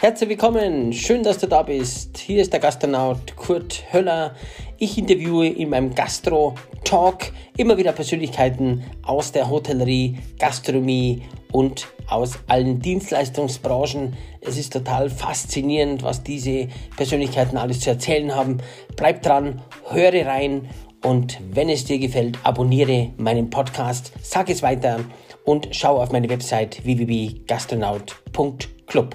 [0.00, 2.16] Herzlich willkommen, schön, dass du da bist.
[2.16, 4.34] Hier ist der Gastronaut Kurt Höller.
[4.78, 12.80] Ich interviewe in meinem Gastro-Talk immer wieder Persönlichkeiten aus der Hotellerie, Gastronomie und aus allen
[12.80, 14.16] Dienstleistungsbranchen.
[14.40, 18.56] Es ist total faszinierend, was diese Persönlichkeiten alles zu erzählen haben.
[18.96, 19.60] Bleib dran,
[19.90, 20.70] höre rein
[21.04, 25.00] und wenn es dir gefällt, abonniere meinen Podcast, sag es weiter
[25.44, 29.14] und schau auf meine Website www.gastronaut.club.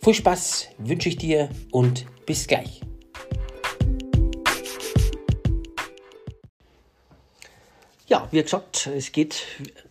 [0.00, 2.80] Viel Spaß wünsche ich dir und bis gleich.
[8.06, 9.44] Ja, wie gesagt, es geht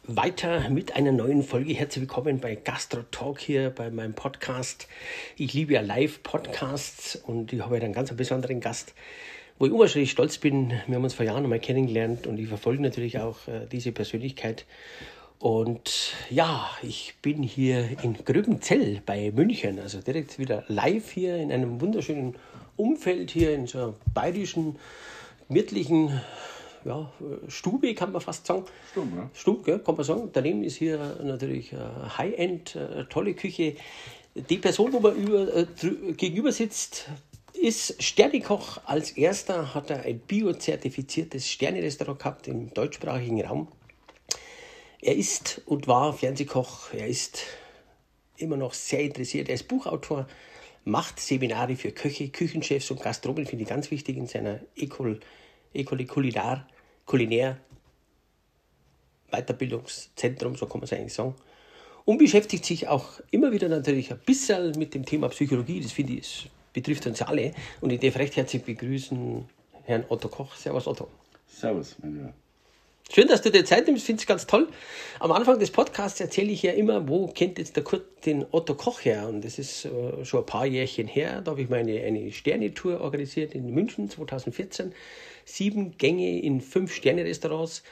[0.04, 1.74] weiter mit einer neuen Folge.
[1.74, 4.88] Herzlich willkommen bei Gastro Talk hier bei meinem Podcast.
[5.36, 8.96] Ich liebe ja Live-Podcasts und ich habe einen ganz besonderen Gast,
[9.60, 10.70] wo ich unwahrscheinlich stolz bin.
[10.88, 14.66] Wir haben uns vor Jahren einmal kennengelernt und ich verfolge natürlich auch äh, diese Persönlichkeit
[15.40, 21.52] und ja, ich bin hier in Gröbenzell bei München, also direkt wieder live hier in
[21.52, 22.36] einem wunderschönen
[22.76, 24.78] Umfeld, hier in so einer bayerischen,
[25.48, 26.22] gemütlichen
[26.86, 27.12] ja,
[27.48, 28.66] Stube, kann man fast sagen.
[28.92, 29.30] Stube, ja.
[29.34, 30.30] Stube, gell, kann man sagen.
[30.34, 31.74] Daneben ist hier natürlich
[32.18, 33.76] High-End, äh, tolle Küche.
[34.36, 35.66] Die Person, wo man über, äh,
[36.14, 37.10] gegenüber sitzt,
[37.54, 38.80] ist Sternekoch.
[38.86, 43.68] Als erster hat er ein biozertifiziertes Sternerestaurant gehabt im deutschsprachigen Raum.
[45.02, 46.94] Er ist und war Fernsehkoch.
[46.94, 47.44] Er ist
[48.38, 49.50] immer noch sehr interessiert.
[49.50, 50.28] Er ist Buchautor,
[50.86, 55.20] macht Seminare für Köche, Küchenchefs und Gastronomen, finde ich ganz wichtig in seiner Ecole,
[55.74, 56.68] Ecole Culinar,
[57.06, 57.58] Kulinär
[59.32, 61.36] Weiterbildungszentrum, so kann man es eigentlich sagen.
[62.06, 65.82] Und beschäftigt sich auch immer wieder natürlich ein bisschen mit dem Thema Psychologie.
[65.82, 67.54] Das finde ich, betrifft uns alle.
[67.82, 69.44] Und ich darf recht herzlich begrüßen
[69.84, 70.56] Herrn Otto Koch.
[70.56, 71.10] Servus, Otto.
[71.48, 72.34] Servus, mein Lieber.
[73.10, 74.68] Schön, dass du dir Zeit nimmst, finde ich ganz toll.
[75.20, 78.76] Am Anfang des Podcasts erzähle ich ja immer, wo kennt jetzt der Kurt den Otto
[78.76, 79.30] Koch her?
[79.30, 81.42] Und das ist äh, schon ein paar Jährchen her.
[81.42, 84.94] Da habe ich meine eine Sternetour organisiert in München 2014.
[85.46, 87.84] Sieben Gänge in fünf Sterne-Restaurants.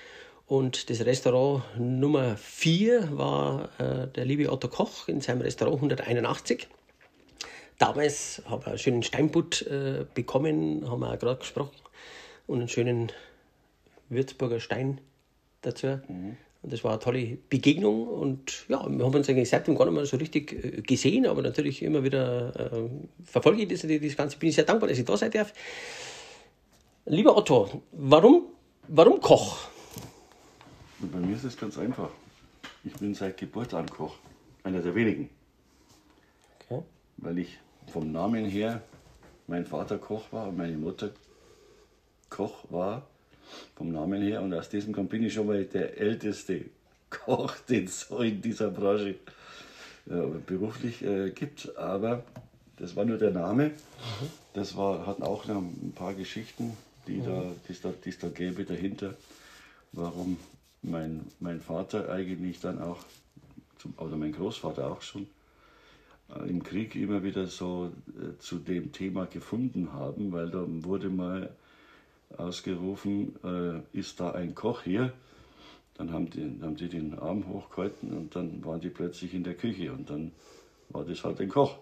[0.48, 6.68] Und das Restaurant Nummer vier war äh, der liebe Otto Koch in seinem Restaurant 181.
[7.80, 11.76] Damals habe ich einen schönen Steinbutt äh, bekommen, haben wir gerade gesprochen.
[12.48, 13.12] Und einen schönen
[14.10, 15.02] Würzburger Stein
[15.62, 16.00] dazu.
[16.08, 16.38] Mhm.
[16.62, 19.94] Und das war eine tolle Begegnung und ja, wir haben uns eigentlich seitdem gar nicht
[19.94, 22.90] mehr so richtig äh, gesehen, aber natürlich immer wieder äh,
[23.24, 24.38] verfolge ich das, das Ganze.
[24.38, 25.54] Bin ich sehr dankbar, dass ich da sein darf.
[27.06, 28.48] Lieber Otto, warum,
[28.88, 29.68] warum Koch?
[31.00, 32.10] Bei mir ist es ganz einfach.
[32.84, 34.16] Ich bin seit Geburt an Koch.
[34.64, 35.30] Einer der wenigen.
[36.68, 36.82] Okay.
[37.18, 37.60] Weil ich
[37.92, 38.82] vom Namen her
[39.46, 41.12] mein Vater Koch war und meine Mutter
[42.30, 43.08] Koch war
[43.76, 44.42] vom Namen her.
[44.42, 46.66] Und aus diesem Grund bin ich schon mal der älteste
[47.10, 49.16] Koch, den es so in dieser Branche
[50.08, 51.78] ja, beruflich äh, gibt.
[51.78, 52.24] Aber
[52.78, 53.72] das war nur der Name.
[54.54, 56.76] Das war, hat auch noch ein paar Geschichten,
[57.08, 59.14] die da, es da, die's da gäbe dahinter,
[59.92, 60.38] warum
[60.82, 63.00] mein, mein Vater eigentlich dann auch,
[63.78, 65.28] zum, oder mein Großvater auch schon,
[66.34, 71.10] äh, im Krieg immer wieder so äh, zu dem Thema gefunden haben, weil da wurde
[71.10, 71.50] mal
[72.38, 75.14] ausgerufen, äh, ist da ein Koch hier?
[75.96, 79.54] Dann haben die, haben die den Arm hochgehalten und dann waren die plötzlich in der
[79.54, 80.32] Küche und dann
[80.90, 81.78] war das halt ein Koch.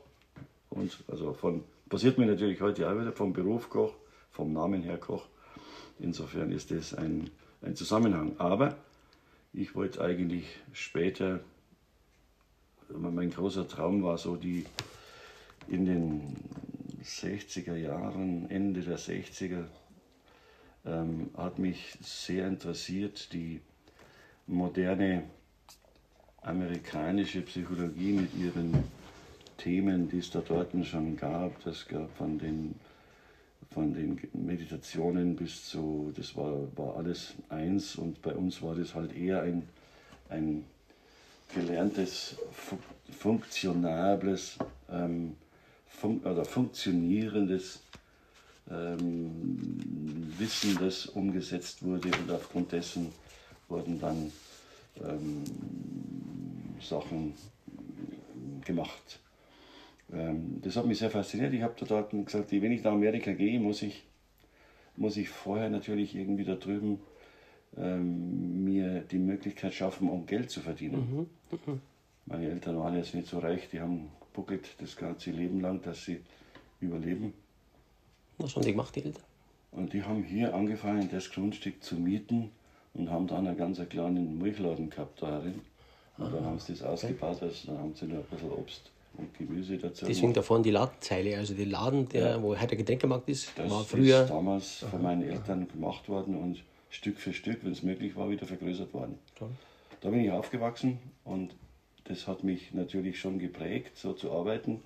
[0.70, 3.94] Und also von, passiert mir natürlich heute auch wieder vom Beruf Koch,
[4.32, 5.26] vom Namen her Koch.
[6.00, 7.30] Insofern ist das ein,
[7.62, 8.36] ein Zusammenhang.
[8.38, 8.76] Aber
[9.54, 11.40] ich wollte eigentlich später,
[12.90, 14.66] mein großer Traum war so die
[15.68, 16.36] in den
[17.04, 19.66] 60er Jahren, Ende der 60er,
[20.86, 23.62] ähm, hat mich sehr interessiert, die
[24.48, 25.24] moderne
[26.42, 28.84] amerikanische Psychologie mit ihren
[29.58, 31.64] Themen, die es da dort schon gab.
[31.64, 32.76] Das gab von den,
[33.72, 38.94] von den Meditationen bis zu, das war, war alles eins und bei uns war das
[38.94, 39.64] halt eher ein,
[40.30, 40.66] ein
[41.54, 42.36] gelerntes,
[43.12, 44.58] funktionables
[44.90, 45.36] ähm,
[45.88, 47.82] fun oder funktionierendes
[48.70, 49.32] ähm,
[50.38, 53.12] Wissen, das umgesetzt wurde und aufgrund dessen
[53.68, 54.32] wurden dann
[55.04, 55.44] ähm,
[56.82, 57.34] Sachen
[58.66, 59.20] gemacht.
[60.12, 61.54] Ähm, das hat mich sehr fasziniert.
[61.54, 64.04] Ich habe da dort gesagt, wenn ich nach Amerika gehe, muss ich,
[64.96, 67.00] muss ich vorher natürlich irgendwie da drüben
[67.78, 71.28] ähm, mir die Möglichkeit schaffen, um Geld zu verdienen.
[71.52, 71.60] Mhm.
[71.66, 71.82] Mhm.
[72.26, 76.06] Meine Eltern waren jetzt nicht so reich, die haben buckelt das ganze Leben lang, dass
[76.06, 76.22] sie
[76.80, 77.34] überleben.
[78.38, 79.24] Was haben die gemacht, die Eltern?
[79.72, 82.52] Und die haben hier angefangen, das Grundstück zu mieten
[82.94, 85.62] und haben dann einen ganz kleinen Milchladen gehabt darin.
[86.18, 89.34] Und dann haben sie das ausgebaut, also dann haben sie noch ein bisschen Obst und
[89.36, 90.06] Gemüse dazu.
[90.06, 92.42] Deswegen da vorne die Ladenzeile, also die Laden, der, ja.
[92.42, 94.24] wo heute der Getränkemarkt ist, das war früher.
[94.24, 98.30] ist damals von meinen Eltern gemacht worden und Stück für Stück, wenn es möglich war,
[98.30, 99.18] wieder vergrößert worden.
[99.42, 99.48] Ja.
[100.02, 101.56] Da bin ich aufgewachsen und
[102.04, 104.82] das hat mich natürlich schon geprägt, so zu arbeiten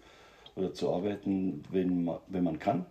[0.56, 2.86] oder zu arbeiten, wenn man, wenn man kann.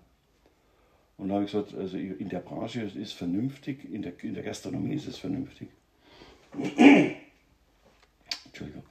[1.19, 4.35] Und da habe ich gesagt, also in der Branche ist es vernünftig, in der, in
[4.35, 5.69] der Gastronomie ist es vernünftig.
[8.45, 8.83] Entschuldigung.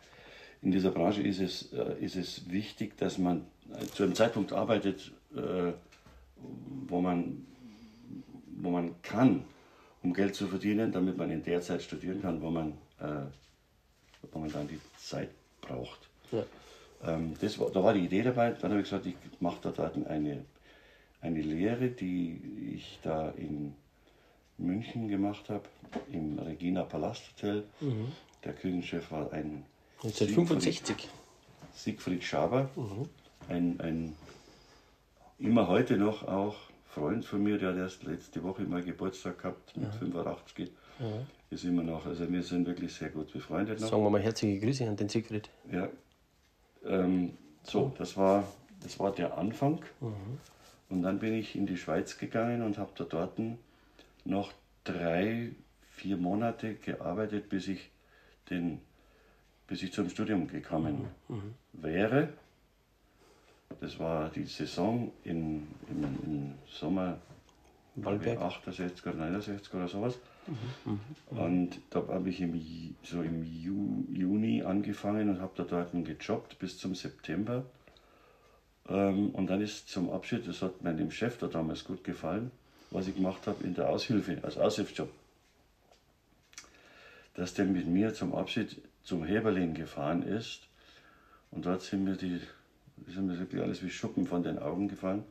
[0.61, 4.51] In dieser Branche ist es, äh, ist es wichtig, dass man äh, zu einem Zeitpunkt
[4.51, 5.73] arbeitet, äh,
[6.87, 7.45] wo, man,
[8.57, 9.43] wo man kann,
[10.01, 12.73] um Geld zu verdienen, damit man in der Zeit studieren kann, wo man,
[14.31, 15.29] wo man dann die Zeit
[15.61, 16.09] braucht.
[16.31, 16.43] Ja.
[17.03, 18.51] Ähm, das war, da war die Idee dabei.
[18.51, 20.45] Dann habe ich gesagt, ich mache da eine,
[21.25, 22.39] eine Lehre, die
[22.75, 23.73] ich da in
[24.57, 25.63] München gemacht habe,
[26.11, 27.63] im Regina Palast Hotel.
[27.81, 28.11] Mhm.
[28.43, 29.65] Der Küchenchef war ein
[30.03, 30.95] 1965.
[30.95, 31.09] Siegfried,
[31.73, 33.09] Siegfried Schaber, mhm.
[33.49, 34.15] ein, ein
[35.39, 36.55] immer heute noch auch
[36.87, 39.99] Freund von mir, der hat erst letzte Woche mal Geburtstag gehabt mit ja.
[39.99, 40.71] 85.
[40.99, 41.05] Ja.
[41.49, 43.89] Ist immer noch, also wir sind wirklich sehr gut befreundet noch.
[43.89, 45.49] Sagen wir mal herzliche Grüße an den Siegfried.
[45.71, 45.89] Ja.
[46.85, 47.33] Ähm,
[47.63, 48.47] so, das war,
[48.81, 49.79] das war der Anfang.
[49.99, 50.37] Mhm.
[50.89, 53.39] Und dann bin ich in die Schweiz gegangen und habe da dort
[54.23, 54.53] noch
[54.83, 55.51] drei,
[55.91, 57.89] vier Monate gearbeitet, bis ich,
[58.49, 58.79] den,
[59.67, 61.53] bis ich zum Studium gekommen mhm.
[61.73, 62.29] wäre.
[63.81, 67.19] Das war die Saison in, im, im Sommer
[68.03, 70.19] 68 oder 69 oder sowas.
[70.47, 70.99] Mhm.
[71.31, 71.37] Mhm.
[71.37, 76.59] Und da habe ich im, so im Ju, Juni angefangen und habe da dort gejobbt
[76.59, 77.65] bis zum September.
[78.89, 82.51] Ähm, und dann ist zum Abschied, das hat meinem Chef da damals gut gefallen,
[82.91, 85.09] was ich gemacht habe in der Aushilfe, als Aushilfsjob.
[87.33, 90.61] Dass der mit mir zum Abschied zum Heberlin gefahren ist
[91.51, 92.39] und dort sind mir die,
[93.07, 95.23] sind mir wirklich alles wie Schuppen von den Augen gefallen.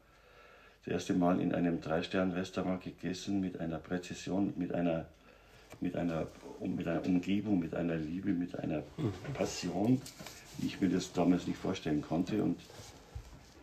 [0.85, 5.07] Das erste Mal in einem Drei-Sterne-Restaurant gegessen mit einer Präzision, mit einer,
[5.81, 6.27] mit, einer,
[6.61, 8.83] mit einer Umgebung, mit einer Liebe, mit einer
[9.33, 10.03] Passion,
[10.59, 12.43] wie ich mir das damals nicht vorstellen konnte.
[12.43, 12.61] Und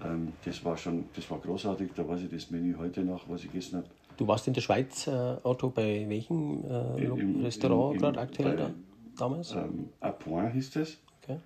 [0.03, 3.43] ähm, das war schon, das war großartig, da weiß ich das Menü heute noch, was
[3.43, 3.87] ich gegessen habe.
[4.17, 8.55] Du warst in der Schweiz, äh, Otto, bei welchem äh, Im, Restaurant gerade aktuell bei,
[8.55, 8.71] da,
[9.17, 9.53] damals?
[9.53, 9.89] Ähm,
[10.19, 10.97] Point hieß das.
[11.21, 11.37] Okay.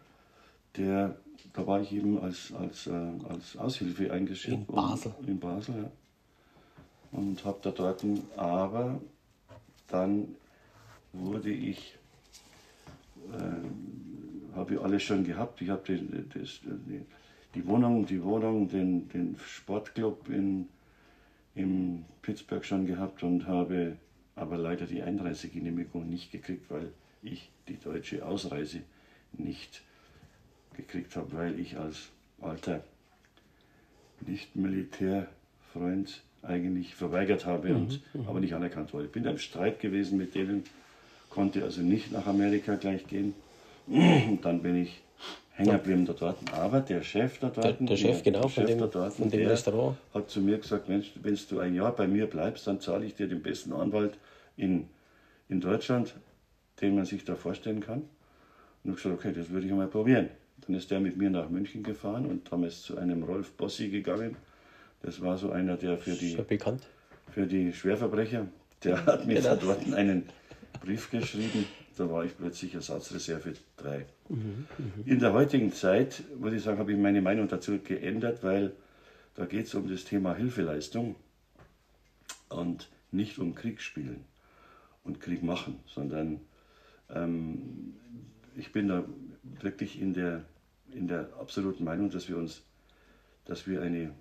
[0.77, 1.15] Der,
[1.53, 2.91] da war ich eben als, als, äh,
[3.29, 4.65] als Aushilfe eingeschrieben.
[4.67, 5.13] In Basel.
[5.19, 5.91] Und, in Basel, ja.
[7.11, 8.03] Und habe da dort,
[8.35, 8.99] aber
[9.87, 10.35] dann
[11.13, 11.97] wurde ich,
[13.31, 15.61] äh, habe ich alles schon gehabt.
[15.61, 16.01] Ich habe das,
[16.33, 16.59] das,
[17.55, 20.67] die Wohnung, die Wohnung, den, den Sportclub in,
[21.55, 23.97] in Pittsburgh schon gehabt und habe
[24.35, 26.91] aber leider die Einreisegenehmigung nicht gekriegt, weil
[27.23, 28.81] ich die deutsche Ausreise
[29.33, 29.81] nicht
[30.75, 32.09] gekriegt habe, weil ich als
[32.41, 32.83] alter
[34.21, 38.27] Nicht-Militärfreund eigentlich verweigert habe mhm, und mhm.
[38.27, 39.05] aber nicht anerkannt wurde.
[39.05, 40.63] Ich bin im Streit gewesen mit denen,
[41.29, 43.33] konnte also nicht nach Amerika gleich gehen.
[43.87, 45.01] Und dann bin ich
[45.55, 46.37] hängen geblieben da dort.
[46.53, 49.29] Aber der Chef da dort, der, der Chef, genau, der Chef von dem, dort, von
[49.29, 52.79] dem Restaurant, hat zu mir gesagt: Mensch, wenn du ein Jahr bei mir bleibst, dann
[52.79, 54.17] zahle ich dir den besten Anwalt
[54.57, 54.87] in,
[55.49, 56.15] in Deutschland,
[56.81, 58.03] den man sich da vorstellen kann.
[58.83, 60.29] Und ich gesagt: Okay, das würde ich mal probieren.
[60.67, 63.89] Dann ist der mit mir nach München gefahren und haben es zu einem Rolf Bossi
[63.89, 64.35] gegangen.
[65.01, 66.37] Das war so einer, der für die,
[67.31, 68.47] für die Schwerverbrecher,
[68.83, 69.49] der hat mir genau.
[69.49, 70.23] da dort einen
[70.81, 74.05] Brief geschrieben da war ich plötzlich Ersatzreserve 3.
[74.29, 74.67] Mhm,
[75.05, 78.73] In der heutigen Zeit, muss ich sagen, habe ich meine Meinung dazu geändert, weil
[79.35, 81.15] da geht es um das Thema Hilfeleistung
[82.49, 84.25] und nicht um Krieg spielen
[85.03, 86.41] und Krieg machen, sondern
[87.09, 87.93] ähm,
[88.55, 89.03] ich bin da
[89.61, 90.45] wirklich in der,
[90.91, 92.61] in der absoluten Meinung, dass wir uns,
[93.45, 94.11] dass wir eine,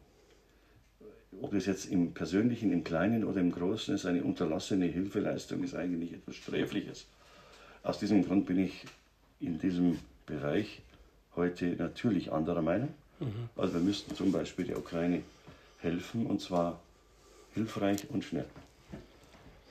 [1.41, 5.75] ob das jetzt im Persönlichen, im Kleinen oder im Großen ist, eine unterlassene Hilfeleistung ist
[5.75, 7.07] eigentlich etwas Sträfliches.
[7.85, 8.85] Aus diesem Grund bin ich
[9.41, 10.81] in diesem Bereich
[11.37, 12.95] heute natürlich anderer Meinung.
[13.21, 13.51] Mhm.
[13.57, 15.21] Also wir müssten zum Beispiel der Ukraine
[15.81, 16.81] helfen und zwar
[17.53, 18.47] hilfreich und schnell.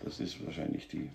[0.03, 1.09] Das ist wahrscheinlich die,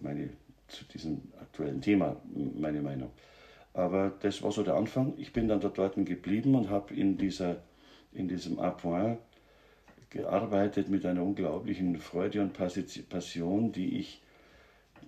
[0.00, 0.30] meine,
[0.66, 2.16] zu diesem aktuellen Thema
[2.58, 3.10] meine Meinung.
[3.72, 5.14] Aber das war so der Anfang.
[5.18, 7.16] Ich bin dann dort geblieben und habe in,
[8.12, 9.18] in diesem Appoint
[10.10, 14.20] gearbeitet mit einer unglaublichen Freude und Passion, die ich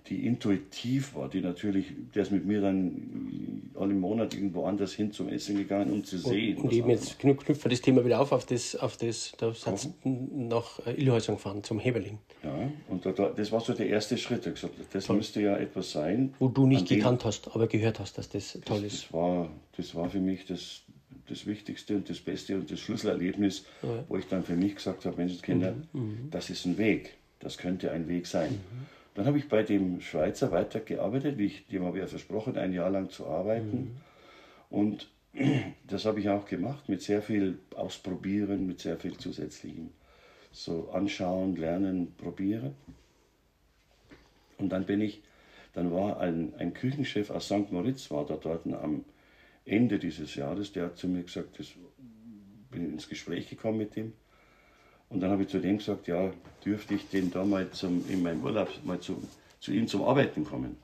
[0.09, 5.11] die intuitiv war, die natürlich, der ist mit mir dann alle Monate irgendwo anders hin
[5.11, 6.57] zum Essen gegangen, um zu sehen.
[6.57, 9.95] Und, und eben jetzt knüpfen das Thema wieder auf, auf das, auf das da sind
[10.03, 12.17] nach Illhäusern gefahren, zum Heberling.
[12.43, 14.47] Ja, und da, das war so der erste Schritt.
[14.47, 15.17] Ich gesagt, das toll.
[15.17, 16.33] müsste ja etwas sein.
[16.39, 19.03] Wo du nicht gekannt hast, aber gehört hast, dass das toll das, ist.
[19.05, 20.81] Das war, das war für mich das,
[21.27, 24.03] das Wichtigste und das Beste und das Schlüsselerlebnis, ja.
[24.07, 26.01] wo ich dann für mich gesagt habe, Menschenskinder, mhm.
[26.01, 26.27] mhm.
[26.31, 27.15] das ist ein Weg.
[27.39, 28.51] Das könnte ein Weg sein.
[28.51, 28.98] Mhm.
[29.19, 32.89] Dann habe ich bei dem Schweizer weitergearbeitet, wie ich dem habe ja versprochen, ein Jahr
[32.89, 33.77] lang zu arbeiten.
[33.77, 33.97] Mhm.
[34.69, 35.09] Und
[35.87, 39.89] das habe ich auch gemacht, mit sehr viel Ausprobieren, mit sehr viel zusätzlichem
[40.53, 42.75] so anschauen, lernen, probieren.
[44.57, 45.21] Und dann bin ich,
[45.73, 47.73] dann war ein, ein Küchenchef aus St.
[47.73, 49.03] Moritz, war da dort am
[49.65, 51.73] Ende dieses Jahres, der hat zu mir gesagt, das,
[52.71, 54.13] bin ins Gespräch gekommen mit ihm.
[55.09, 56.31] Und dann habe ich zu dem gesagt, ja,
[56.63, 59.21] dürfte ich den da mal zum, in meinem Urlaub mal zu,
[59.59, 60.77] zu ihm zum Arbeiten kommen.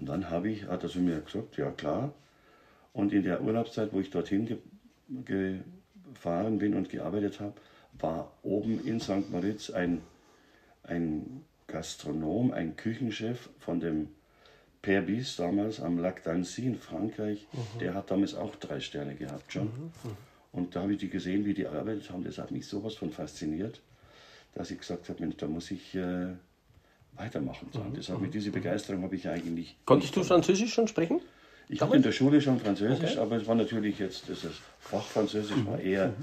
[0.00, 2.12] Und dann habe ich, hat er zu mir gesagt, ja klar.
[2.92, 5.60] Und in der Urlaubszeit, wo ich dorthin ge,
[6.12, 7.54] gefahren bin und gearbeitet habe,
[7.92, 9.30] war oben in St.
[9.30, 10.02] Moritz ein,
[10.82, 14.08] ein Gastronom, ein Küchenchef von dem
[14.82, 17.46] Père Bis damals am Lac d'Annecy in Frankreich.
[17.52, 17.78] Mhm.
[17.78, 19.66] Der hat damals auch drei Sterne gehabt schon.
[19.66, 19.92] Mhm.
[20.52, 20.58] Mhm.
[20.58, 22.24] Und da habe ich die gesehen, wie die arbeitet haben.
[22.24, 23.80] Das hat mich sowas von fasziniert,
[24.54, 26.28] dass ich gesagt habe, Mensch, da muss ich äh,
[27.14, 27.68] weitermachen.
[27.72, 27.96] Mhm.
[27.96, 29.76] Das hat mich, diese Begeisterung habe ich eigentlich.
[29.84, 31.20] Konntest du Französisch schon sprechen?
[31.68, 33.20] Ich habe in der Schule schon Französisch, okay.
[33.20, 34.46] aber es war natürlich jetzt, das
[34.78, 35.86] Fach Französisch war mhm.
[35.86, 36.14] eher mhm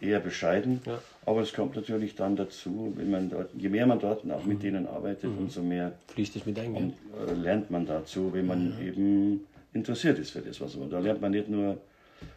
[0.00, 0.80] eher bescheiden.
[0.86, 0.98] Ja.
[1.26, 4.58] Aber es kommt natürlich dann dazu, wenn man dort, je mehr man dort auch mit
[4.58, 4.62] mhm.
[4.62, 5.38] denen arbeitet, mhm.
[5.38, 6.74] umso mehr fließt es mit ein.
[6.74, 6.94] Und,
[7.28, 8.86] äh, lernt man dazu, wenn man mhm.
[8.86, 9.40] eben
[9.72, 10.90] interessiert ist für das, was man.
[10.90, 11.78] Da lernt man nicht nur,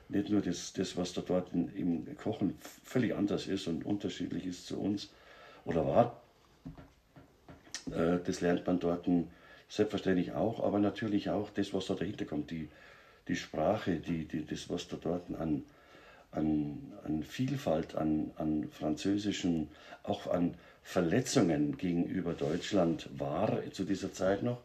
[0.09, 4.67] nicht nur das, das, was da dort im Kochen völlig anders ist und unterschiedlich ist
[4.67, 5.09] zu uns
[5.65, 6.21] oder war.
[7.91, 9.07] Äh, das lernt man dort
[9.69, 12.67] selbstverständlich auch, aber natürlich auch das, was da dahinter kommt, die,
[13.27, 15.63] die Sprache, die, die, das, was da dort an,
[16.31, 19.69] an, an Vielfalt, an, an französischen,
[20.03, 24.59] auch an Verletzungen gegenüber Deutschland war zu dieser Zeit noch.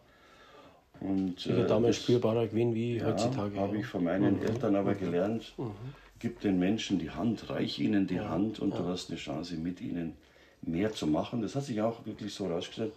[1.00, 3.59] Und, äh, damals spürbarer gewesen wie ja, heutzutage.
[3.59, 4.47] habe ich von meinen mhm.
[4.47, 4.99] Eltern aber mhm.
[4.99, 5.55] gelernt.
[5.57, 5.73] Mhm.
[6.19, 8.29] Gib den Menschen die Hand, reich ihnen die ja.
[8.29, 10.15] Hand und du hast eine Chance, mit ihnen
[10.62, 11.43] mehr zu machen.
[11.43, 12.93] Das hat sich auch wirklich so herausgestellt.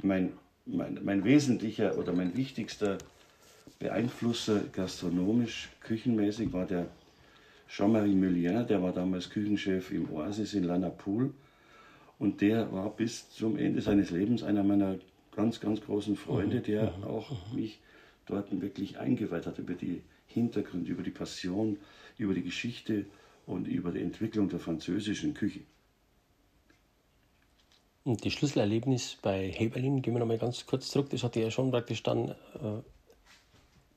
[0.00, 0.32] Mein,
[0.64, 2.98] mein, mein wesentlicher oder mein wichtigster
[3.78, 6.86] Beeinflusser gastronomisch, küchenmäßig war der
[7.68, 11.32] Jean-Marie Mullien, der war damals Küchenchef im Oasis in Lanapoul
[12.18, 14.96] und der war bis zum Ende seines Lebens einer meiner
[15.34, 16.62] ganz, ganz großen Freunde, mhm.
[16.64, 17.04] der mhm.
[17.04, 17.56] auch mhm.
[17.56, 17.80] mich
[18.26, 21.78] dort wirklich eingeweiht hat über die Hintergründe, über die Passion,
[22.18, 23.06] über die Geschichte
[23.46, 25.60] und über die Entwicklung der französischen Küche.
[28.04, 31.70] Und das Schlüsselerlebnis bei Heberlin, gehen wir nochmal ganz kurz zurück, das hat ja schon
[31.70, 32.34] praktisch dann äh,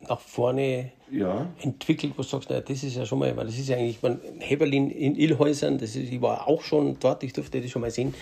[0.07, 1.51] nach vorne ja.
[1.61, 4.01] entwickelt, wo du sagst, naja, das ist ja schon mal, weil das ist ja eigentlich,
[4.03, 7.81] man, Heberlin in Illhäusern, das ist, ich war auch schon dort, ich durfte das schon
[7.81, 8.13] mal sehen,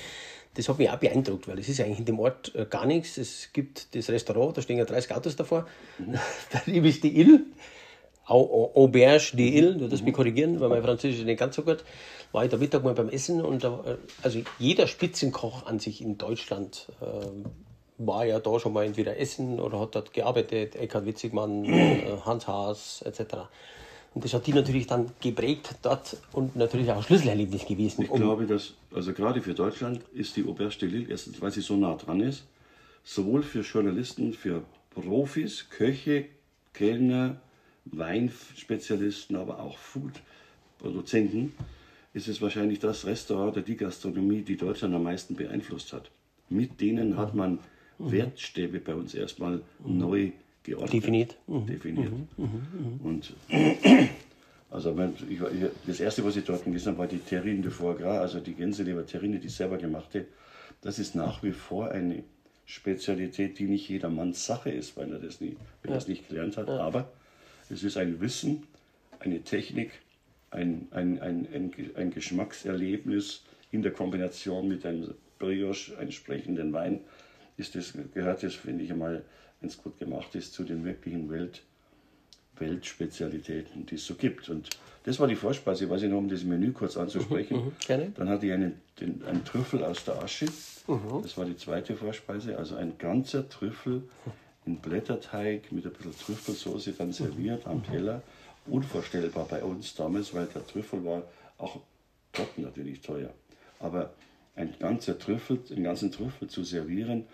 [0.55, 3.17] das hat mich auch beeindruckt, weil es ist eigentlich in dem Ort äh, gar nichts.
[3.17, 5.67] Es gibt das Restaurant, da stehen ja 30 Autos davor.
[5.97, 6.13] Mhm.
[6.51, 7.45] da ist die Ill,
[8.25, 11.83] Auberge de Ill, du darfst mich korrigieren, weil mein Französisch ist nicht ganz so gut.
[12.31, 16.01] War ich da Mittag mal beim Essen und da, äh, also jeder Spitzenkoch an sich
[16.01, 17.05] in Deutschland äh,
[17.97, 22.47] war ja da schon mal entweder essen oder hat dort gearbeitet, Eckhard Witzigmann, äh, Hans
[22.47, 23.49] Haas etc.
[24.13, 28.03] Und das hat die natürlich dann geprägt dort und natürlich auch ein Schlüsselerlebnis gewesen.
[28.03, 31.61] Ich um glaube, dass, also gerade für Deutschland ist die de Lille, erstens, weil sie
[31.61, 32.45] so nah dran ist,
[33.03, 36.25] sowohl für Journalisten, für Profis, Köche,
[36.73, 37.41] Kellner,
[37.85, 41.53] Weinspezialisten, aber auch Food-Produzenten,
[42.13, 46.11] ist es wahrscheinlich das Restaurant oder die Gastronomie, die Deutschland am meisten beeinflusst hat.
[46.49, 47.59] Mit denen hat man
[47.97, 48.11] mhm.
[48.11, 49.97] Wertstäbe bei uns erstmal mhm.
[49.97, 50.31] neu
[50.63, 50.93] geordnet.
[50.93, 51.37] Definiert.
[51.47, 51.65] Mhm.
[51.65, 52.11] Definiert.
[52.11, 52.27] Mhm.
[52.37, 52.47] Mhm.
[52.47, 52.99] Mhm.
[53.03, 53.33] Und
[54.69, 54.97] also
[55.29, 55.39] ich,
[55.85, 58.53] das erste, was ich dort gesehen habe, war die Terrine de Foie Gras, also die
[58.53, 60.25] Gänseleber-Terrine, die selber gemachte.
[60.81, 62.23] Das ist nach wie vor eine
[62.65, 65.95] Spezialität, die nicht jedermanns Sache ist, weil er das nicht, wenn ja.
[65.95, 66.67] das nicht gelernt hat.
[66.67, 66.79] Ja.
[66.79, 67.11] Aber
[67.69, 68.63] es ist ein Wissen,
[69.19, 69.91] eine Technik,
[70.51, 77.01] ein, ein, ein, ein, ein Geschmackserlebnis in der Kombination mit einem Brioche, entsprechenden Wein,
[77.57, 79.23] ist das, gehört das, finde ich einmal,
[79.63, 81.63] wenn es gut gemacht ist, zu den wirklichen Welt,
[82.57, 84.49] Weltspezialitäten, die es so gibt.
[84.49, 84.69] Und
[85.05, 87.57] das war die Vorspeise, weiß ich noch, um das Menü kurz anzusprechen.
[87.57, 87.73] Mhm, mh,
[88.17, 90.47] Dann hatte ich einen, den, einen Trüffel aus der Asche.
[90.87, 91.21] Mhm.
[91.21, 94.03] Das war die zweite Vorspeise, also ein ganzer Trüffel
[94.65, 97.71] in Blätterteig mit ein bisschen Trüffelsoße dann serviert mhm.
[97.71, 98.21] am Teller.
[98.65, 101.23] Unvorstellbar bei uns damals, weil der Trüffel war
[101.57, 101.79] auch
[102.33, 103.29] dort natürlich teuer.
[103.79, 104.13] Aber
[104.55, 107.25] ein ganzer Trüffel, einen ganzen Trüffel zu servieren,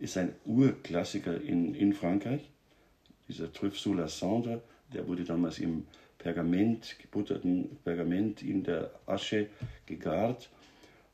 [0.00, 2.40] ist ein Urklassiker in, in Frankreich.
[3.28, 5.86] Dieser Trüff sous la cendre, der wurde damals im
[6.18, 9.48] Pergament, gebutterten Pergament in der Asche
[9.86, 10.50] gegart.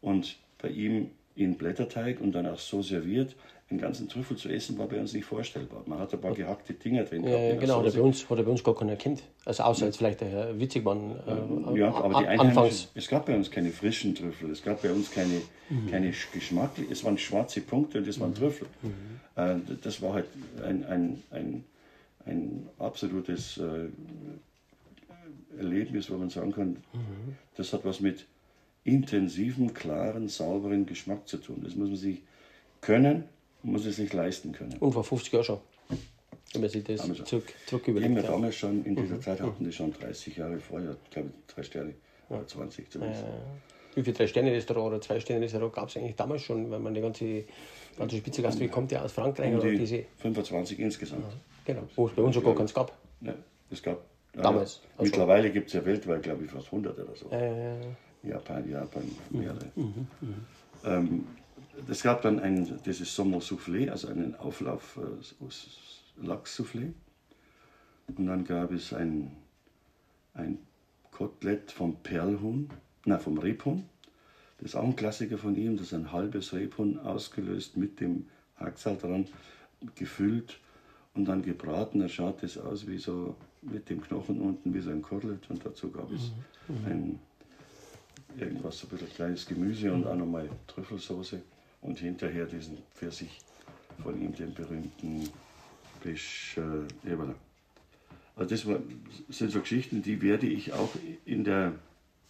[0.01, 3.37] Und bei ihm in Blätterteig und dann auch so serviert.
[3.69, 5.83] Den ganzen Trüffel zu essen war bei uns nicht vorstellbar.
[5.87, 7.25] Man hat ein paar gehackte Dinger drin.
[7.25, 9.25] Ja, genau, hat er, bei uns, hat er bei uns gar keiner kennt.
[9.45, 11.17] Also außer jetzt vielleicht der Herr Witzigmann.
[11.27, 14.93] Äh, ja, aber die Einheimischen, es gab bei uns keine frischen Trüffel, es gab bei
[14.93, 15.91] uns keine, mhm.
[15.91, 18.37] keine geschmacklichen, es waren schwarze Punkte und das waren mhm.
[18.37, 18.69] Trüffel.
[18.83, 18.93] Mhm.
[19.35, 20.27] Äh, das war halt
[20.65, 21.65] ein, ein, ein,
[22.25, 23.89] ein absolutes äh,
[25.59, 27.37] Erlebnis, wo man sagen kann, mhm.
[27.57, 28.27] das hat was mit
[28.85, 31.63] intensivem, klaren, sauberen Geschmack zu tun.
[31.65, 32.23] Das muss man sich
[32.81, 33.25] können,
[33.67, 34.77] muss es sich leisten können.
[34.79, 35.59] Und vor 50 Jahren schon.
[36.53, 38.17] Wenn man sich das zurück, zurück überlegt.
[38.17, 38.23] Ja.
[38.23, 39.21] damals schon, in dieser mhm.
[39.21, 41.95] Zeit hatten die schon 30 Jahre vorher, glaube ich, drei Sterne,
[42.29, 43.23] oder 20 zumindest.
[43.23, 43.29] Ja.
[43.95, 47.45] Wie viele Drei-Sterne-Restaurant oder Zwei-Sterne-Restaurant gab es eigentlich damals schon, wenn man die ganze,
[47.99, 49.55] ganze Spitzengastronomie kommt ja aus Frankreich.
[49.55, 51.25] Um die diese 25 insgesamt.
[51.25, 52.93] Ja, genau, wo es bei uns schon gar keins gab.
[53.23, 53.35] Ja,
[53.71, 54.05] es gab.
[54.35, 54.83] Damals.
[54.99, 57.31] Also mittlerweile gibt es ja weltweit, glaube ich, fast 100 oder so.
[58.23, 59.65] Japan, Japan, mehrere.
[59.75, 60.35] Mhm, mhm.
[60.85, 61.27] Ähm,
[61.89, 66.93] es gab dann ein, dieses Sommer Soufflé, also einen Auflauf äh, Lachs-Soufflé.
[68.09, 69.33] Und dann gab es ein,
[70.35, 70.59] ein
[71.11, 72.71] Kotelett vom Perlhuhn,
[73.05, 73.85] nein, vom Rebhuhn.
[74.59, 75.77] Das ist auch ein Klassiker von ihm.
[75.77, 79.27] Das ist ein halbes Rebhuhn ausgelöst mit dem Hacksal dran,
[79.97, 80.59] gefüllt
[81.15, 82.01] und dann gebraten.
[82.01, 85.51] Da schaut es aus wie so mit dem Knochen unten wie so ein Kotelett.
[85.51, 86.33] Und dazu gab es
[86.69, 86.75] mhm.
[86.75, 86.87] mhm.
[86.87, 87.21] ein,
[88.39, 91.43] irgendwas, so ein bisschen kleines Gemüse und auch nochmal Trüffelsoße
[91.81, 93.39] und hinterher diesen Pfirsich
[94.03, 95.29] von ihm, den berühmten
[96.03, 97.17] Bisch äh.
[98.37, 98.81] Also das war,
[99.31, 100.91] sind so Geschichten, die werde ich auch
[101.25, 101.73] in der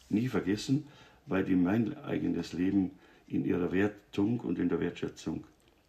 [0.08, 0.86] nie vergessen,
[1.26, 2.92] weil die mein eigenes Leben
[3.26, 5.44] in ihrer Wertung und in der Wertschätzung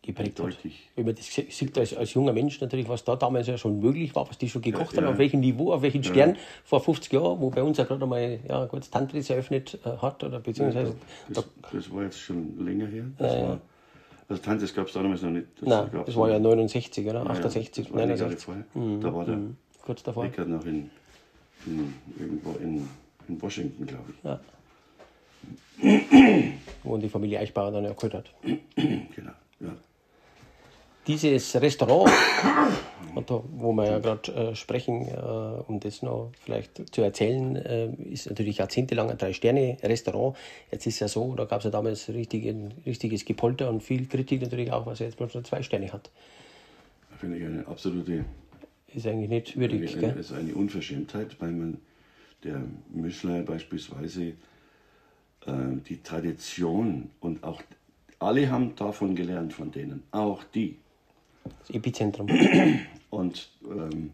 [0.08, 0.58] geprägt hat.
[0.96, 4.16] Wenn man das sieht als, als junger Mensch natürlich, was da damals ja schon möglich
[4.16, 5.12] war, was die schon gekocht ja, haben, ja.
[5.12, 6.36] auf welchem Niveau, auf welchen Stern ja.
[6.64, 10.24] vor 50 Jahren, wo bei uns ja gerade einmal ja, kurz Tantris eröffnet äh, hat
[10.24, 10.96] oder beziehungsweise.
[11.30, 13.06] Das, da, das, war jetzt schon länger her.
[13.18, 13.62] Das war,
[14.30, 15.48] also Tantris gab es damals noch nicht.
[15.60, 17.30] Das, Nein, das war ja 69, oder?
[17.30, 18.48] 68, 69.
[18.74, 19.02] Mhm.
[19.02, 19.58] Da war der mhm.
[19.84, 20.24] kurz davor.
[20.24, 20.90] Rickard noch in,
[21.66, 22.88] in, irgendwo in,
[23.28, 24.18] in Washington, glaube ich.
[26.84, 28.34] Wo die Familie Eichbauer dann ja geholt hat.
[28.76, 29.76] genau, ja
[31.08, 32.12] dieses Restaurant,
[33.16, 35.16] wo wir ja gerade äh, sprechen, äh,
[35.68, 40.36] um das noch vielleicht zu erzählen, äh, ist natürlich jahrzehntelang ein Drei-Sterne-Restaurant.
[40.72, 44.06] Jetzt ist ja so, da gab es ja damals richtig, ein richtiges Gepolter und viel
[44.08, 46.12] Kritik natürlich auch, was er jetzt bloß nur zwei Sterne hat.
[47.18, 48.26] Finde ich eine absolute.
[48.94, 49.98] Ist eigentlich nicht würdig.
[49.98, 51.78] Eine, ist eine Unverschämtheit, weil man
[52.44, 52.62] der
[52.94, 54.34] Müschler beispielsweise
[55.46, 55.54] äh,
[55.88, 57.62] die Tradition und auch
[58.20, 60.78] alle haben davon gelernt von denen, auch die.
[61.60, 62.28] Das Epizentrum.
[63.10, 64.12] Und ähm,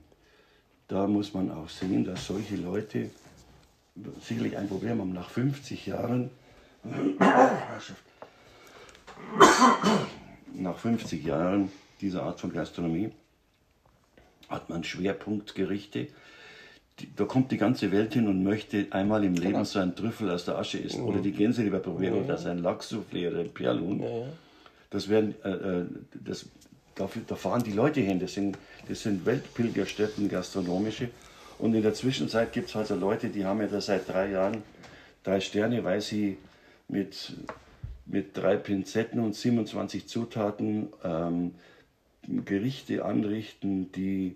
[0.88, 3.10] da muss man auch sehen, dass solche Leute
[4.22, 5.14] sicherlich ein Problem haben.
[5.14, 6.30] Nach 50 Jahren,
[10.54, 13.12] nach 50 Jahren dieser Art von Gastronomie
[14.50, 16.08] hat man Schwerpunktgerichte.
[17.16, 19.64] da kommt die ganze Welt hin und möchte einmal im Leben genau.
[19.64, 21.02] so einen Trüffel aus der Asche essen.
[21.02, 21.08] Mhm.
[21.08, 22.22] Oder die Gänse lieber probieren ja.
[22.22, 24.02] oder sein Lachssoufflé oder ein Perlhuhn.
[24.02, 24.10] Ja.
[24.90, 25.86] Das, werden, äh, äh
[26.24, 26.46] das
[26.96, 28.20] da, da fahren die Leute hin.
[28.20, 31.10] Das sind, das sind Weltpilgerstätten, gastronomische.
[31.60, 34.64] Und in der Zwischenzeit gibt es also Leute, die haben ja da seit drei Jahren
[35.24, 36.38] drei Sterne, weil sie
[36.88, 37.34] mit,
[38.06, 41.56] mit drei Pinzetten und 27 Zutaten ähm,
[42.28, 44.36] Gerichte anrichten, die,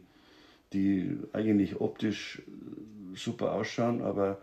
[0.74, 2.42] die eigentlich optisch
[3.16, 4.40] super ausschauen, aber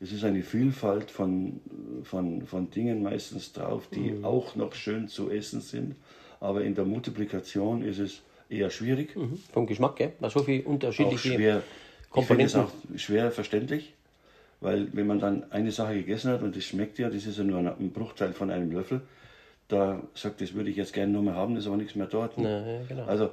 [0.00, 1.60] es ist eine Vielfalt von,
[2.02, 4.24] von, von Dingen meistens drauf, die mhm.
[4.24, 5.96] auch noch schön zu essen sind
[6.44, 9.16] aber in der Multiplikation ist es eher schwierig.
[9.16, 9.38] Mhm.
[9.52, 10.12] Vom Geschmack, gell?
[10.20, 11.62] Weil so viele unterschiedliche auch schwer,
[12.10, 12.46] Komponenten.
[12.46, 13.94] Ich finde es auch schwer verständlich,
[14.60, 17.44] weil wenn man dann eine Sache gegessen hat und das schmeckt ja, das ist ja
[17.44, 19.00] nur ein Bruchteil von einem Löffel,
[19.68, 22.36] da sagt, das würde ich jetzt gerne mehr haben, ist aber nichts mehr dort.
[22.36, 23.06] Na, genau.
[23.06, 23.30] Also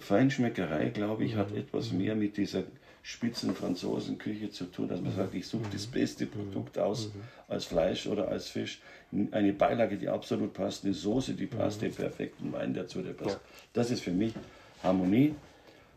[0.00, 1.38] Feinschmeckerei, glaube ich, mhm.
[1.38, 1.98] hat etwas mhm.
[1.98, 2.64] mehr mit dieser
[3.06, 5.16] Spitzenfranzosenküche zu tun, dass man mhm.
[5.16, 7.10] sagt, ich suche das beste Produkt aus
[7.48, 8.80] als Fleisch oder als Fisch.
[9.30, 13.40] Eine Beilage, die absolut passt, eine Soße, die passt, den perfekten Wein dazu, der passt.
[13.74, 14.32] Das ist für mich
[14.82, 15.34] Harmonie.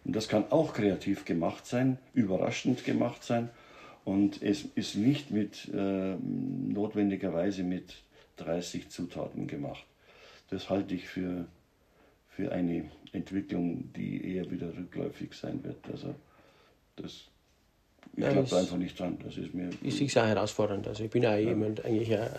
[0.04, 3.50] Und das kann auch kreativ gemacht sein, überraschend gemacht sein.
[4.04, 7.96] Und es ist nicht mit äh, notwendigerweise mit
[8.36, 9.86] 30 Zutaten gemacht.
[10.50, 11.46] Das halte ich für,
[12.28, 15.78] für eine Entwicklung, die eher wieder rückläufig sein wird.
[15.90, 16.16] Also
[16.98, 17.30] das,
[18.16, 19.18] ich ja, glaube einfach nicht dran.
[19.24, 19.70] Das ist mir.
[19.82, 20.88] Ich sehe es auch herausfordernd.
[20.88, 21.38] Also ich bin auch ja.
[21.38, 22.30] jemand, eigentlich ein,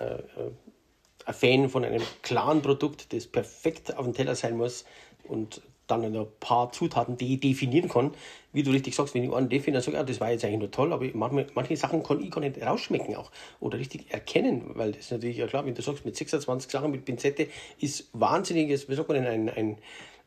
[1.27, 4.85] ein, Fan von einem klaren Produkt, das perfekt auf dem Teller sein muss
[5.25, 8.12] und dann ein paar Zutaten, die ich definieren kann.
[8.53, 10.71] Wie du richtig sagst, wenn ich einen definiere, sage, ja, das war jetzt eigentlich nur
[10.71, 14.92] toll, aber manche, manche Sachen kann ich gar nicht rausschmecken auch oder richtig erkennen, weil
[14.92, 18.88] das ist natürlich, ja klar, wenn du sagst, mit 26 Sachen mit Pinzette ist wahnsinniges,
[18.88, 19.77] wie sagt man denn, ein, ein,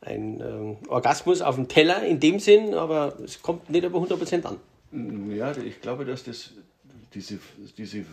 [0.01, 4.45] ein ähm, Orgasmus auf dem Teller in dem Sinn, aber es kommt nicht über 100%
[4.45, 4.57] an.
[5.31, 6.51] Ja, ich glaube, dass das
[7.13, 7.39] diese,
[7.77, 8.03] diese äh,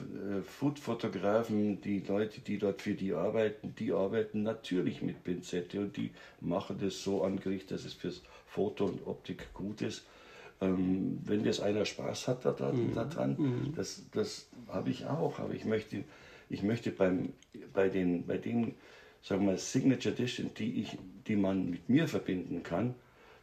[0.44, 6.10] Food-Fotografen, die Leute, die dort für die arbeiten, die arbeiten natürlich mit Pinzette und die
[6.40, 10.04] machen das so angerichtet, dass es fürs Foto und Optik gut ist.
[10.60, 12.94] Ähm, wenn das einer Spaß hat daran, mhm.
[12.94, 13.74] daran mhm.
[13.76, 15.38] das, das habe ich auch.
[15.38, 16.02] Aber ich möchte,
[16.50, 17.32] ich möchte beim,
[17.72, 18.74] bei den, bei den
[19.22, 20.98] sagen wir, Signature Dishes, die, ich,
[21.28, 22.94] die man mit mir verbinden kann,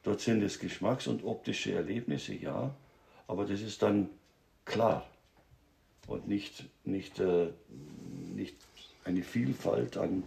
[0.03, 2.75] dort sind es Geschmacks- und optische Erlebnisse, ja,
[3.27, 4.09] aber das ist dann
[4.65, 5.07] klar
[6.07, 7.47] und nicht, nicht, äh,
[8.35, 8.55] nicht
[9.03, 10.23] eine Vielfalt an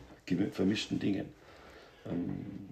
[0.53, 1.27] vermischten Dingen.
[2.07, 2.69] Ähm,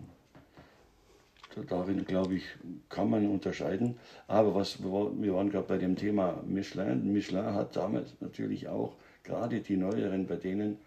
[1.68, 2.44] darin, glaube ich,
[2.88, 3.96] kann man unterscheiden.
[4.28, 7.12] Aber was wir waren gerade bei dem Thema Michelin.
[7.12, 10.78] Michelin hat damals natürlich auch, gerade die Neueren, bei denen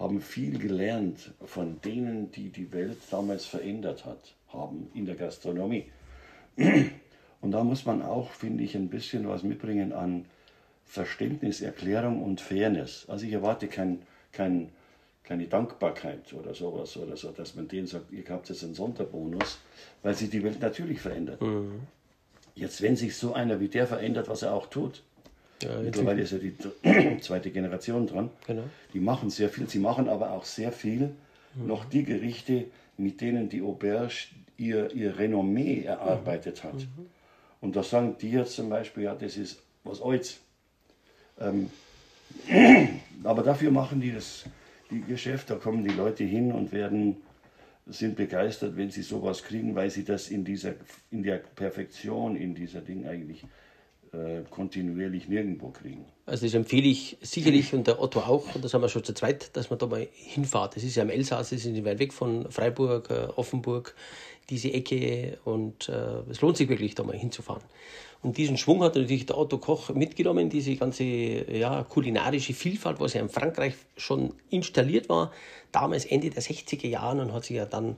[0.00, 5.84] haben viel gelernt von denen, die die Welt damals verändert hat, haben in der Gastronomie.
[7.42, 10.24] Und da muss man auch, finde ich, ein bisschen was mitbringen an
[10.84, 13.06] Verständnis, Erklärung und Fairness.
[13.08, 14.70] Also ich erwarte kein, kein,
[15.22, 19.58] keine Dankbarkeit oder sowas oder so, dass man denen sagt, ihr habt jetzt einen Sonderbonus,
[20.02, 21.40] weil sich die Welt natürlich verändert.
[21.40, 21.82] Mhm.
[22.54, 25.02] Jetzt, wenn sich so einer wie der verändert, was er auch tut,
[25.62, 26.56] ja, mittlerweile ist ja die
[27.20, 28.62] zweite Generation dran, genau.
[28.92, 31.14] die machen sehr viel, sie machen aber auch sehr viel
[31.54, 31.66] mhm.
[31.66, 36.74] noch die Gerichte, mit denen die Auberge ihr, ihr Renommee erarbeitet hat.
[36.74, 37.06] Mhm.
[37.60, 40.40] Und da sagen die jetzt zum Beispiel, ja, das ist was Altes.
[41.38, 41.70] Ähm,
[43.24, 44.44] aber dafür machen die das
[44.90, 47.16] die Geschäft, da kommen die Leute hin und werden
[47.86, 50.74] sind begeistert, wenn sie sowas kriegen, weil sie das in dieser
[51.10, 53.44] in der Perfektion in dieser Ding eigentlich
[54.12, 56.04] äh, kontinuierlich nirgendwo kriegen.
[56.26, 59.14] Also das empfehle ich sicherlich und der Otto auch, und das haben wir schon zu
[59.14, 60.76] zweit, dass man da mal hinfahrt.
[60.76, 63.94] Das ist ja im Elsass, das ist nicht weit weg von Freiburg, äh, Offenburg,
[64.48, 67.62] diese Ecke und äh, es lohnt sich wirklich da mal hinzufahren.
[68.22, 73.14] Und diesen Schwung hat natürlich der Otto Koch mitgenommen, diese ganze ja, kulinarische Vielfalt, was
[73.14, 75.32] ja in Frankreich schon installiert war,
[75.72, 77.96] damals Ende der 60er Jahre und hat sich ja dann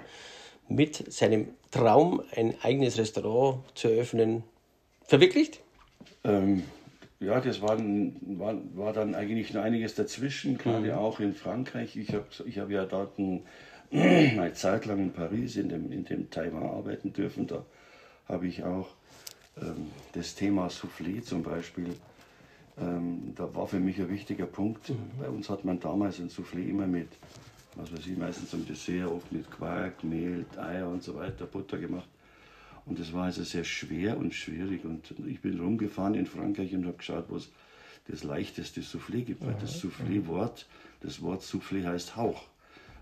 [0.68, 4.44] mit seinem Traum, ein eigenes Restaurant zu eröffnen,
[5.06, 5.61] verwirklicht.
[6.24, 6.62] Ähm,
[7.20, 10.98] ja, das war, war, war dann eigentlich noch einiges dazwischen, gerade mhm.
[10.98, 11.96] auch in Frankreich.
[11.96, 13.42] Ich habe ich hab ja dort ein,
[13.92, 17.46] eine Zeit lang in Paris, in dem, in dem Taiwan arbeiten dürfen.
[17.46, 17.64] Da
[18.28, 18.88] habe ich auch
[19.60, 21.94] ähm, das Thema Soufflé zum Beispiel,
[22.80, 24.88] ähm, da war für mich ein wichtiger Punkt.
[24.88, 24.96] Mhm.
[25.20, 27.08] Bei uns hat man damals ein Soufflé immer mit,
[27.76, 31.78] was weiß ich, meistens zum Dessert, oft mit Quark, Mehl, Eier und so weiter, Butter
[31.78, 32.08] gemacht.
[32.84, 34.84] Und das war also sehr schwer und schwierig.
[34.84, 37.50] Und ich bin rumgefahren in Frankreich und habe geschaut, was
[38.08, 39.44] das leichteste Soufflé gibt.
[39.44, 40.66] Weil das Soufflé-Wort,
[41.00, 42.48] das Wort Soufflé heißt Hauch.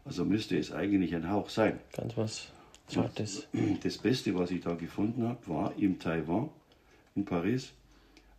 [0.04, 1.78] Also müsste es eigentlich ein Hauch sein.
[1.92, 2.52] Ganz was
[2.88, 3.48] Zartes.
[3.82, 6.50] Das Beste, was ich da gefunden habe, war im Taiwan,
[7.14, 7.72] in Paris.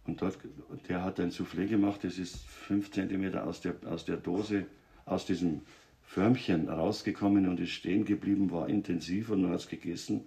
[0.06, 0.38] Und dort,
[0.90, 4.66] der hat ein Soufflé gemacht, das ist 5 cm aus der, aus der Dose,
[5.06, 5.62] aus diesem
[6.04, 10.26] Förmchen rausgekommen und ist stehen geblieben, war intensiv und man hat es gegessen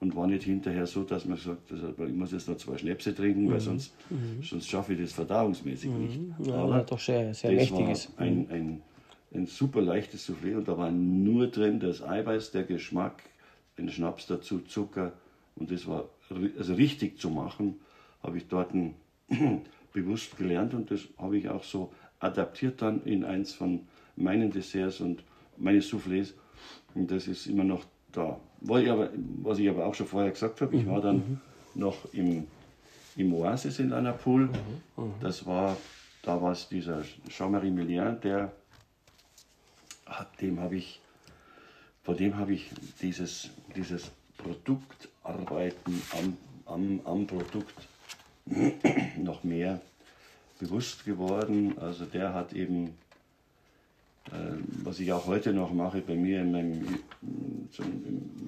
[0.00, 3.48] und war nicht hinterher so, dass man sagt, ich muss jetzt noch zwei Schnäpse trinken,
[3.48, 3.60] weil mhm.
[3.60, 4.42] sonst, mhm.
[4.42, 6.00] sonst schaffe ich das verdauungsmäßig mhm.
[6.02, 6.20] nicht.
[6.48, 8.12] Ja, Aber doch sehr, sehr das mächtiges.
[8.16, 8.82] war ein, ein,
[9.34, 13.22] ein super leichtes Soufflé und da war nur drin das Eiweiß, der Geschmack,
[13.78, 15.12] ein Schnaps dazu, Zucker
[15.56, 16.08] und das war
[16.58, 17.76] also richtig zu machen,
[18.22, 18.72] habe ich dort
[19.92, 23.80] bewusst gelernt und das habe ich auch so adaptiert dann in eins von
[24.16, 25.22] meinen Desserts und
[25.56, 26.34] meine Soufflés
[26.94, 27.84] und das ist immer noch
[28.16, 28.40] da.
[28.60, 29.10] Was ich aber,
[29.42, 31.40] was ich aber auch schon vorher gesagt habe, ich war dann mhm.
[31.74, 32.46] noch im,
[33.16, 34.42] im Oasis in Anapol.
[34.42, 34.52] Mhm.
[34.96, 35.12] Mhm.
[35.20, 35.76] Das war,
[36.22, 38.52] da war es dieser Jean-Marie Millien, der,
[40.40, 41.00] dem habe ich,
[42.02, 47.88] vor dem habe ich dieses, dieses Produktarbeiten am, am, am Produkt
[49.18, 49.80] noch mehr
[50.58, 51.76] bewusst geworden.
[51.78, 52.96] Also der hat eben
[54.84, 56.98] was ich auch heute noch mache, bei mir in meinem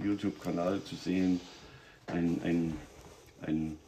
[0.03, 1.41] YouTube-Kanal zu sehen,
[2.07, 2.77] ein, ein,
[3.43, 3.79] ein,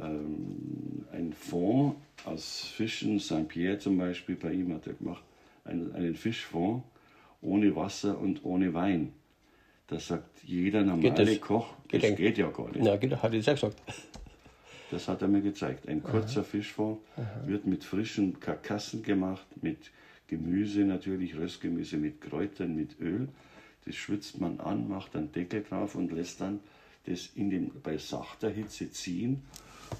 [0.00, 3.48] ähm, ein Fond aus Fischen, St.
[3.48, 5.22] Pierre zum Beispiel, bei ihm hat er gemacht,
[5.64, 6.84] einen, einen Fischfond
[7.40, 9.12] ohne Wasser und ohne Wein.
[9.88, 12.84] Das sagt jeder normale geht Koch, das geht, geht ja gar nicht.
[12.84, 13.76] Ja, geht, hat er ja gesagt.
[14.90, 15.88] Das hat er mir gezeigt.
[15.88, 16.48] Ein kurzer Aha.
[16.50, 17.46] Fischfond Aha.
[17.46, 19.90] wird mit frischen Karkassen gemacht, mit
[20.32, 23.28] Gemüse natürlich, Röstgemüse mit Kräutern, mit Öl.
[23.84, 26.60] Das schwitzt man an, macht einen Deckel drauf und lässt dann
[27.04, 29.42] das in den, bei sachter Hitze ziehen.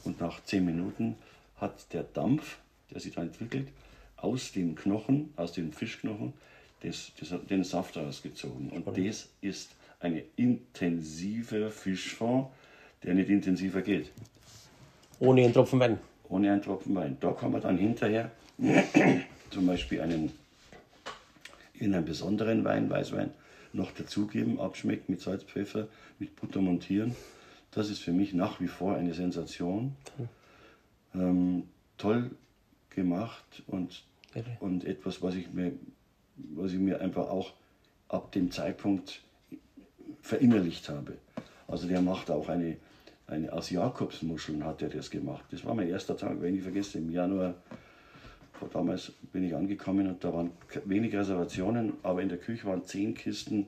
[0.04, 1.16] Und nach 10 Minuten
[1.56, 2.56] hat der Dampf,
[2.90, 3.68] der sich da entwickelt,
[4.16, 6.32] aus den Knochen, aus den Fischknochen,
[6.80, 8.70] das, das, den Saft rausgezogen.
[8.70, 9.08] Und okay.
[9.08, 12.46] das ist ein intensiver Fischfond,
[13.02, 14.10] der nicht intensiver geht.
[15.18, 15.98] Ohne einen Tropfen Wein.
[16.30, 17.18] Ohne einen Tropfen Wein.
[17.20, 18.30] Da kann man dann hinterher
[19.52, 20.32] zum Beispiel einen,
[21.74, 23.30] in einen besonderen Wein, Weißwein,
[23.72, 25.88] noch dazugeben, abschmecken mit Salz, Pfeffer,
[26.18, 27.14] mit Butter montieren.
[27.70, 29.96] Das ist für mich nach wie vor eine Sensation.
[31.14, 31.64] Ähm,
[31.98, 32.30] toll
[32.90, 34.02] gemacht und,
[34.60, 35.72] und etwas, was ich, mir,
[36.36, 37.52] was ich mir einfach auch
[38.08, 39.20] ab dem Zeitpunkt
[40.20, 41.16] verinnerlicht habe.
[41.66, 42.76] Also der macht auch eine,
[43.26, 45.44] eine aus Jakobsmuscheln hat er das gemacht.
[45.50, 47.54] Das war mein erster Tag, wenn ich vergesse, im Januar.
[48.72, 50.50] Damals bin ich angekommen und da waren
[50.84, 53.66] wenig Reservationen, aber in der Küche waren zehn Kisten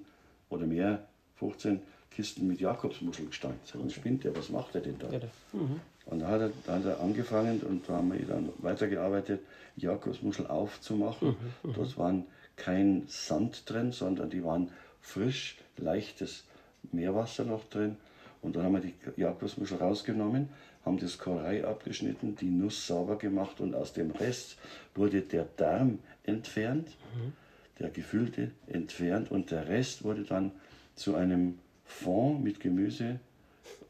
[0.51, 1.05] oder mehr,
[1.37, 3.59] 15 Kisten mit Jakobsmuscheln gestanden.
[3.75, 5.09] Und spinnt der, was macht er denn da?
[5.53, 5.81] Mhm.
[6.07, 9.41] Und da hat, er, da hat er angefangen und da haben wir dann weitergearbeitet,
[9.77, 11.29] Jakobsmuscheln aufzumachen.
[11.63, 11.71] Mhm.
[11.71, 11.75] Mhm.
[11.75, 12.25] Dort waren
[12.57, 14.71] kein Sand drin, sondern die waren
[15.01, 16.45] frisch, leichtes
[16.93, 17.97] Meerwasser noch drin.
[18.43, 20.51] Und dann haben wir die Jakobsmuschel rausgenommen,
[20.85, 24.57] haben das Korei abgeschnitten, die Nuss sauber gemacht und aus dem Rest
[24.95, 27.33] wurde der Darm entfernt, mhm.
[27.79, 30.53] der gefüllte entfernt und der Rest wurde dann
[30.95, 33.21] zu einem Fond mit Gemüse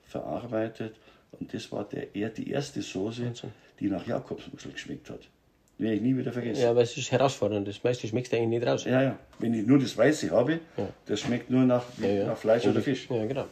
[0.04, 0.94] verarbeitet.
[1.32, 3.32] Und das war der, eher die erste Soße,
[3.80, 5.20] die nach Jakobsmuschel geschmeckt hat.
[5.78, 6.62] Werde ich nie wieder vergessen.
[6.62, 7.66] Ja, aber es ist herausfordernd.
[7.66, 8.84] Das meiste schmeckt eigentlich nicht raus.
[8.84, 9.18] Ja, ja.
[9.40, 10.88] Wenn ich nur das Weiße habe, ja.
[11.06, 12.26] das schmeckt nur nach, ja, ja.
[12.28, 13.08] nach Fleisch oder Fisch.
[13.10, 13.46] Ja, genau.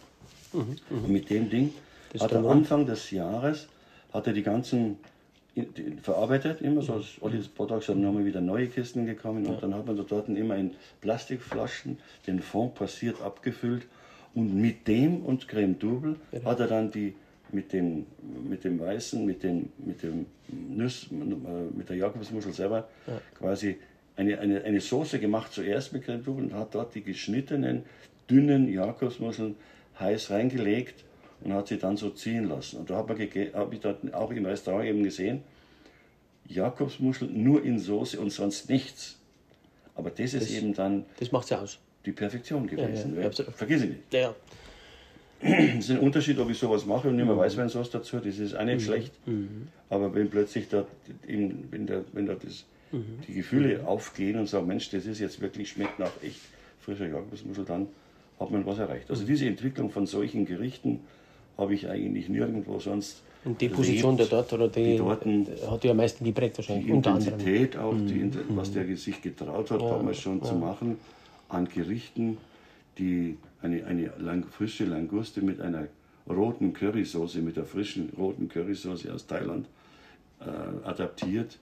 [0.52, 1.04] Mhm, mhm.
[1.04, 1.74] Und mit dem Ding
[2.12, 3.68] das hat er Anfang des Jahres
[4.12, 4.98] hat er die ganzen
[6.02, 7.02] verarbeitet, immer so, mhm.
[7.20, 10.56] alle paar Tage sind nochmal wieder neue Kisten gekommen und dann hat man dort immer
[10.56, 13.86] in Plastikflaschen den Fond passiert abgefüllt
[14.34, 17.14] und mit dem und Creme Double hat er dann die
[17.50, 18.06] mit dem,
[18.48, 23.20] mit dem Weißen, mit, den, mit dem Nuss, mit der Jakobsmuschel selber ja.
[23.34, 23.76] quasi
[24.16, 27.82] eine, eine, eine Soße gemacht, zuerst mit Creme Double und hat dort die geschnittenen,
[28.30, 29.56] dünnen Jakobsmuscheln
[30.00, 31.04] heiß reingelegt
[31.44, 32.78] und hat sie dann so ziehen lassen.
[32.78, 35.42] Und da habe hab ich dort auch im Restaurant eben gesehen,
[36.48, 39.18] Jakobsmuscheln nur in Soße und sonst nichts.
[39.94, 41.04] Aber das, das ist eben dann.
[41.18, 41.78] Das macht ja aus.
[42.04, 43.16] Die Perfektion gewesen.
[43.16, 44.12] Ja, ja, Vergiss ich nicht.
[44.12, 44.34] Ja,
[45.42, 47.40] es ist ein Unterschied, ob ich sowas mache und nicht mehr mhm.
[47.40, 48.80] Weißweinsauce dazu, das ist auch nicht mhm.
[48.80, 49.12] schlecht.
[49.26, 49.68] Mhm.
[49.90, 50.86] Aber wenn plötzlich da,
[51.26, 53.20] in, wenn da, wenn da das, mhm.
[53.26, 56.40] die Gefühle aufgehen und sagen, Mensch, das ist jetzt wirklich, schmeckt nach echt
[56.80, 57.88] frischer Jakobsmuschel, dann
[58.38, 59.10] hat man was erreicht.
[59.10, 59.28] Also mhm.
[59.28, 61.00] diese Entwicklung von solchen Gerichten
[61.58, 63.22] habe ich eigentlich nirgendwo sonst.
[63.44, 66.86] Und die Position der dort oder die, die Dorten, hat ja am meisten geprägt wahrscheinlich.
[66.86, 70.44] Die Intensität auch, die, was der sich getraut hat, ja, damals schon ja.
[70.44, 70.96] zu machen
[71.48, 72.38] an Gerichten,
[72.98, 75.88] die eine, eine lang, frische Languste mit einer
[76.28, 79.66] roten Currysoße, mit der frischen roten Currysoße aus Thailand
[80.40, 81.58] äh, adaptiert.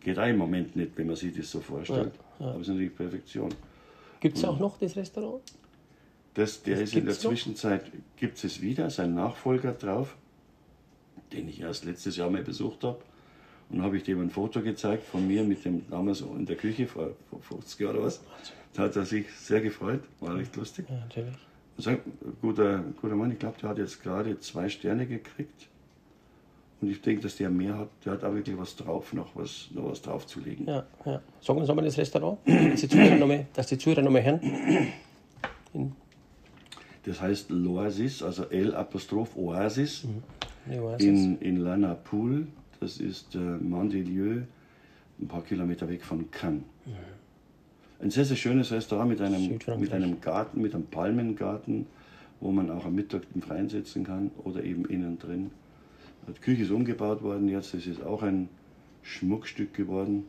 [0.00, 2.12] Geht auch im Moment nicht, wenn man sich das so vorstellt.
[2.38, 2.50] Ja, ja.
[2.52, 3.50] Aber es ist natürlich Perfektion.
[4.20, 5.42] Gibt es auch noch das Restaurant?
[6.38, 10.16] Das, der das ist in der Zwischenzeit, gibt es wieder, sein Nachfolger drauf,
[11.32, 13.00] den ich erst letztes Jahr mal besucht habe.
[13.70, 16.86] Und habe ich dem ein Foto gezeigt von mir mit dem damals in der Küche
[16.86, 18.20] vor, vor 50 Jahren oder was.
[18.72, 20.86] Da hat er sich sehr gefreut, war recht lustig.
[20.88, 21.34] Ja, natürlich.
[21.76, 21.96] Also,
[22.40, 25.66] guter, guter Mann, ich glaube, der hat jetzt gerade zwei Sterne gekriegt.
[26.80, 29.70] Und ich denke, dass der mehr hat, der hat auch wirklich was drauf, noch was,
[29.72, 30.68] noch was draufzulegen.
[30.68, 31.20] Ja, ja.
[31.40, 33.46] Sagen wir uns das Restaurant, dass die Zuhörer nochmal,
[34.04, 34.92] nochmal hören.
[35.74, 35.92] In
[37.04, 40.78] das heißt L'Oasis, also L-Apostroph Oasis, mhm.
[40.78, 41.06] Oasis.
[41.06, 42.46] In, in Lanapoul.
[42.80, 44.42] Das ist äh, Mandelieu,
[45.20, 46.62] ein paar Kilometer weg von Cannes.
[46.86, 46.92] Mhm.
[48.00, 51.86] Ein sehr, sehr schönes Restaurant mit einem, mit einem Garten, mit einem Palmengarten,
[52.40, 55.50] wo man auch am Mittag im Freien sitzen kann oder eben innen drin.
[56.28, 58.48] Die Küche ist umgebaut worden jetzt, das ist auch ein
[59.02, 60.24] Schmuckstück geworden.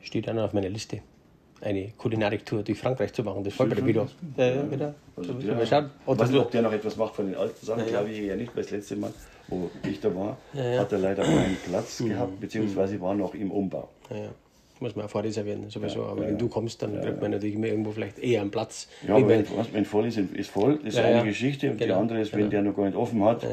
[0.00, 1.02] Steht noch auf meiner Liste.
[1.62, 4.08] Eine Kulinarik-Tour durch Frankreich zu machen, das folgt mir wieder.
[4.36, 4.94] Ja, ja, wieder.
[5.16, 5.90] Also mal schauen.
[6.06, 8.18] Ich weiß nicht, ob der noch etwas macht von den alten Sachen, ja, glaube ich
[8.18, 9.12] ja nicht, weil das letzte Mal,
[9.48, 12.08] wo ich da war, hat er leider keinen Platz mhm.
[12.08, 13.88] gehabt, beziehungsweise war noch im Umbau.
[14.82, 16.02] Muss man auch vorreservieren, sowieso.
[16.02, 18.88] Aber wenn du kommst, dann kriegt man natürlich immer irgendwo vielleicht eher einen Platz.
[19.06, 20.80] Ja, aber wenn, wenn voll ist, ist voll.
[20.84, 21.70] Das ist eine Geschichte.
[21.70, 22.50] Und genau, die andere ist, wenn genau.
[22.50, 23.46] der noch gar nicht offen hat.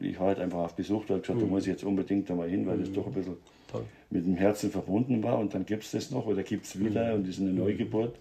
[0.00, 1.44] Ich war halt einfach auf Besuch da und gesagt, mhm.
[1.44, 2.94] da muss ich jetzt unbedingt einmal hin, weil das mhm.
[2.94, 3.36] doch ein bisschen
[3.70, 3.82] Toll.
[4.10, 5.40] mit dem Herzen verbunden war.
[5.40, 7.14] Und dann gibt es das noch oder gibt es wieder mhm.
[7.14, 7.58] und das ist eine mhm.
[7.58, 8.14] Neugeburt.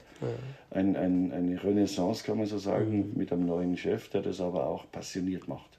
[0.72, 3.12] Ein, ein, eine Renaissance, kann man so sagen, mhm.
[3.16, 5.75] mit einem neuen Chef, der das aber auch passioniert macht.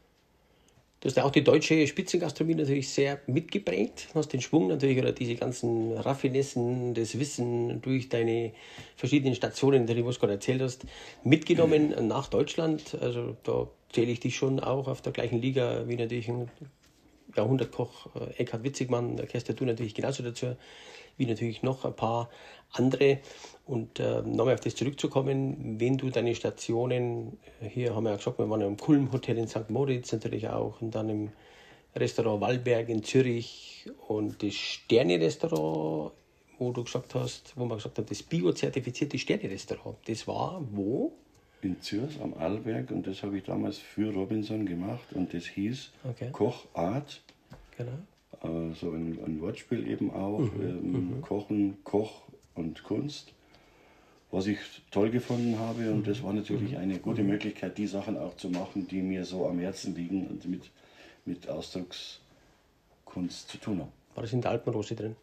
[1.06, 4.08] Du hast ja auch die deutsche Spitzengastronomie natürlich sehr mitgeprägt.
[4.12, 8.50] Du hast den Schwung natürlich oder diese ganzen Raffinessen, das Wissen durch deine
[8.96, 10.84] verschiedenen Stationen, die du gerade erzählt hast,
[11.22, 12.08] mitgenommen mhm.
[12.08, 12.96] nach Deutschland.
[13.00, 16.50] Also da zähle ich dich schon auch auf der gleichen Liga wie natürlich ein
[17.36, 20.56] Jahrhundertkoch äh, Eckhard Witzigmann, da gehörst du natürlich genauso dazu,
[21.16, 22.30] wie natürlich noch ein paar
[22.72, 23.18] andere.
[23.64, 28.16] Und äh, nochmal auf das zurückzukommen, wenn du deine Stationen, äh, hier haben wir ja
[28.16, 29.70] gesagt, wir waren im Kulm Hotel in St.
[29.70, 31.32] Moritz natürlich auch und dann im
[31.96, 36.12] Restaurant Wallberg in Zürich und das Sterne-Restaurant,
[36.58, 41.12] wo du gesagt hast, wo man gesagt hat, das bio-zertifizierte Sterne-Restaurant, das war wo?
[41.62, 45.90] In Zürich am Allberg und das habe ich damals für Robinson gemacht und das hieß
[46.04, 46.28] okay.
[46.30, 47.22] Kochart.
[47.76, 47.98] Genau.
[48.46, 50.38] Äh, so ein, ein, Wortspiel eben auch.
[50.38, 50.60] Mhm.
[50.60, 51.22] Ähm, mhm.
[51.22, 52.22] Kochen, Koch
[52.54, 53.32] und Kunst.
[54.30, 54.58] Was ich
[54.90, 56.78] toll gefunden habe und das war natürlich mhm.
[56.78, 57.30] eine gute mhm.
[57.30, 60.62] Möglichkeit, die Sachen auch zu machen, die mir so am Herzen liegen und mit,
[61.24, 63.92] mit Ausdruckskunst zu tun haben.
[64.14, 65.14] War das in der Alpenrose drin?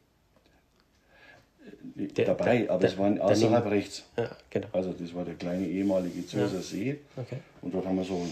[1.98, 4.06] Äh, der, dabei, der, aber der, es war außerhalb rechts.
[4.18, 4.68] Ja, genau.
[4.72, 6.62] Also das war der kleine ehemalige Zürcher ja.
[6.62, 7.00] See.
[7.18, 7.40] Okay.
[7.62, 8.26] Und dort haben wir so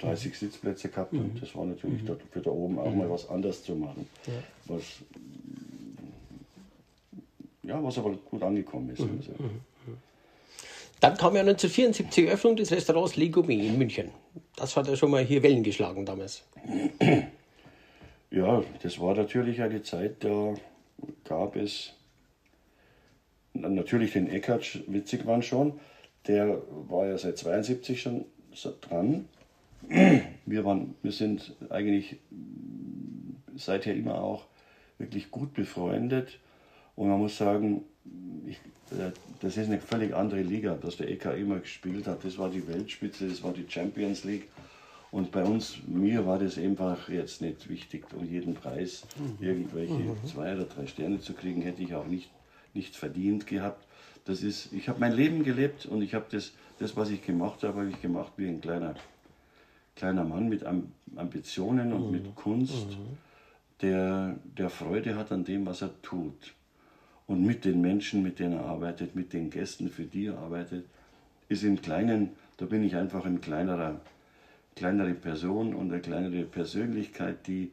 [0.00, 0.34] 30 mhm.
[0.34, 1.20] Sitzplätze gehabt mhm.
[1.20, 2.16] und das war natürlich mhm.
[2.30, 2.98] für da oben auch mhm.
[2.98, 4.08] mal was anderes zu machen.
[4.26, 4.32] Ja.
[4.66, 4.82] Was,
[7.62, 9.00] ja, was aber gut angekommen ist.
[9.00, 9.18] Mhm.
[9.18, 9.32] Also.
[9.32, 9.60] Mhm.
[11.00, 14.10] Dann kam ja 1974 die Öffnung des Restaurants Le Gourmet in München.
[14.56, 16.42] Das hat ja schon mal hier Wellen geschlagen damals.
[18.30, 20.54] Ja, das war natürlich eine Zeit, da
[21.24, 21.92] gab es
[23.54, 25.80] natürlich den Eckert witzig waren schon.
[26.26, 28.24] Der war ja seit 72 schon
[28.80, 29.28] dran.
[29.88, 32.16] Wir, waren, wir sind eigentlich
[33.56, 34.46] seither immer auch
[34.98, 36.38] wirklich gut befreundet.
[36.94, 37.82] Und man muss sagen,
[38.46, 38.56] ich,
[38.96, 42.24] äh, das ist eine völlig andere Liga, dass der EK immer gespielt hat.
[42.24, 44.48] Das war die Weltspitze, das war die Champions League.
[45.10, 49.44] Und bei uns, mir war das einfach jetzt nicht wichtig, um jeden Preis mhm.
[49.44, 50.16] irgendwelche mhm.
[50.26, 52.30] zwei oder drei Sterne zu kriegen, hätte ich auch nicht,
[52.74, 53.86] nicht verdient gehabt.
[54.24, 57.62] Das ist, ich habe mein Leben gelebt und ich habe das, das, was ich gemacht
[57.62, 58.96] habe, habe ich gemacht wie ein kleiner,
[59.96, 60.64] kleiner Mann mit
[61.16, 62.12] Ambitionen und mhm.
[62.12, 63.18] mit Kunst, mhm.
[63.82, 66.54] der, der Freude hat an dem, was er tut
[67.26, 70.86] und mit den Menschen, mit denen er arbeitet, mit den Gästen, für die er arbeitet,
[71.48, 74.00] ist im Kleinen, da bin ich einfach ein kleinerer,
[74.76, 77.72] kleinere Person und eine kleinere Persönlichkeit, die,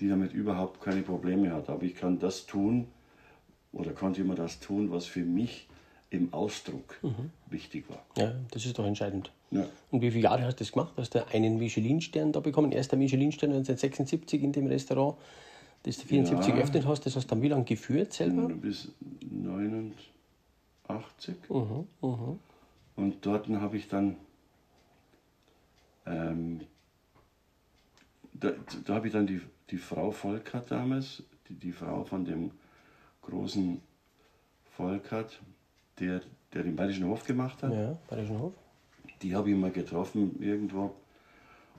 [0.00, 1.68] die damit überhaupt keine Probleme hat.
[1.68, 2.86] Aber ich kann das tun
[3.72, 5.68] oder konnte immer das tun, was für mich
[6.10, 7.30] im Ausdruck mhm.
[7.50, 8.04] wichtig war.
[8.16, 9.32] Ja, das ist doch entscheidend.
[9.50, 9.66] Ja.
[9.90, 10.92] Und wie viele Jahre hast du das gemacht?
[10.96, 12.72] Hast du einen Michelin-Stern da bekommen?
[12.72, 15.16] Erster Michelin-Stern 1976 in dem Restaurant
[15.86, 16.56] das du 74 ja.
[16.56, 18.48] geöffnet hast, das hast du dann wie lange geführt selber?
[18.48, 18.88] Bis
[19.20, 19.94] 89.
[21.48, 22.36] Mhm, mh.
[22.96, 24.16] Und dort habe ich dann,
[26.04, 26.62] ähm,
[28.32, 28.50] da,
[28.84, 29.40] da habe ich dann die,
[29.70, 32.50] die Frau Volkert damals, die, die Frau von dem
[33.22, 33.80] großen
[34.76, 35.40] Volkert,
[35.98, 36.20] der,
[36.52, 37.72] der den Bayerischen Hof gemacht hat.
[37.72, 38.52] Ja, Bayerischen Hof.
[39.22, 40.94] Die habe ich mal getroffen irgendwo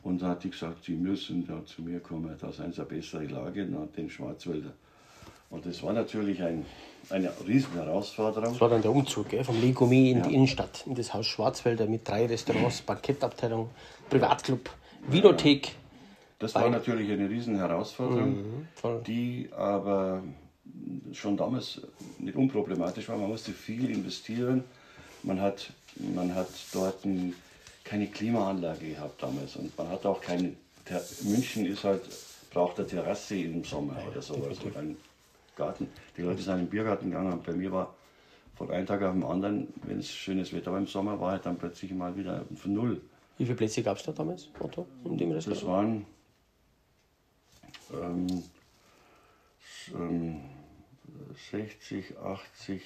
[0.03, 2.89] und da hat die gesagt, Sie müssen da zu mir kommen, da sind Sie eine
[2.89, 4.73] bessere Lage, nach den Schwarzwälder.
[5.49, 6.65] Und das war natürlich ein,
[7.09, 8.51] eine riesen Herausforderung.
[8.51, 10.27] Das war dann der Umzug gell, vom Legomi in ja.
[10.27, 13.69] die Innenstadt, in das Haus Schwarzwälder mit drei Restaurants, Bankettabteilung,
[14.09, 14.69] Privatclub,
[15.07, 15.75] Vinothek.
[16.39, 20.21] Das war natürlich eine riesen Herausforderung, mhm, die aber
[21.13, 21.81] schon damals
[22.19, 23.17] nicht unproblematisch war.
[23.17, 24.63] Man musste viel investieren.
[25.23, 27.33] Man hat, man hat dort ein
[27.87, 30.53] keine Klimaanlage gehabt damals und man hat auch keine.
[30.85, 32.01] Ter München ist halt,
[32.49, 34.97] braucht eine Terrasse im Sommer oder sowas oder einen
[35.55, 35.87] Garten.
[36.15, 37.93] Die Leute sind in den Biergarten gegangen und bei mir war
[38.55, 41.45] von einem Tag auf den anderen, wenn es schönes Wetter war im Sommer, war halt
[41.45, 43.01] dann plötzlich mal wieder von null.
[43.37, 46.05] Wie viele Plätze gab es da damals, Otto, in dem Das waren
[47.93, 48.43] ähm,
[49.93, 50.39] ähm,
[51.51, 52.81] 60, 80,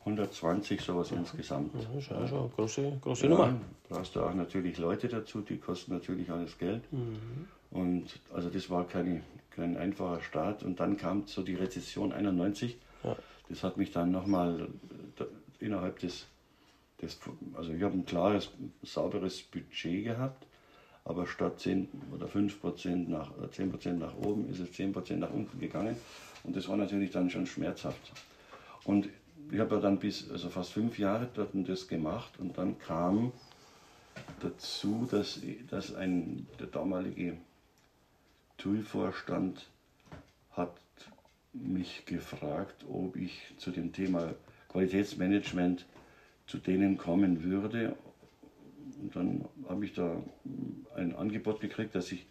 [0.00, 1.74] 120 sowas insgesamt.
[1.74, 3.60] Ja, das ist ja schon eine große, große ja, Nummer.
[3.88, 6.82] brauchst du auch natürlich Leute dazu, die kosten natürlich alles Geld.
[6.92, 7.48] Mhm.
[7.70, 10.62] Und also das war keine, kein einfacher Start.
[10.62, 12.78] Und dann kam so die Rezession 91.
[13.04, 13.16] Ja.
[13.48, 14.68] Das hat mich dann nochmal
[15.60, 16.26] innerhalb des,
[17.00, 17.18] des,
[17.54, 18.50] also ich habe ein klares,
[18.82, 20.46] sauberes Budget gehabt,
[21.04, 25.20] aber statt 10 oder 5 Prozent nach, 10 Prozent nach oben ist es 10 Prozent
[25.20, 25.96] nach unten gegangen.
[26.44, 28.12] Und das war natürlich dann schon schmerzhaft.
[28.84, 29.08] Und
[29.50, 33.32] ich habe ja dann bis, also fast fünf Jahre dort das gemacht und dann kam
[34.40, 37.36] dazu, dass, dass ein, der damalige
[38.58, 39.68] TUI-Vorstand
[40.52, 40.74] hat
[41.52, 44.34] mich gefragt, ob ich zu dem Thema
[44.68, 45.86] Qualitätsmanagement
[46.46, 47.96] zu denen kommen würde.
[49.00, 50.22] Und dann habe ich da
[50.94, 52.26] ein Angebot gekriegt, dass ich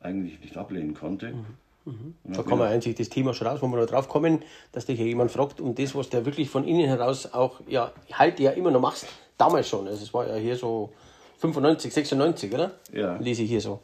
[0.00, 1.32] eigentlich nicht ablehnen konnte.
[1.32, 1.46] Mhm.
[1.88, 2.14] Mhm.
[2.24, 4.98] Da kann man eigentlich das Thema schon raus, wo wir noch drauf kommen, dass dich
[4.98, 8.50] ja jemand fragt, um das, was du wirklich von innen heraus auch ja, heute ja
[8.52, 9.06] immer noch machst,
[9.38, 9.88] damals schon.
[9.88, 10.92] Also es war ja hier so
[11.38, 12.72] 95, 96, oder?
[12.92, 13.16] Ja.
[13.16, 13.80] Lese ich hier so.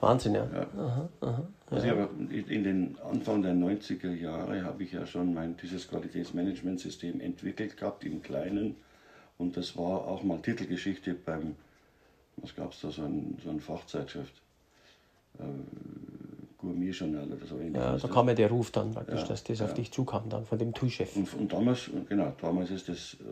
[0.00, 0.46] Wahnsinn, ja.
[0.52, 0.66] ja.
[0.76, 2.08] Aha, aha, also ja.
[2.28, 8.04] in den Anfang der 90er Jahre habe ich ja schon mein, dieses Qualitätsmanagementsystem entwickelt gehabt,
[8.04, 8.76] im Kleinen.
[9.38, 11.56] Und das war auch mal Titelgeschichte beim,
[12.36, 14.34] was gab es da, so ein, so ein Fachzeitschrift.
[15.38, 15.42] Äh,
[16.64, 17.58] Gourmet-Journal oder so.
[17.58, 19.64] Ja, da kam ja der Ruf dann praktisch, ja, dass das ja.
[19.66, 21.16] auf dich zukam, dann von dem Toolchef.
[21.16, 23.24] Und, und, damals, genau, damals ist das äh,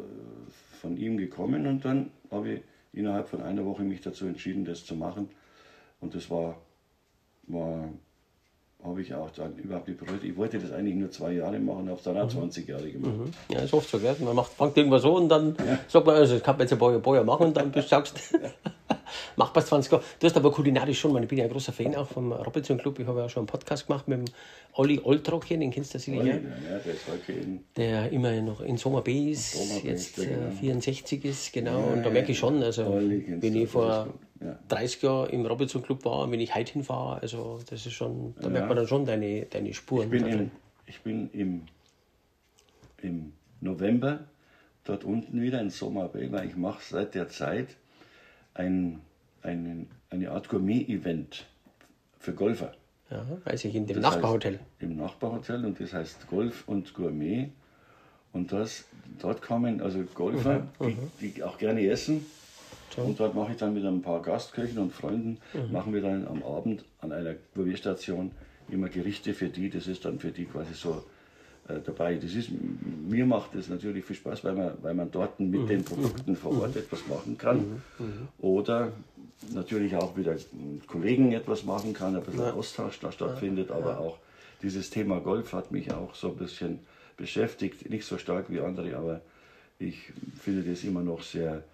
[0.80, 2.60] von ihm gekommen und dann habe ich
[2.92, 5.28] innerhalb von einer Woche mich dazu entschieden, das zu machen.
[6.00, 6.56] Und das war,
[7.46, 7.88] war
[8.84, 10.24] habe ich auch dann überhaupt nicht bereut.
[10.24, 12.72] Ich wollte das eigentlich nur zwei Jahre machen, habe es dann auch 20 mhm.
[12.72, 13.12] Jahre gemacht.
[13.16, 13.54] Mhm.
[13.54, 14.16] Ja, ist oft so, gell?
[14.20, 15.78] Man macht, fängt irgendwas so und dann ja.
[15.88, 18.16] sagt man, also ich kann jetzt ein paar Jahre machen und dann bist, sagst
[19.36, 20.04] mach was 20 Jahre.
[20.20, 22.98] Du hast aber kulinarisch schon, ich bin ja ein großer Fan auch vom Robinson Club.
[22.98, 24.34] Ich habe ja schon einen Podcast gemacht mit dem
[24.74, 26.24] Olli Oltrock hier, den kennst du sicher.
[26.24, 27.60] Ja, der ist okay.
[27.76, 30.50] Der immer noch in Sommer B ist, Sommer jetzt äh, genau.
[30.58, 31.78] 64 ist, genau.
[31.78, 34.08] Ja, und da merke ich schon, also wenn ich vor
[34.40, 34.58] ja.
[34.68, 38.48] 30 Jahren im Robinson Club war, wenn ich heute hinfahre, also das ist schon, da
[38.48, 40.12] merkt man dann schon deine, deine Spuren.
[40.12, 40.50] Ich bin, im,
[40.86, 41.62] ich bin im,
[43.02, 44.20] im November
[44.84, 47.76] dort unten wieder in Sommer weil ich mache seit der Zeit
[48.54, 49.00] ein,
[49.42, 51.46] ein, eine Art Gourmet-Event
[52.18, 52.72] für Golfer.
[53.10, 54.54] Ja, weiß ich, in dem das Nachbarhotel.
[54.54, 57.50] Heißt, Im Nachbarhotel und das heißt Golf und Gourmet.
[58.32, 58.84] Und das,
[59.20, 61.34] dort kommen also Golfer, mhm, die, mhm.
[61.34, 62.24] die, auch gerne essen.
[62.96, 63.02] So.
[63.02, 65.72] Und dort mache ich dann mit ein paar Gastköchen und Freunden, mhm.
[65.72, 68.32] machen wir dann am Abend an einer Gourmetstation
[68.70, 69.68] immer Gerichte für die.
[69.68, 71.04] Das ist dann für die quasi so
[71.66, 72.16] dabei.
[72.16, 72.50] Das ist,
[73.08, 75.66] mir macht es natürlich viel Spaß, weil man, weil man dort mit mhm.
[75.66, 76.82] den Produkten vor Ort mhm.
[76.82, 77.82] etwas machen kann.
[77.98, 78.28] Mhm.
[78.38, 78.92] Oder
[79.52, 80.36] natürlich auch wieder
[80.86, 82.52] Kollegen etwas machen kann, ein bisschen ja.
[82.52, 83.76] Austausch da stattfindet, ja.
[83.76, 84.18] aber auch
[84.62, 86.80] dieses Thema Golf hat mich auch so ein bisschen
[87.16, 87.88] beschäftigt.
[87.90, 89.20] Nicht so stark wie andere, aber
[89.78, 91.64] ich finde das immer noch sehr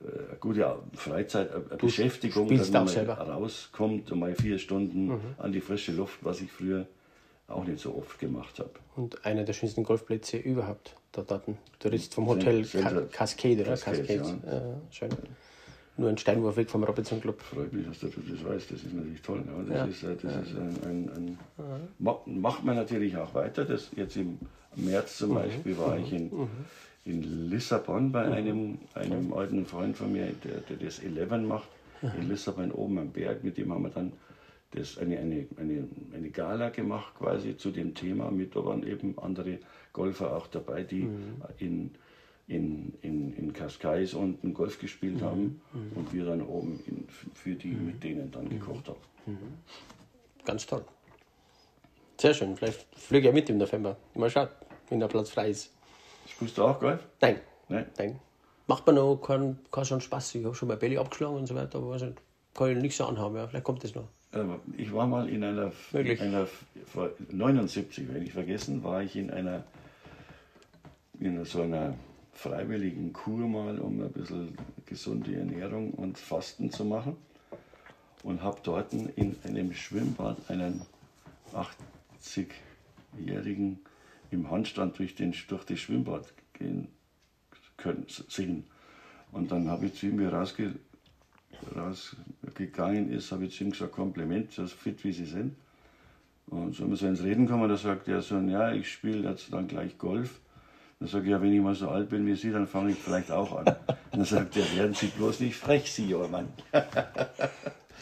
[0.00, 5.20] äh, gute Freizeitbeschäftigung, dass man mal rauskommt und mal vier Stunden mhm.
[5.38, 6.86] an die frische Luft, was ich früher
[7.50, 8.70] auch nicht so oft gemacht habe.
[8.96, 11.58] Und einer der schönsten Golfplätze überhaupt dort hatten.
[11.78, 13.06] Du redest vom Hotel Cascade, oder?
[13.06, 14.38] Cascade, Cascade.
[14.46, 14.52] Ja.
[14.52, 15.10] Ja, schön.
[15.96, 17.42] Nur ein Steinwurf weg vom Robinson Club.
[17.42, 18.70] Freut mich, dass du das weißt.
[18.70, 19.42] Das ist natürlich toll.
[19.46, 19.62] Ja.
[19.62, 20.10] Das ja.
[20.10, 23.64] ist, äh, das ist ein, ein, ein macht man natürlich auch weiter.
[23.64, 24.38] Das jetzt im
[24.76, 25.34] März zum mhm.
[25.34, 26.04] Beispiel war mhm.
[26.04, 26.48] ich in, mhm.
[27.04, 28.32] in Lissabon bei mhm.
[28.32, 31.68] einem, einem alten Freund von mir, der, der das Eleven macht.
[32.00, 32.10] Mhm.
[32.18, 33.44] In Lissabon oben am Berg.
[33.44, 34.12] Mit dem haben wir dann
[34.72, 39.18] das eine, eine, eine, eine Gala gemacht quasi zu dem Thema mit, da waren eben
[39.18, 39.58] andere
[39.92, 41.42] Golfer auch dabei, die mhm.
[41.58, 41.90] in,
[42.46, 45.24] in, in, in Cascais unten Golf gespielt mhm.
[45.24, 45.92] haben mhm.
[45.96, 47.86] und wir dann oben in, für die mhm.
[47.86, 49.00] mit denen dann gekocht haben.
[49.26, 49.38] Mhm.
[50.44, 50.84] Ganz toll.
[52.20, 52.56] Sehr schön.
[52.56, 53.96] Vielleicht fliege ich mit im November.
[54.14, 54.48] Mal schauen,
[54.88, 55.72] wenn der Platz frei ist.
[56.28, 57.00] Spielst du auch Golf?
[57.20, 57.40] Nein.
[57.68, 57.86] Nein.
[57.98, 58.20] Nein.
[58.66, 60.34] Macht man noch keinen kein schon Spaß.
[60.36, 62.12] Ich habe schon mal Belly abgeschlagen und so weiter, aber also
[62.54, 63.36] kann ich nichts anhaben.
[63.36, 63.48] Ja.
[63.48, 64.08] Vielleicht kommt das noch.
[64.76, 66.46] Ich war mal in einer, in einer,
[66.86, 69.64] vor 79, wenn ich vergessen, war ich in einer,
[71.18, 71.94] in so einer
[72.32, 74.56] freiwilligen Kur mal, um ein bisschen
[74.86, 77.16] gesunde Ernährung und Fasten zu machen.
[78.22, 80.82] Und habe dort in einem Schwimmbad einen
[81.52, 83.80] 80-Jährigen
[84.30, 86.88] im Handstand durch, den, durch das Schwimmbad gehen
[87.76, 88.64] können, sehen.
[89.32, 90.74] Und dann habe ich zu ihm rausge
[91.76, 95.54] rausgegangen ist, habe ich zu ihm gesagt, Kompliment, so fit wie Sie sind.
[96.46, 99.68] Und so wir ins Reden kommen, da sagt er so, ja, ich spiele jetzt dann
[99.68, 100.40] gleich Golf.
[100.98, 102.98] Dann sage ich, ja, wenn ich mal so alt bin wie Sie, dann fange ich
[102.98, 103.76] vielleicht auch an.
[104.12, 106.48] Dann sagt er, werden Sie bloß nicht frech, Sie, junger Mann.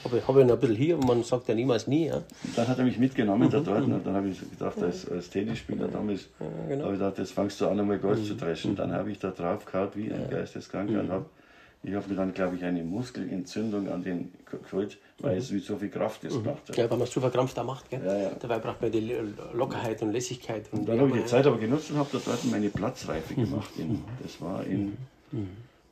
[0.04, 2.06] Aber ich habe ihn ein bisschen hier und man sagt ja niemals nie.
[2.06, 2.22] Ja?
[2.56, 5.88] Dann hat er mich mitgenommen da dort und dann habe ich gedacht, als, als Tennisspieler
[5.88, 6.84] damals, ja, genau.
[6.84, 8.24] habe ich gedacht, jetzt fangst du an, einmal Golf mhm.
[8.24, 8.74] zu dreschen.
[8.74, 11.00] Dann habe ich da drauf gehabt, wie ein Geisteskranker mhm.
[11.00, 11.26] und habe
[11.82, 15.38] ich habe dann, glaube ich, eine Muskelentzündung an den geholt, weil mhm.
[15.38, 16.36] es mit so viel Kraft ist.
[16.36, 16.46] Mhm.
[16.46, 16.76] Macht.
[16.76, 17.88] Ja, wenn man es zu verkrampft macht.
[17.88, 18.04] Gell?
[18.04, 18.30] Ja, ja.
[18.38, 19.14] Dabei braucht man die
[19.52, 20.68] Lockerheit und Lässigkeit.
[20.72, 23.34] Und, und dann habe ich die Zeit aber genutzt und habe da dort meine Platzreife
[23.34, 23.44] mhm.
[23.44, 23.70] gemacht.
[23.78, 24.04] In, mhm.
[24.22, 24.96] das war in,
[25.30, 25.48] mhm.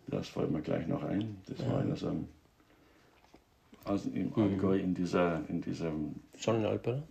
[0.08, 1.72] das fällt mir gleich noch ein, das ja.
[1.72, 2.28] war in so einem,
[3.84, 5.92] also im Allgäu in dieser, in dieser
[6.36, 7.02] Sonnenalpe,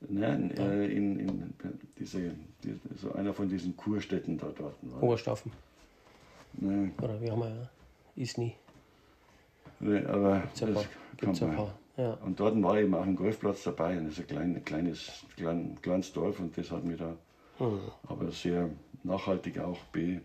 [0.00, 1.54] Nein, äh, in, in
[1.98, 2.30] diese,
[2.62, 4.76] die, so einer von diesen Kurstätten da dort.
[5.00, 5.50] Oberstaufen.
[6.52, 6.92] Nein.
[7.02, 7.68] Oder wie haben wir
[8.18, 8.54] ist nie.
[9.80, 10.86] Nee, aber das
[11.20, 11.72] kommt mal.
[11.96, 12.12] Ja.
[12.24, 13.98] Und dort war eben auch ein Golfplatz dabei.
[13.98, 17.16] Und das ist ein klein, kleines, klein, kleines Dorf und das hat mir da
[17.58, 17.80] mhm.
[18.06, 18.70] aber sehr
[19.02, 20.20] nachhaltig auch be,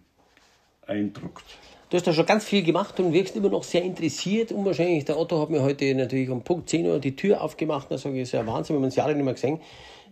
[0.86, 1.46] beeindruckt.
[1.90, 4.52] Du hast da schon ganz viel gemacht und wirkst immer noch sehr interessiert.
[4.52, 7.92] Unwahrscheinlich, der Otto hat mir heute natürlich um Punkt 10 Uhr die Tür aufgemacht.
[7.92, 9.60] Da sage ich, ist ja Wahnsinn, wir haben uns Jahre nicht mehr gesehen.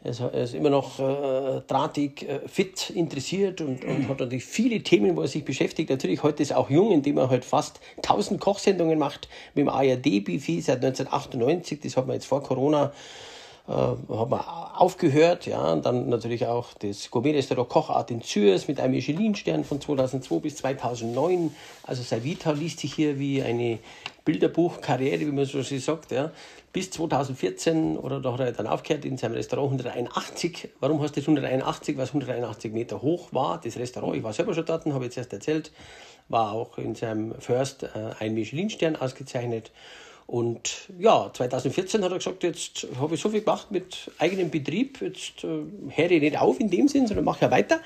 [0.04, 5.16] Er ist immer noch äh, drahtig, äh, fit, interessiert und, und, hat natürlich viele Themen,
[5.16, 5.92] wo er sich beschäftigt.
[5.92, 9.70] Natürlich heute ist er auch jung, indem er halt fast 1000 Kochsendungen macht mit dem
[9.70, 11.82] ARD-Bifi seit 1998.
[11.82, 12.92] Das hat man jetzt vor Corona
[13.68, 18.80] äh, hat man aufgehört, ja, und dann natürlich auch das Gourmet-Restaurant Kochart in Zürs mit
[18.80, 21.56] einem Michelin-Stern von 2002 bis 2009.
[21.84, 23.78] Also sein Vita liest sich hier wie eine
[24.26, 26.32] Bilderbuchkarriere, wie man so sagt, ja.
[26.74, 30.70] Bis 2014, oder da hat er dann aufgehört in seinem Restaurant 181.
[30.80, 31.98] Warum heißt das 181?
[31.98, 34.16] Weil es 181 Meter hoch war, das Restaurant.
[34.16, 35.72] Ich war selber schon dort, habe jetzt erst erzählt,
[36.30, 39.72] war auch in seinem First äh, ein Michelin-Stern ausgezeichnet.
[40.28, 45.02] Und ja, 2014 hat er gesagt, jetzt habe ich so viel gemacht mit eigenem Betrieb,
[45.02, 47.82] jetzt äh, höre ich nicht auf in dem Sinn, sondern mache ja weiter.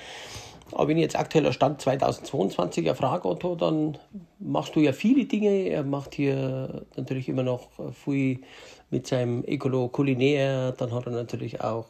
[0.71, 3.97] Aber wenn ich jetzt aktueller Stand 2022 erfrage, Otto, dann
[4.39, 5.69] machst du ja viele Dinge.
[5.69, 7.69] Er macht hier natürlich immer noch
[8.03, 8.41] viel
[8.89, 10.73] mit seinem Ecolo Kulinär.
[10.73, 11.88] Dann hat er natürlich auch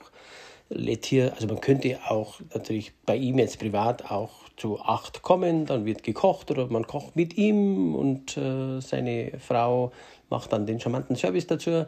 [0.69, 5.85] Letier, also man könnte auch natürlich bei ihm jetzt privat auch zu acht kommen, dann
[5.85, 9.91] wird gekocht oder man kocht mit ihm und äh, seine Frau
[10.29, 11.85] macht dann den charmanten Service dazu.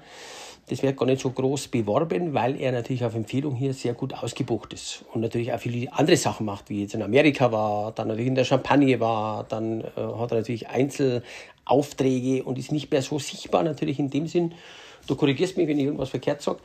[0.70, 4.14] Das wird gar nicht so groß beworben, weil er natürlich auf Empfehlung hier sehr gut
[4.14, 8.10] ausgebucht ist und natürlich auch viele andere Sachen macht, wie jetzt in Amerika war, dann
[8.10, 13.02] natürlich in der Champagne war, dann äh, hat er natürlich Einzelaufträge und ist nicht mehr
[13.02, 14.54] so sichtbar natürlich in dem Sinn.
[15.08, 16.60] Du korrigierst mich, wenn ich irgendwas verkehrt sage.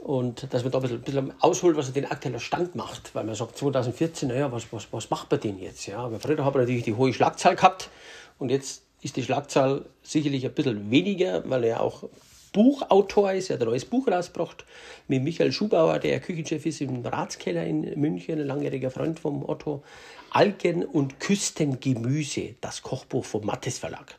[0.00, 3.14] Und dass man da ein bisschen, ein bisschen ausholt, was er den aktuellen Stand macht.
[3.14, 5.86] Weil man sagt, 2014, naja, was, was, was macht man denn jetzt?
[5.86, 7.90] Ja, aber früher hat man natürlich die hohe Schlagzahl gehabt
[8.38, 12.04] und jetzt ist die Schlagzahl sicherlich ein bisschen weniger, weil er auch
[12.52, 13.50] Buchautor ist.
[13.50, 14.64] Er hat ein neues Buch rausgebracht
[15.06, 19.82] mit Michael Schubauer, der Küchenchef ist im Ratskeller in München, ein langjähriger Freund vom Otto.
[20.30, 24.14] Algen- und Küstengemüse, das Kochbuch vom Mattes Verlag.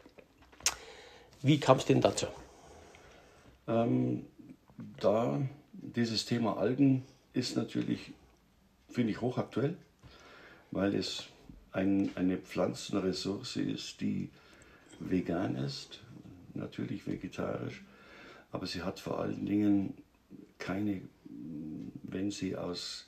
[1.41, 2.27] Wie kam es denn dazu?
[3.69, 4.25] Ähm,
[4.99, 5.39] da
[5.73, 7.03] dieses Thema Algen
[7.33, 8.13] ist natürlich,
[8.89, 9.77] finde ich, hochaktuell,
[10.71, 11.27] weil es
[11.71, 14.29] ein, eine Pflanzenressource ist, die
[14.99, 16.01] vegan ist,
[16.55, 17.83] natürlich vegetarisch,
[18.51, 19.93] aber sie hat vor allen Dingen
[20.57, 21.01] keine,
[22.03, 23.07] wenn sie aus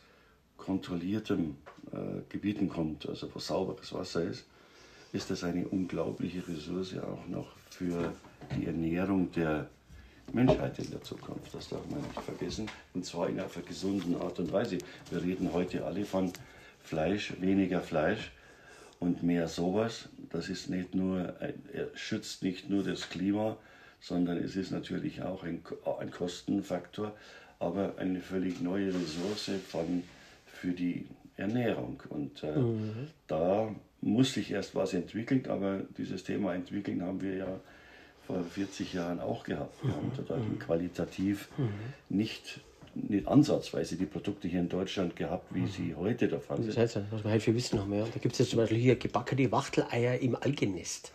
[0.57, 1.57] kontrollierten
[1.91, 4.45] äh, Gebieten kommt, also wo sauberes Wasser ist,
[5.11, 8.13] ist das eine unglaubliche Ressource auch noch für
[8.55, 9.69] die Ernährung der
[10.33, 11.53] Menschheit in der Zukunft.
[11.53, 12.69] Das darf man nicht vergessen.
[12.93, 14.77] Und zwar in einer gesunden Art und Weise.
[15.09, 16.31] Wir reden heute alle von
[16.81, 18.31] Fleisch, weniger Fleisch
[18.99, 20.09] und mehr sowas.
[20.29, 23.57] Das ist nicht nur, er schützt nicht nur das Klima,
[23.99, 25.61] sondern es ist natürlich auch ein,
[25.99, 27.15] ein Kostenfaktor,
[27.59, 30.03] aber eine völlig neue Ressource von,
[30.45, 31.05] für die
[31.37, 32.01] Ernährung.
[32.09, 33.07] Und äh, mhm.
[33.27, 37.59] da muss sich erst was entwickeln, aber dieses Thema entwickeln haben wir ja
[38.27, 39.83] vor 40 Jahren auch gehabt.
[39.83, 40.59] Wir haben dort mhm.
[40.59, 41.69] qualitativ mhm.
[42.09, 42.61] nicht,
[42.93, 45.67] nicht ansatzweise die Produkte hier in Deutschland gehabt, wie mhm.
[45.67, 46.69] sie heute der Fall sind.
[46.69, 48.05] Das heißt, was wir halt für wissen haben, ja.
[48.05, 51.11] da gibt es jetzt zum Beispiel hier gebackene Wachteleier im Algennest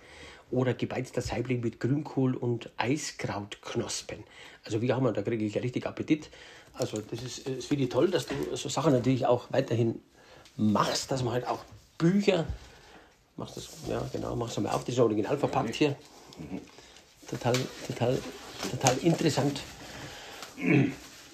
[0.51, 4.19] oder gebeizter Saibling mit Grünkohl und Eiskrautknospen.
[4.65, 6.31] Also wie haben wir, da kriege ich ja richtig Appetit.
[6.75, 10.01] Also das ist, das finde ich toll, dass du so Sachen natürlich auch weiterhin
[10.57, 11.61] machst, dass man halt auch
[11.99, 12.47] Bücher,
[13.37, 15.97] machst das, ja genau, machst du mal auf, das ist original verpackt hier.
[17.29, 17.55] Total,
[17.87, 18.19] total,
[18.71, 19.61] total interessant.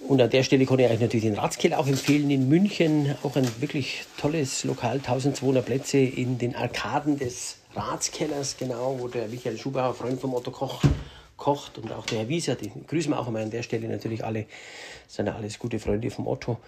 [0.09, 3.14] Und an der Stelle kann ich euch natürlich den Ratskeller auch empfehlen in München.
[3.22, 9.28] Auch ein wirklich tolles Lokal, 1200 Plätze in den Arkaden des Ratskellers, genau, wo der
[9.28, 10.82] Michael Schubauer, Freund vom Otto Koch,
[11.36, 12.55] kocht und auch der Herr Wieser.
[12.57, 14.47] Die grüßen wir auch einmal an der Stelle natürlich alle.
[15.07, 16.59] Das sind alles gute Freunde vom Otto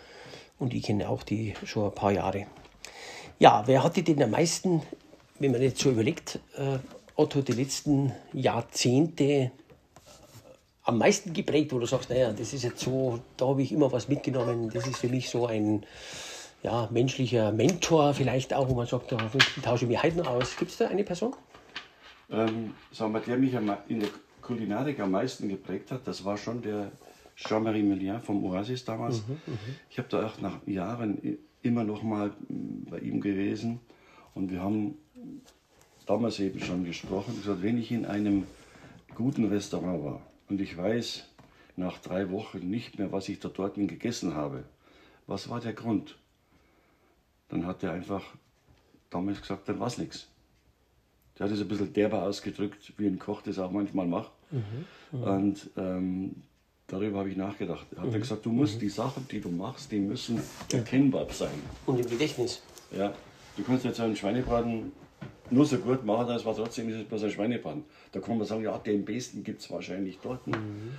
[0.59, 2.47] und ich kenne auch die schon ein paar Jahre.
[3.39, 4.83] Ja, wer hat die denn am meisten,
[5.39, 6.79] wenn man jetzt so überlegt, äh,
[7.17, 9.53] Otto die letzten Jahrzehnte
[10.83, 13.91] am meisten geprägt, wo du sagst, naja, das ist jetzt so, da habe ich immer
[13.91, 15.85] was mitgenommen, das ist für mich so ein
[16.63, 19.31] ja, menschlicher Mentor vielleicht auch, wo man sagt, da
[19.63, 20.57] tausche ich mich heute noch aus.
[20.57, 21.35] Gibt es da eine Person?
[22.31, 24.09] Ähm, sagen wir, der mich in der
[24.41, 26.91] Kulinarik am meisten geprägt hat, das war schon der
[27.37, 29.27] Jean-Marie Mellien vom Oasis damals.
[29.27, 29.59] Mhm, mhm.
[29.91, 33.81] ich habe da auch nach Jahren immer noch mal bei ihm gewesen
[34.35, 34.99] und wir haben
[36.07, 38.47] damals eben schon gesprochen, gesagt, wenn ich in einem
[39.15, 41.25] guten Restaurant war und ich weiß
[41.77, 44.65] nach drei Wochen nicht mehr, was ich da dort gegessen habe,
[45.27, 46.17] was war der Grund?
[47.49, 48.23] Dann hat er einfach
[49.11, 50.29] damals gesagt, dann war es nichts.
[51.39, 54.31] Der hat es ein bisschen derber ausgedrückt, wie ein Koch das auch manchmal macht.
[54.51, 54.63] Mhm,
[55.13, 55.23] mhm.
[55.23, 56.35] und ähm,
[56.87, 57.87] darüber habe ich nachgedacht.
[57.97, 58.81] Er hat mhm, gesagt, du musst mhm.
[58.81, 60.41] die Sachen, die du machst, die müssen
[60.73, 61.55] erkennbar sein.
[61.87, 62.63] Und im Gedächtnis.
[62.97, 63.13] Ja.
[63.57, 64.93] Du kannst jetzt einen Schweinebraten
[65.51, 67.85] nur so gut machen, als war trotzdem ist es bloß ein Schweinebrand.
[68.13, 70.47] Da kann man sagen, ja, den besten gibt es wahrscheinlich dort.
[70.47, 70.55] Mhm,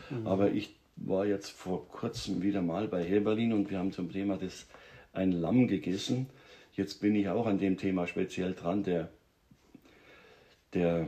[0.09, 4.11] mhm, Aber ich war jetzt vor kurzem wieder mal bei Heberlin und wir haben zum
[4.11, 4.67] Thema das
[5.13, 6.27] ein Lamm gegessen.
[6.73, 9.09] Jetzt bin ich auch an dem Thema speziell dran, der,
[10.73, 11.07] der,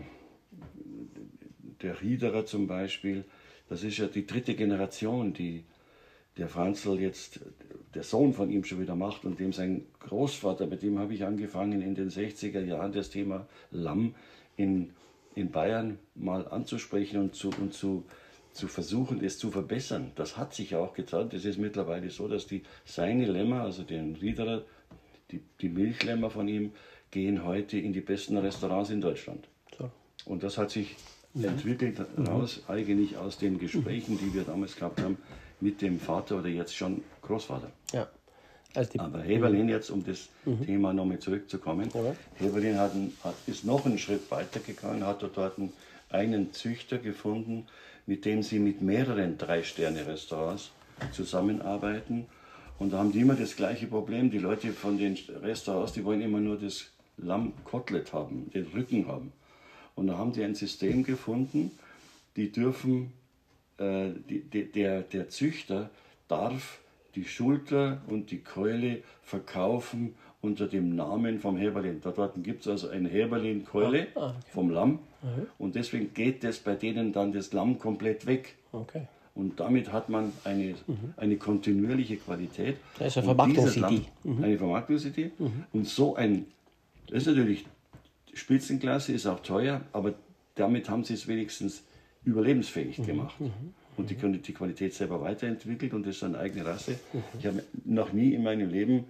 [1.81, 3.25] der Riederer zum Beispiel.
[3.69, 5.65] Das ist ja die dritte Generation, die
[6.37, 7.39] der Franzl jetzt,
[7.93, 11.23] der Sohn von ihm schon wieder macht und dem sein Großvater, mit dem habe ich
[11.23, 14.15] angefangen in den 60er Jahren das Thema Lamm
[14.55, 14.91] in,
[15.35, 18.03] in Bayern mal anzusprechen und zu, und zu,
[18.51, 20.11] zu versuchen, es zu verbessern.
[20.15, 21.29] Das hat sich auch getan.
[21.31, 24.63] Es ist mittlerweile so, dass die seine Lämmer, also den Riederer,
[25.31, 26.71] die, die Milchlämmer von ihm,
[27.11, 29.47] gehen heute in die besten Restaurants in Deutschland.
[29.77, 29.89] So.
[30.25, 30.95] Und das hat sich
[31.33, 31.45] mhm.
[31.45, 35.17] entwickelt raus, eigentlich aus den Gesprächen, die wir damals gehabt haben
[35.59, 37.71] mit dem Vater oder jetzt schon Großvater.
[37.93, 38.07] Ja.
[38.73, 40.65] Also Aber Heberlin jetzt, um das mhm.
[40.65, 42.15] Thema nochmal zurückzukommen, ja.
[42.35, 42.91] Heberlin hat,
[43.23, 45.55] hat, ist noch einen Schritt weiter gegangen, hat dort
[46.09, 47.65] einen Züchter gefunden,
[48.05, 50.71] mit dem sie mit mehreren Drei-Sterne-Restaurants
[51.11, 52.27] zusammenarbeiten.
[52.79, 54.29] Und da haben die immer das gleiche Problem.
[54.29, 56.85] Die Leute von den Restaurants, die wollen immer nur das
[57.17, 59.33] Lammkotelett haben, den Rücken haben.
[59.95, 61.71] Und da haben die ein System gefunden,
[62.35, 63.11] die dürfen
[63.77, 65.89] äh, die, der, der Züchter
[66.27, 66.79] darf
[67.15, 71.99] die Schulter und die Keule verkaufen unter dem Namen vom Heberlin.
[72.01, 74.51] Da dort gibt es also eine Heberlin-Keule ah, ah, okay.
[74.51, 75.47] vom Lamm mhm.
[75.57, 78.55] und deswegen geht das bei denen dann das Lamm komplett weg.
[78.71, 79.07] Okay.
[79.33, 81.13] Und damit hat man eine, mhm.
[81.15, 82.77] eine kontinuierliche Qualität.
[82.97, 84.01] Das ist eine Vermarktungsidee.
[84.23, 84.43] Mhm.
[84.43, 85.31] Eine Vermarktungsidee.
[85.37, 85.63] Mhm.
[85.73, 86.45] Und so ein,
[87.07, 87.65] das ist natürlich
[88.33, 90.13] Spitzenklasse, ist auch teuer, aber
[90.55, 91.83] damit haben sie es wenigstens
[92.27, 93.05] überlebensfähig mhm.
[93.05, 93.39] gemacht.
[93.39, 93.51] Mhm.
[93.95, 96.99] Und die können die Qualität selber weiterentwickelt und das ist eine eigene Rasse.
[97.13, 97.23] Mhm.
[97.39, 99.05] Ich habe noch nie in meinem Leben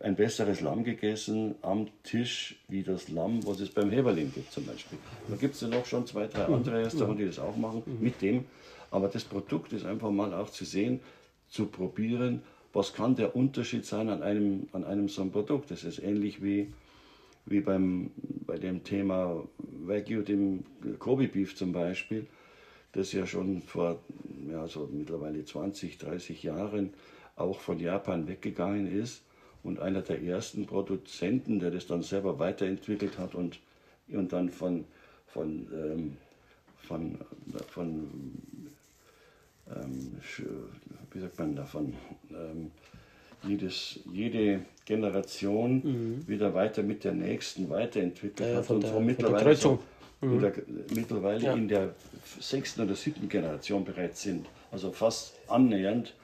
[0.00, 4.66] ein besseres Lamm gegessen am Tisch wie das Lamm, was es beim Heberlin gibt zum
[4.66, 4.98] Beispiel.
[5.28, 8.20] Da gibt es ja noch schon zwei, drei andere Restaurants, die das auch machen mit
[8.20, 8.44] dem.
[8.90, 11.00] Aber das Produkt ist einfach mal auch zu sehen,
[11.48, 12.42] zu probieren,
[12.74, 15.70] was kann der Unterschied sein an einem, an einem so einem Produkt.
[15.70, 16.74] Das ist ähnlich wie,
[17.46, 18.10] wie beim,
[18.46, 20.64] bei dem Thema Wagyu, dem
[20.98, 22.26] Kobe Beef zum Beispiel
[22.96, 24.00] das ja schon vor
[24.50, 26.94] ja, so mittlerweile 20, 30 Jahren
[27.36, 29.22] auch von Japan weggegangen ist
[29.62, 33.60] und einer der ersten Produzenten, der das dann selber weiterentwickelt hat und,
[34.08, 34.84] und dann von,
[35.26, 36.16] von, ähm,
[36.78, 37.18] von,
[37.68, 38.08] von
[39.68, 40.12] ähm,
[41.12, 41.94] wie sagt man davon,
[42.30, 42.70] ähm,
[43.46, 46.28] jedes, jede Generation mhm.
[46.28, 49.80] wieder weiter mit der nächsten weiterentwickelt ja, hat und so mittlerweile so
[50.26, 50.38] mhm.
[50.38, 50.52] oder
[50.94, 51.52] mittlerweile ja.
[51.54, 51.94] in der
[52.40, 54.46] sechsten oder siebten Generation bereits sind.
[54.70, 56.14] Also fast annähernd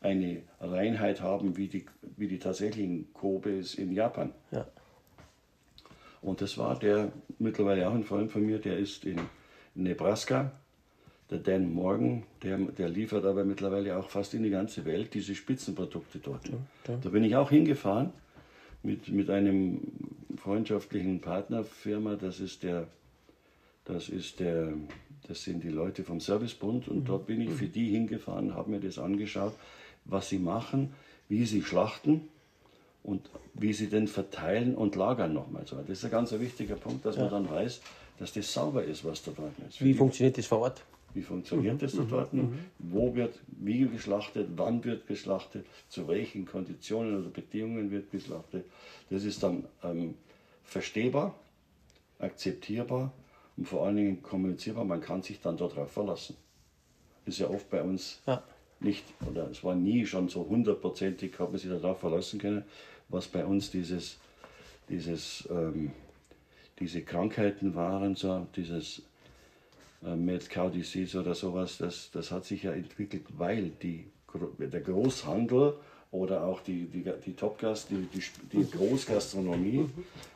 [0.00, 1.84] eine Reinheit haben wie die,
[2.16, 4.32] wie die tatsächlichen Kobes in Japan.
[4.50, 4.66] Ja.
[6.22, 9.20] Und das war der mittlerweile auch ein Freund von mir, der ist in
[9.74, 10.52] Nebraska,
[11.30, 15.34] der Dan Morgan, der, der liefert aber mittlerweile auch fast in die ganze Welt diese
[15.34, 16.48] Spitzenprodukte dort.
[16.48, 16.54] Ja,
[16.88, 16.98] ja.
[17.00, 18.12] Da bin ich auch hingefahren
[18.82, 19.80] mit, mit einem
[20.36, 22.88] freundschaftlichen Partnerfirma, das ist der
[23.90, 24.72] das, ist der,
[25.26, 27.04] das sind die Leute vom Servicebund und mhm.
[27.04, 29.54] dort bin ich für die hingefahren, habe mir das angeschaut,
[30.04, 30.92] was sie machen,
[31.28, 32.28] wie sie schlachten
[33.02, 35.66] und wie sie den verteilen und lagern nochmal.
[35.66, 37.22] So, das ist ein ganz wichtiger Punkt, dass ja.
[37.22, 37.80] man dann weiß,
[38.18, 39.82] dass das sauber ist, was da dort ist.
[39.82, 40.82] Wie funktioniert das vor Ort?
[41.14, 41.78] Wie funktioniert mhm.
[41.78, 42.32] das da dort?
[42.32, 42.58] Mhm.
[42.78, 48.64] Wo wird wie geschlachtet, wann wird geschlachtet, zu welchen Konditionen oder Bedingungen wird geschlachtet.
[49.08, 50.14] Das ist dann ähm,
[50.62, 51.34] verstehbar,
[52.18, 53.12] akzeptierbar
[53.60, 54.86] und vor allen Dingen kommunizierbar.
[54.86, 56.34] Man kann sich dann darauf verlassen.
[57.26, 58.42] Ist ja oft bei uns ja.
[58.80, 62.64] nicht, oder es war nie schon so hundertprozentig, hat man sich darauf verlassen können,
[63.10, 64.16] was bei uns dieses,
[64.88, 65.92] dieses, ähm,
[66.78, 69.02] diese Krankheiten waren, so dieses
[70.02, 74.06] äh, Mad Cow Disease oder sowas, das, das hat sich ja entwickelt, weil die,
[74.58, 75.74] der Großhandel
[76.12, 79.86] oder auch die, die, die Topgast, die, die, die Großgastronomie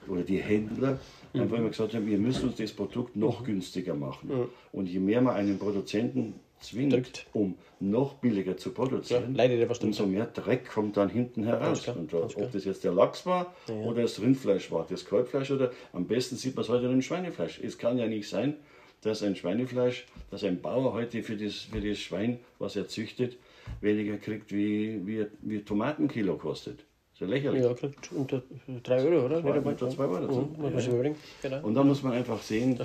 [0.09, 0.99] oder die Händler
[1.33, 4.49] einfach immer gesagt haben, wir müssen uns das Produkt noch günstiger machen.
[4.73, 7.27] Und je mehr man einen Produzenten zwingt, Drückt.
[7.33, 11.83] um noch billiger zu produzieren, ja, umso mehr Dreck kommt dann hinten heraus.
[11.83, 15.51] Klar, und ob das jetzt der Lachs war ja, oder das Rindfleisch war, das Kalbfleisch
[15.51, 17.61] oder am besten sieht man es heute im Schweinefleisch.
[17.63, 18.55] Es kann ja nicht sein,
[19.03, 23.37] dass ein Schweinefleisch, dass ein Bauer heute für das, für das Schwein, was er züchtet,
[23.81, 26.85] weniger kriegt, wie, wie, wie Tomatenkilo kostet.
[27.15, 27.63] Das ist ja lächerlich.
[27.63, 28.43] Ja, kriegt unter
[28.83, 29.41] 3 Euro, oder?
[29.41, 30.49] Zwei, unter 2 Euro.
[30.59, 31.15] Mhm, ja.
[31.43, 31.67] genau.
[31.67, 32.77] Und da muss man einfach sehen,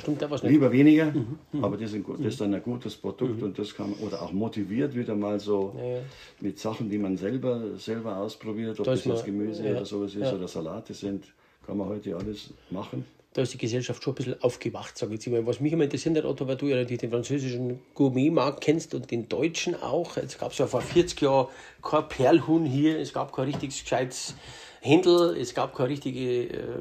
[0.43, 1.39] lieber weniger, mhm.
[1.51, 1.63] Mhm.
[1.63, 3.47] aber das ist, ein, das ist, dann ein gutes Produkt mhm.
[3.47, 5.99] und das kann oder auch motiviert wieder mal so ja, ja.
[6.41, 10.31] mit Sachen, die man selber, selber ausprobiert, ob da das jetzt Gemüse oder sowas ist
[10.31, 11.25] oder Salate sind
[11.69, 13.05] kann man heute alles machen.
[13.33, 15.45] Da ist die Gesellschaft schon ein bisschen aufgewacht, sage ich jetzt mal.
[15.45, 19.11] Was mich immer interessiert hat, Otto, weil du ja natürlich den französischen Gourmetmarkt kennst und
[19.11, 20.17] den deutschen auch.
[20.17, 21.47] Jetzt gab es ja vor 40 Jahren
[21.83, 24.33] kein Perlhuhn hier, es gab kein richtiges gescheites
[24.81, 26.79] Händel, es gab keine richtige äh,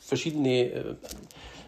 [0.00, 0.94] verschiedene äh,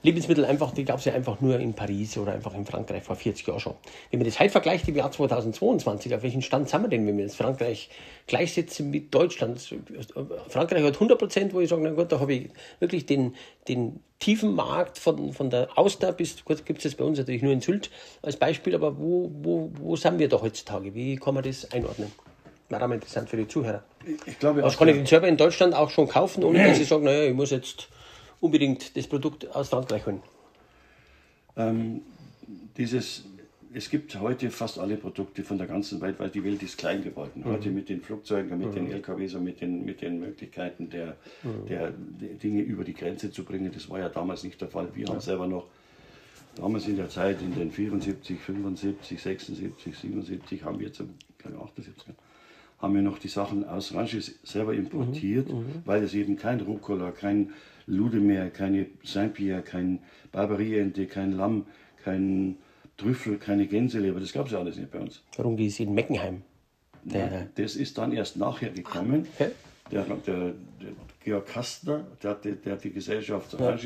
[0.04, 3.16] Lebensmittel einfach, die gab es ja einfach nur in Paris oder einfach in Frankreich vor
[3.16, 3.74] 40 Jahren schon.
[4.10, 7.16] Wenn man das heute vergleicht im Jahr 2022, auf welchen Stand sind wir denn, wenn
[7.16, 7.88] wir jetzt Frankreich
[8.26, 9.58] gleichsetzen mit Deutschland?
[10.50, 12.50] Frankreich hat 100 Prozent, wo ich sage, na gut, da habe ich
[12.80, 13.34] wirklich den,
[13.66, 17.42] den tiefen Markt von, von der Auster bis, gut, gibt es jetzt bei uns natürlich
[17.42, 17.90] nur in Sylt
[18.20, 20.94] als Beispiel, aber wo, wo, wo sind wir da heutzutage?
[20.94, 22.12] Wie kann man das einordnen?
[22.68, 23.82] War auch interessant für die Zuhörer.
[24.26, 26.88] Ich glaube, Was kann ich den Server in Deutschland auch schon kaufen, ohne dass ich
[26.88, 27.88] sage, naja, ich muss jetzt
[28.44, 30.20] unbedingt das Produkt aus Frankreich holen?
[31.56, 32.02] Ähm,
[32.76, 33.24] dieses,
[33.72, 37.02] es gibt heute fast alle Produkte von der ganzen Welt, weil die Welt ist klein
[37.02, 37.40] geworden.
[37.42, 37.44] Mhm.
[37.46, 38.74] Heute mit den Flugzeugen, mit mhm.
[38.74, 41.66] den LKWs und mit den, mit den Möglichkeiten der, mhm.
[41.68, 43.70] der, der, Dinge über die Grenze zu bringen.
[43.72, 44.88] Das war ja damals nicht der Fall.
[44.94, 45.12] Wir ja.
[45.12, 45.66] haben selber noch
[46.54, 51.02] damals in der Zeit, in den 74, 75, 76, 77, haben wir jetzt,
[51.38, 52.14] glaube ich, 78,
[52.78, 55.60] haben wir noch die Sachen aus Ranches selber importiert, mhm.
[55.60, 55.82] mhm.
[55.86, 57.54] weil es eben kein Rucola, kein
[57.86, 60.00] Ludemeer, keine Saint-Pierre, kein
[60.32, 61.66] Barbariente, kein Lamm,
[62.02, 62.56] kein
[62.96, 64.20] Trüffel, keine Gänseleber.
[64.20, 65.22] Das gab es ja alles nicht bei uns.
[65.36, 66.42] Warum die ist in Meckenheim?
[67.04, 69.26] Ja, das ist dann erst nachher gekommen.
[69.38, 69.50] Ah, okay.
[69.90, 70.54] Der, der, der,
[71.22, 73.76] Georg Kastner, der hat die, der hat die Gesellschaft ja.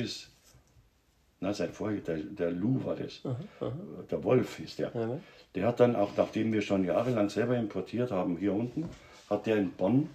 [1.40, 3.72] Nein, sein Vorher, der, der Lou war das, aha, aha.
[4.11, 4.90] der Wolf hieß der.
[4.92, 5.20] Ja,
[5.55, 8.88] der hat dann auch, nachdem wir schon jahrelang selber importiert haben, hier unten,
[9.30, 10.09] hat der in Bonn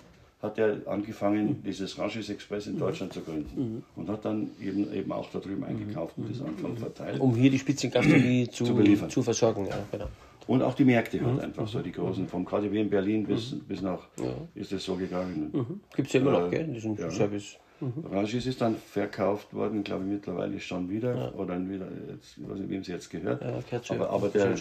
[0.43, 1.63] hat er angefangen, mhm.
[1.63, 2.79] dieses Rasches Express in mhm.
[2.79, 3.55] Deutschland zu gründen.
[3.55, 3.83] Mhm.
[3.95, 7.19] Und hat dann eben, eben auch da drüben eingekauft und das Anfang verteilt.
[7.19, 9.67] Um hier die Spitzengastronomie zu, zu, zu versorgen.
[9.67, 10.09] Ja, genau.
[10.45, 13.81] Und auch die Märkte halt einfach so, die großen, vom KDW in Berlin bis, bis
[13.81, 14.25] nach, ja.
[14.55, 15.49] ist es so gegangen.
[15.53, 15.79] Mhm.
[15.95, 17.09] Gibt es ja immer noch, äh, gell, diesen ja.
[17.09, 17.55] Service.
[17.79, 18.05] Mhm.
[18.11, 21.15] Rangis ist dann verkauft worden, glaube ich, mittlerweile schon wieder.
[21.15, 21.31] Ja.
[21.31, 23.41] Oder wieder, jetzt, ich weiß nicht, wem es jetzt gehört.
[23.41, 24.53] Ja, aber, aber der,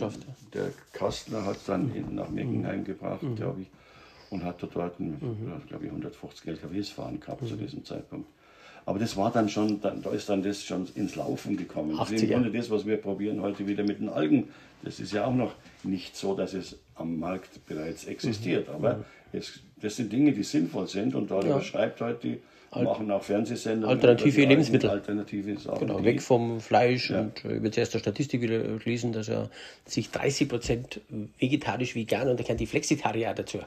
[0.55, 2.15] der Kastner hat es dann mhm.
[2.15, 3.35] nach Meckenheim gebracht, mhm.
[3.35, 3.69] glaube ich
[4.33, 5.15] und hatte dort, mhm.
[5.69, 7.47] glaube ich, 150 LKWs fahren gehabt mhm.
[7.47, 8.27] zu diesem Zeitpunkt.
[8.85, 11.97] Aber das war dann schon, da ist dann das schon ins Laufen gekommen.
[11.97, 14.49] Das ist im Grunde das, was wir probieren heute wieder mit den Algen.
[14.83, 15.55] Das ist ja auch noch
[15.85, 18.69] nicht so, dass es am Markt bereits existiert.
[18.69, 18.75] Mhm.
[18.75, 19.05] Aber mhm.
[19.33, 21.61] es, das sind Dinge, die sinnvoll sind und darüber ja.
[21.61, 22.41] schreibt heute die
[22.73, 23.87] Alt machen auch Fernsehsender.
[23.87, 24.89] Alternative Lebensmittel.
[24.89, 25.87] Alternative Sachen.
[25.87, 27.21] Genau, weg vom Fleisch ja.
[27.21, 29.51] und äh, ich werde erst der Statistik wieder lesen, dass er
[29.85, 31.01] sich 30 Prozent
[31.39, 33.59] vegetarisch vegan und da kennt die Flexitarier dazu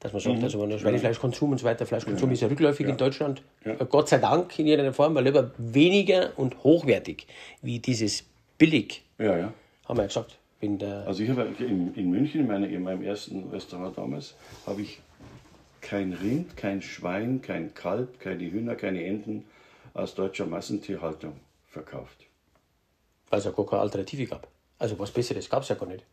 [0.00, 0.44] dass man sagt, mhm.
[0.44, 2.34] also wenn der Schweinefleischkonsum und so weiter, Fleischkonsum ja.
[2.34, 2.92] ist ja rückläufig ja.
[2.92, 3.42] in Deutschland.
[3.64, 3.72] Ja.
[3.72, 7.26] Äh, Gott sei Dank in jeder Form, weil lieber weniger und hochwertig
[7.62, 8.24] wie dieses
[8.58, 9.02] billig.
[9.18, 9.52] Ja, ja.
[9.86, 10.38] Haben wir ja gesagt.
[11.06, 14.34] Also ich habe in, in München, in, meine, in meinem ersten Restaurant damals,
[14.66, 15.00] habe ich
[15.82, 19.44] kein Rind, kein Schwein, kein Kalb, keine Hühner, keine Enten
[19.92, 21.34] aus deutscher Massentierhaltung
[21.66, 22.26] verkauft.
[23.28, 24.48] Weil es ja gar keine Alternative gab.
[24.78, 26.04] Also was Besseres gab es ja gar nicht.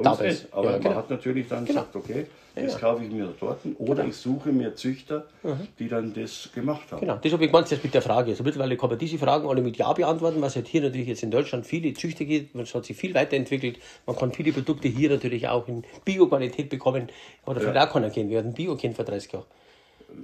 [0.00, 0.88] Bei uns nicht, aber ja, genau.
[0.90, 1.80] man hat natürlich dann genau.
[1.80, 2.78] gesagt, okay, das ja.
[2.78, 4.08] kaufe ich mir dort oder genau.
[4.08, 5.68] ich suche mir Züchter, mhm.
[5.78, 7.00] die dann das gemacht haben.
[7.00, 8.30] Genau, das habe ich gemeint jetzt mit der Frage.
[8.30, 11.22] Also mittlerweile kann man diese Fragen alle mit Ja beantworten, was halt hier natürlich jetzt
[11.22, 12.54] in Deutschland viele Züchter gibt.
[12.54, 13.78] Es hat sich viel weiterentwickelt.
[14.06, 17.08] Man kann viele Produkte hier natürlich auch in Bio-Qualität bekommen.
[17.46, 17.88] Oder vielleicht ja.
[17.88, 18.28] auch keiner kennen.
[18.28, 19.46] Wir hatten Bio kennt vor 30 Jahren.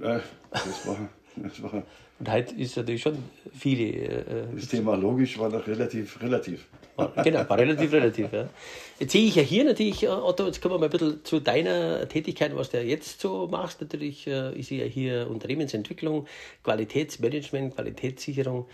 [0.01, 0.19] Äh,
[0.51, 0.97] das war, das war
[2.19, 3.17] und heute ist natürlich schon
[3.57, 3.83] viele.
[3.83, 4.23] Äh,
[4.55, 6.67] das Thema logisch war noch relativ relativ.
[6.97, 8.33] War, genau, war relativ relativ.
[8.33, 8.49] Ja.
[8.99, 11.39] Jetzt sehe ich ja hier natürlich, äh, Otto, jetzt kommen wir mal ein bisschen zu
[11.39, 13.79] deiner Tätigkeit, was du jetzt so machst.
[13.79, 16.27] Natürlich äh, ist ja hier Unternehmensentwicklung,
[16.63, 18.65] Qualitätsmanagement, Qualitätssicherung.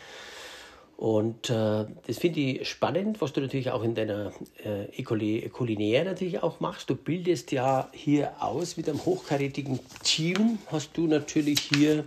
[0.98, 4.32] Und äh, das finde ich spannend, was du natürlich auch in deiner
[4.64, 6.90] äh, natürlich auch machst.
[6.90, 10.58] Du bildest ja hier aus mit einem hochkarätigen Team.
[10.68, 12.06] Hast du natürlich hier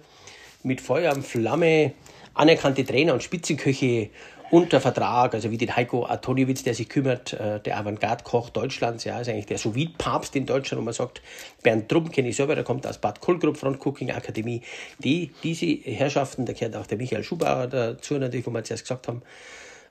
[0.62, 1.92] mit Feuer und Flamme
[2.34, 4.10] anerkannte Trainer und Spitzenköche
[4.50, 9.20] unter Vertrag, also wie den Heiko Antoniewicz, der sich kümmert, äh, der Avantgarde-Koch Deutschlands, ja,
[9.20, 11.20] ist eigentlich der sous papst in Deutschland, wo man sagt,
[11.62, 14.62] Bernd Trumm kenne ich selber, der kommt aus Bad Kohlgrub, Front Cooking Akademie.
[14.98, 19.08] Die, diese Herrschaften, da gehört auch der Michael Schubauer dazu natürlich, wo wir zuerst gesagt
[19.08, 19.22] haben,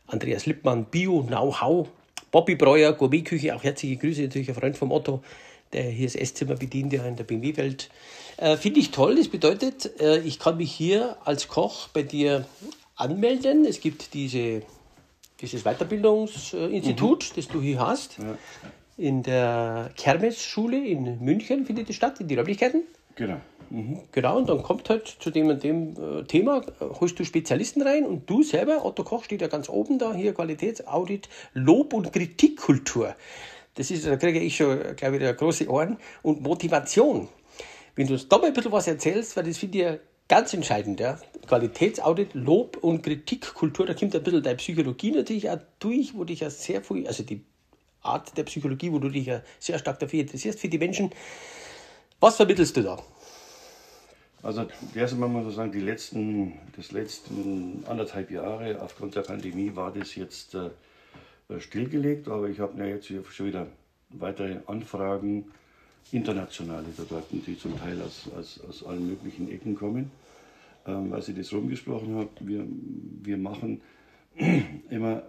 [0.08, 1.88] Andreas Lippmann, Bio, Know-how,
[2.32, 5.22] Bobby Breuer, Gourmetküche, auch herzliche Grüße, natürlich ein Freund vom Otto,
[5.74, 7.90] der hier das Esszimmer bedient, ja in der BMW-Welt.
[8.38, 9.16] Äh, Finde ich toll.
[9.16, 12.46] Das bedeutet, äh, ich kann mich hier als Koch bei dir
[12.96, 13.66] anmelden.
[13.66, 14.62] Es gibt diese,
[15.42, 17.36] dieses Weiterbildungsinstitut, mhm.
[17.36, 18.18] das du hier hast.
[18.18, 18.38] Ja.
[18.98, 22.84] In der Kermesschule in München findet es statt, in die Räumlichkeiten.
[23.16, 23.38] Genau.
[23.70, 24.00] Mhm.
[24.12, 28.06] Genau, und dann kommt halt zu dem und dem äh, Thema, holst du Spezialisten rein
[28.06, 33.16] und du selber, Otto Koch steht ja ganz oben da, hier Qualitätsaudit, Lob- und Kritikkultur.
[33.78, 37.28] Das ist, da kriege ich schon, glaube ich, eine große Ohren und Motivation.
[37.96, 41.00] Wenn du uns da mal ein bisschen was erzählst, weil das finde ich ganz entscheidend,
[41.00, 41.20] ja.
[41.48, 46.42] Qualitätsaudit, Lob und Kritikkultur, da kommt ein bisschen deine Psychologie natürlich auch durch, wo dich
[46.42, 47.44] ja sehr viel, also die
[48.02, 51.12] Art der Psychologie, wo du dich ja sehr stark dafür interessierst, für die Menschen.
[52.20, 52.98] Was vermittelst du da?
[54.42, 54.66] Also
[54.96, 59.92] erst einmal muss man sagen, die letzten, das letzten anderthalb Jahre aufgrund der Pandemie war
[59.92, 60.70] das jetzt äh,
[61.60, 63.68] stillgelegt, aber ich habe ja jetzt schon wieder
[64.10, 65.46] weitere Anfragen,
[66.12, 70.12] internationale Soldaten, die zum Teil aus, aus, aus allen möglichen Ecken kommen,
[70.86, 72.30] ähm, weil Sie das rumgesprochen haben.
[72.40, 72.66] Wir,
[73.24, 73.82] wir machen
[74.90, 75.24] immer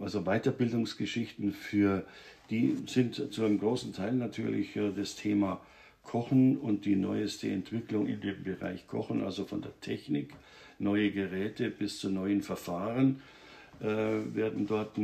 [0.00, 2.04] also Weiterbildungsgeschichten für
[2.50, 5.60] die sind zu einem großen Teil natürlich äh, das Thema
[6.02, 10.32] Kochen und die neueste Entwicklung in dem Bereich Kochen, also von der Technik,
[10.78, 13.35] neue Geräte bis zu neuen Verfahren äh,
[13.80, 14.98] werden dort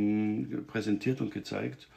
[0.67, 1.87] präsentiert und gezeigt.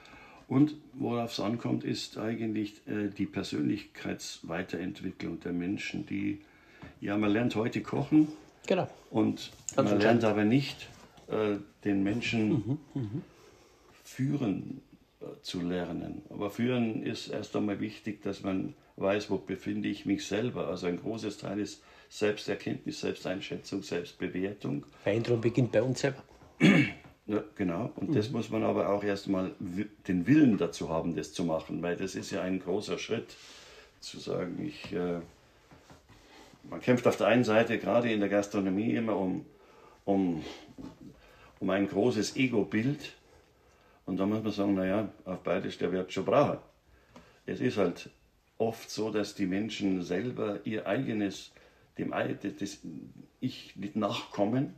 [0.49, 6.41] Und worauf es ankommt, ist eigentlich äh, die Persönlichkeitsweiterentwicklung der Menschen, die,
[7.01, 8.29] ja, man lernt heute kochen.
[8.67, 8.89] Genau.
[9.11, 10.87] Und Ganz man lernt aber nicht,
[11.29, 13.23] äh, den Menschen mhm, mhm.
[14.05, 14.81] führen
[15.21, 16.23] äh, zu lernen.
[16.31, 20.69] Aber führen ist erst einmal wichtig, dass man weiß, wo befinde ich mich selber.
[20.69, 24.87] Also ein großes Teil ist Selbsterkenntnis, Selbsteinschätzung, Selbstbewertung.
[25.03, 26.23] Veränderung beginnt bei uns selber.
[27.27, 27.91] Ja, genau.
[27.97, 31.97] Und das muss man aber auch erstmal den Willen dazu haben, das zu machen, weil
[31.97, 33.37] das ist ja ein großer Schritt,
[33.99, 35.21] zu sagen, ich, äh,
[36.71, 39.45] man kämpft auf der einen Seite gerade in der Gastronomie immer um,
[40.05, 40.45] um,
[41.59, 43.15] um ein großes Ego-Bild.
[44.05, 46.59] Und da muss man sagen, naja, auf beides der Wert schon brauchen.
[47.45, 48.11] Es ist halt
[48.59, 51.51] oft so, dass die Menschen selber ihr eigenes,
[51.99, 52.79] dem das
[53.41, 54.75] Ich nicht nachkommen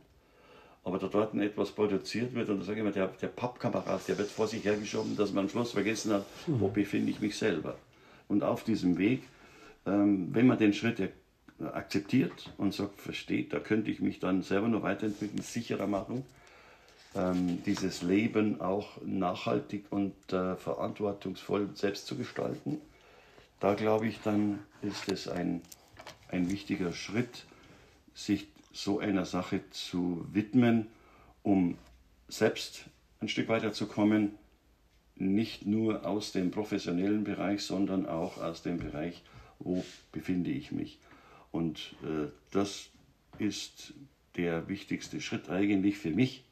[0.83, 4.17] aber da dort etwas produziert wird, und da sage ich immer, der, der Pappkamerad, der
[4.17, 6.59] wird vor sich hergeschoben, dass man am Schluss vergessen hat, mhm.
[6.59, 7.75] wo befinde ich mich selber.
[8.27, 9.23] Und auf diesem Weg,
[9.85, 10.99] ähm, wenn man den Schritt
[11.61, 16.25] akzeptiert und sagt, versteht, da könnte ich mich dann selber noch weiterentwickeln, sicherer machen,
[17.15, 22.79] ähm, dieses Leben auch nachhaltig und äh, verantwortungsvoll selbst zu gestalten,
[23.59, 25.61] da glaube ich, dann ist es ein,
[26.29, 27.45] ein wichtiger Schritt,
[28.13, 28.47] sich
[28.83, 30.87] so einer Sache zu widmen,
[31.43, 31.77] um
[32.27, 32.85] selbst
[33.19, 34.31] ein Stück weiter zu kommen,
[35.15, 39.21] nicht nur aus dem professionellen Bereich, sondern auch aus dem Bereich,
[39.59, 40.99] wo befinde ich mich.
[41.51, 42.89] Und äh, das
[43.37, 43.93] ist
[44.37, 46.45] der wichtigste Schritt eigentlich für mich,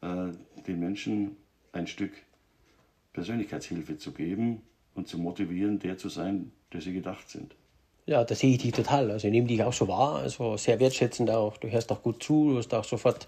[0.00, 0.32] äh,
[0.66, 1.36] den Menschen
[1.72, 2.12] ein Stück
[3.12, 4.62] Persönlichkeitshilfe zu geben
[4.94, 7.54] und zu motivieren, der zu sein, der sie gedacht sind.
[8.06, 9.10] Ja, da sehe ich dich total.
[9.10, 11.56] Also ich nehme dich auch so wahr, also sehr wertschätzend auch.
[11.56, 13.26] Du hörst auch gut zu, du hast auch sofort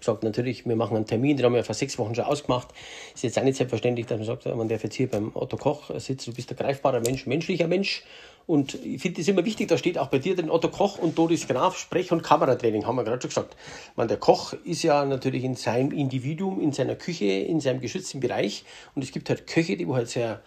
[0.00, 2.66] gesagt, natürlich, wir machen einen Termin, den haben wir vor sechs Wochen schon ausgemacht.
[3.14, 5.92] Ist jetzt auch nicht selbstverständlich, dass man sagt, man darf jetzt hier beim Otto Koch
[6.00, 8.02] sitzen, du bist ein greifbarer Mensch, menschlicher Mensch.
[8.48, 11.16] Und ich finde es immer wichtig, da steht auch bei dir den Otto Koch und
[11.16, 13.56] Doris Graf Sprech- und Kameratraining, haben wir gerade schon gesagt.
[13.94, 18.18] Man, der Koch ist ja natürlich in seinem Individuum, in seiner Küche, in seinem geschützten
[18.18, 18.64] Bereich.
[18.96, 20.42] Und es gibt halt Köche, die halt sehr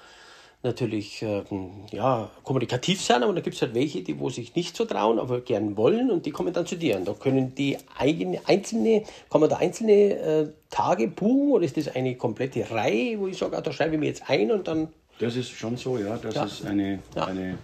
[0.61, 1.43] natürlich äh,
[1.91, 5.17] ja, kommunikativ sein, aber da gibt es halt welche, die wo sich nicht so trauen,
[5.17, 6.97] aber gern wollen und die kommen dann zu dir.
[6.97, 11.77] Und da können die eigene, einzelne, kann man da einzelne äh, Tage buchen oder ist
[11.77, 14.67] das eine komplette Reihe, wo ich sage, ah, da schreibe ich mir jetzt ein und
[14.67, 14.89] dann.
[15.19, 16.45] Das ist schon so, ja, dass ja.
[16.45, 17.25] es eine, ja.
[17.25, 17.57] eine,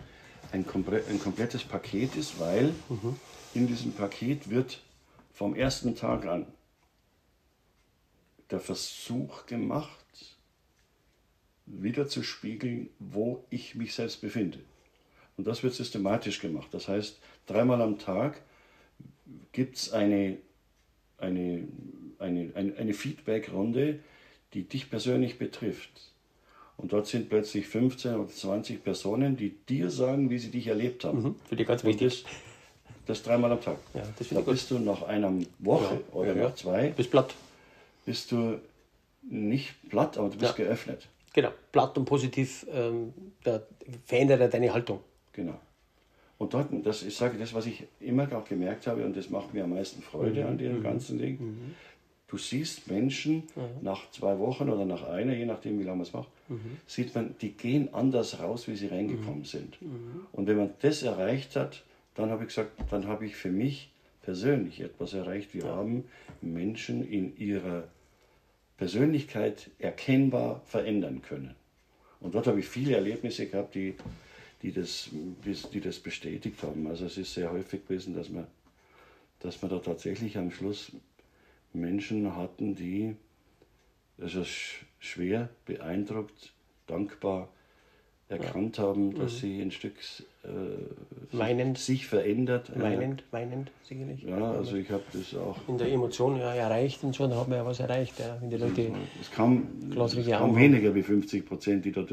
[0.51, 3.17] ein, komple ein komplettes Paket ist, weil mhm.
[3.53, 4.79] in diesem Paket wird
[5.33, 6.47] vom ersten Tag an
[8.51, 10.05] der Versuch gemacht,
[11.65, 14.59] wieder zu spiegeln, wo ich mich selbst befinde.
[15.37, 16.67] Und das wird systematisch gemacht.
[16.71, 18.41] Das heißt, dreimal am Tag
[19.51, 20.37] gibt es eine,
[21.17, 21.67] eine,
[22.19, 23.99] eine, eine, eine Feedback-Runde,
[24.53, 26.11] die dich persönlich betrifft.
[26.77, 31.03] Und dort sind plötzlich 15 oder 20 Personen, die dir sagen, wie sie dich erlebt
[31.03, 31.23] haben.
[31.23, 32.23] Mhm, für dich ganz wichtig.
[32.23, 32.33] Das,
[33.05, 33.77] das dreimal am Tag.
[33.93, 34.79] Ja, das da bist gut.
[34.79, 36.89] du nach einer Woche ja, oder ja, nach zwei.
[36.89, 37.33] Bist platt.
[38.05, 38.59] Bist du
[39.23, 41.07] nicht platt, aber du bist geöffnet.
[41.35, 43.13] Genau, platt und positiv ähm,
[43.43, 43.61] da
[44.05, 45.01] verändert deine Haltung.
[45.33, 45.59] Genau.
[46.37, 49.53] Und dort, das, ich sage das, was ich immer auch gemerkt habe, und das macht
[49.53, 50.47] mir am meisten Freude mhm.
[50.47, 50.83] an dem mhm.
[50.83, 51.37] ganzen Ding.
[51.41, 51.75] Mhm.
[52.29, 53.81] Du siehst Menschen mhm.
[53.81, 56.77] nach zwei Wochen oder nach einer, je nachdem, wie lange man es macht, mhm.
[56.87, 59.45] sieht man, die gehen anders raus, wie sie reingekommen mhm.
[59.45, 59.77] sind.
[60.31, 61.83] Und wenn man das erreicht hat,
[62.13, 65.53] dann habe ich gesagt, dann habe ich für mich persönlich etwas erreicht.
[65.53, 65.75] Wir ja.
[65.75, 66.05] haben
[66.41, 67.89] Menschen in ihrer
[68.77, 71.55] Persönlichkeit erkennbar verändern können.
[72.19, 73.95] Und dort habe ich viele Erlebnisse gehabt, die,
[74.61, 75.09] die, das,
[75.73, 76.87] die, das bestätigt haben.
[76.87, 78.47] Also es ist sehr häufig gewesen, dass man,
[79.39, 80.91] dass man da tatsächlich am Schluss
[81.73, 83.15] Menschen hatten, die
[84.19, 84.45] also
[84.99, 86.53] schwer beeindruckt,
[86.87, 87.49] dankbar
[88.29, 89.37] erkannt haben, dass mhm.
[89.37, 89.95] sie ein Stück
[90.45, 92.71] äh, weinend, sich verändert.
[92.75, 94.23] Weinend, äh, weinend, sicherlich.
[94.23, 95.57] Ja, also ich habe das auch.
[95.67, 98.19] In der Emotion ja, erreicht und so, da haben wir ja was erreicht.
[98.19, 102.11] Ja, wenn die Leute es kam, es kam weniger wie 50 Prozent, die dort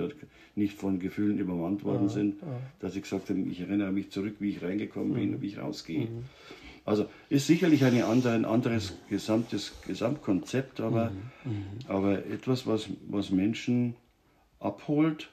[0.55, 2.49] nicht von Gefühlen übermannt worden ja, sind, ja.
[2.81, 5.35] dass ich gesagt habe, ich erinnere mich zurück, wie ich reingekommen bin mhm.
[5.37, 6.07] und wie ich rausgehe.
[6.07, 6.25] Mhm.
[6.85, 11.11] Also ist sicherlich eine andere, ein anderes gesamtes Gesamtkonzept, aber,
[11.45, 11.51] mhm.
[11.53, 11.65] mhm.
[11.89, 13.95] aber etwas, was, was Menschen
[14.59, 15.31] abholt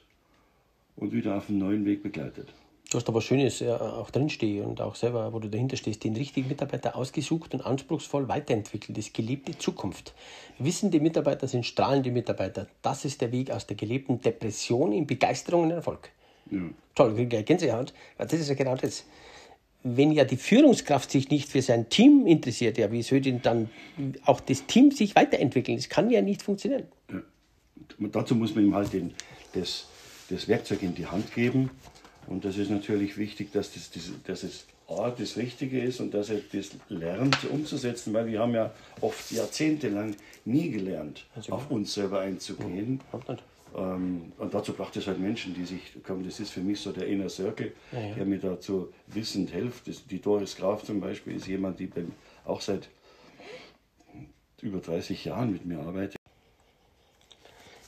[0.96, 2.48] und wieder auf einen neuen Weg begleitet.
[2.90, 6.16] Du hast aber Schönes ja, auch drinstehen und auch selber, wo du dahinter stehst, den
[6.16, 8.98] richtigen Mitarbeiter ausgesucht und anspruchsvoll weiterentwickelt.
[8.98, 10.12] Das gelebte Zukunft.
[10.58, 12.66] Wissende Mitarbeiter sind strahlende Mitarbeiter.
[12.82, 16.10] Das ist der Weg aus der gelebten Depression in Begeisterung und Erfolg.
[16.50, 16.62] Ja.
[16.96, 17.94] Toll, Gänsehaut.
[18.18, 19.04] Das ist ja genau das.
[19.84, 23.70] Wenn ja die Führungskraft sich nicht für sein Team interessiert, ja, wie soll denn dann
[24.26, 25.78] auch das Team sich weiterentwickeln?
[25.78, 26.88] Das kann ja nicht funktionieren.
[27.08, 27.20] Ja.
[28.08, 29.14] dazu muss man ihm halt den,
[29.54, 29.86] das
[30.30, 31.70] das Werkzeug in die Hand geben.
[32.26, 36.14] Und das ist natürlich wichtig, dass, das, das, dass es A, das Richtige ist und
[36.14, 41.70] dass er das lernt umzusetzen, weil wir haben ja oft jahrzehntelang nie gelernt, also, auf
[41.70, 43.00] uns selber einzugehen.
[43.76, 46.90] Ähm, und dazu braucht es halt Menschen, die sich, komm, das ist für mich so
[46.90, 48.14] der Inner Circle, ja, ja.
[48.14, 49.86] der mir dazu wissend hilft.
[49.86, 51.88] Das, die Doris Graf zum Beispiel ist jemand, die
[52.44, 52.88] auch seit
[54.60, 56.19] über 30 Jahren mit mir arbeitet.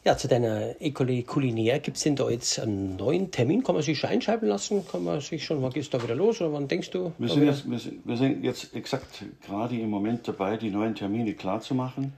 [0.04, 3.62] Ja, zu deiner Ecole Culinaire, gibt es denn da jetzt einen neuen Termin?
[3.62, 4.84] Kann man sich schon einschreiben lassen?
[4.88, 7.12] Kann man sich schon, wann geht es da wieder los oder wann denkst du?
[7.18, 11.34] Wir sind, jetzt, wir, wir sind jetzt exakt gerade im Moment dabei, die neuen Termine
[11.34, 12.12] klar zu machen,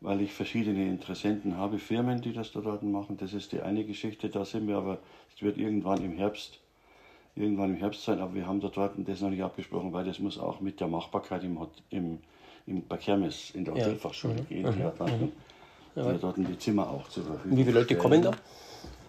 [0.00, 3.16] weil ich verschiedene Interessenten habe, Firmen, die das da dort machen.
[3.18, 4.98] Das ist die eine Geschichte, da sind wir aber,
[5.36, 6.58] es wird irgendwann im Herbst,
[7.36, 10.18] irgendwann im Herbst sein, aber wir haben da dort das noch nicht abgesprochen, weil das
[10.18, 11.56] muss auch mit der Machbarkeit im,
[11.90, 12.18] im,
[12.66, 14.72] im Kermes in der Hotelfachschule ja.
[14.72, 14.92] gehen.
[14.98, 15.32] Mhm.
[15.94, 16.12] Mhm ja.
[16.14, 18.32] dort die Zimmer auch zur Verfügung Wie viele Leute kommen da?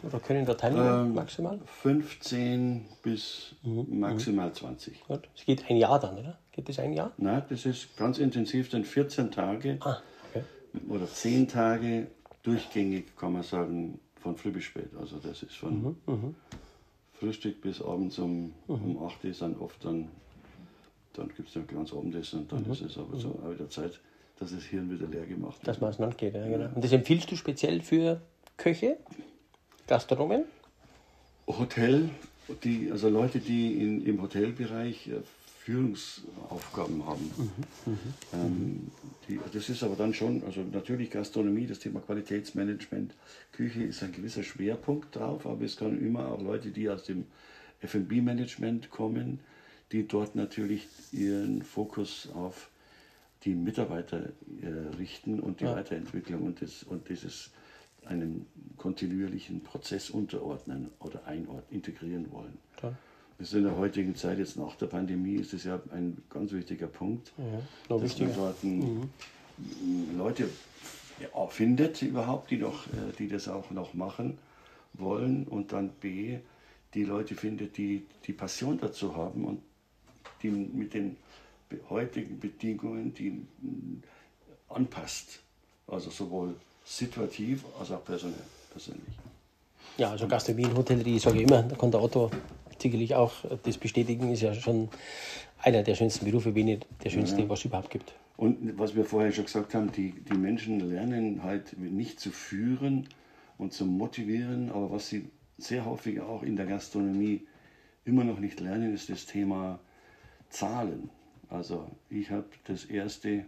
[0.03, 1.59] Oder können da teilnehmen ähm, maximal?
[1.65, 3.99] 15 bis mhm.
[3.99, 5.05] maximal 20.
[5.07, 5.29] Gut.
[5.35, 6.37] Es geht ein Jahr dann, oder?
[6.51, 7.13] Geht das ein Jahr?
[7.17, 9.97] Nein, das ist ganz intensiv, dann 14 Tage ah,
[10.29, 10.43] okay.
[10.89, 12.07] oder 10 Tage
[12.43, 14.89] durchgängig, kann man sagen, von früh bis spät.
[14.99, 16.35] Also das ist von mhm, mhm.
[17.13, 18.97] Frühstück bis abends um, mhm.
[18.97, 20.09] um 8 Uhr dann oft dann,
[21.13, 22.71] dann gibt es ein kleines Abendessen und dann mhm.
[22.73, 24.01] ist es aber so auch wieder Zeit
[24.39, 25.67] dass das Hirn wieder leer gemacht wird.
[25.67, 26.69] Dass man es geht, ja, genau.
[26.73, 28.21] Und das empfiehlst du speziell für
[28.57, 28.97] Köche,
[29.87, 30.45] Gastronomen?
[31.47, 32.09] Hotel,
[32.63, 35.21] die, also Leute, die in, im Hotelbereich äh,
[35.63, 37.31] Führungsaufgaben haben.
[37.37, 37.99] Mhm, mhm,
[38.33, 38.91] ähm,
[39.27, 43.13] die, das ist aber dann schon, also natürlich Gastronomie, das Thema Qualitätsmanagement,
[43.53, 47.25] Küche ist ein gewisser Schwerpunkt drauf, aber es können immer auch Leute, die aus dem
[47.81, 49.39] FB-Management kommen,
[49.93, 52.69] die dort natürlich ihren Fokus auf
[53.45, 54.29] die Mitarbeiter
[54.61, 55.75] äh, richten und die ja.
[55.75, 57.51] Weiterentwicklung und, das, und dieses
[58.05, 58.45] einem
[58.77, 62.57] kontinuierlichen Prozess unterordnen oder einordnen, integrieren wollen.
[62.77, 62.97] Klar.
[63.37, 66.51] Das ist in der heutigen Zeit, jetzt nach der Pandemie, ist es ja ein ganz
[66.51, 69.09] wichtiger Punkt, ja, dass man dort mhm.
[70.17, 70.49] Leute
[71.19, 74.37] ja, findet überhaupt, die, noch, äh, die das auch noch machen
[74.93, 76.39] wollen und dann B,
[76.93, 79.61] die Leute findet, die die Passion dazu haben und
[80.43, 81.17] die mit den
[81.89, 83.45] heutigen Bedingungen die
[84.69, 85.39] anpasst.
[85.87, 86.55] Also sowohl
[86.85, 88.35] situativ als auch personell,
[88.71, 89.13] persönlich.
[89.97, 92.31] Ja, also Gastronomie und Hotellerie, ich sage immer, da kann der Otto
[92.79, 94.89] sicherlich auch das bestätigen, ist ja schon
[95.61, 97.49] einer der schönsten Berufe, wenn nicht der schönste, ja.
[97.49, 98.13] was es überhaupt gibt.
[98.35, 103.07] Und was wir vorher schon gesagt haben, die, die Menschen lernen halt nicht zu führen
[103.57, 107.41] und zu motivieren, aber was sie sehr häufig auch in der Gastronomie
[108.05, 109.79] immer noch nicht lernen, ist das Thema
[110.49, 111.09] Zahlen.
[111.53, 113.45] Also ich habe das erste,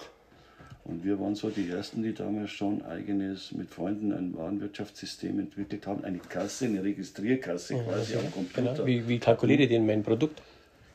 [0.83, 5.85] Und wir waren so die Ersten, die damals schon eigenes mit Freunden ein Warenwirtschaftssystem entwickelt
[5.85, 8.73] haben, eine Kasse, eine Registrierkasse ja, quasi am Computer.
[8.73, 8.85] Genau.
[8.85, 10.41] Wie, wie kalkuliert ihr denn mein Produkt?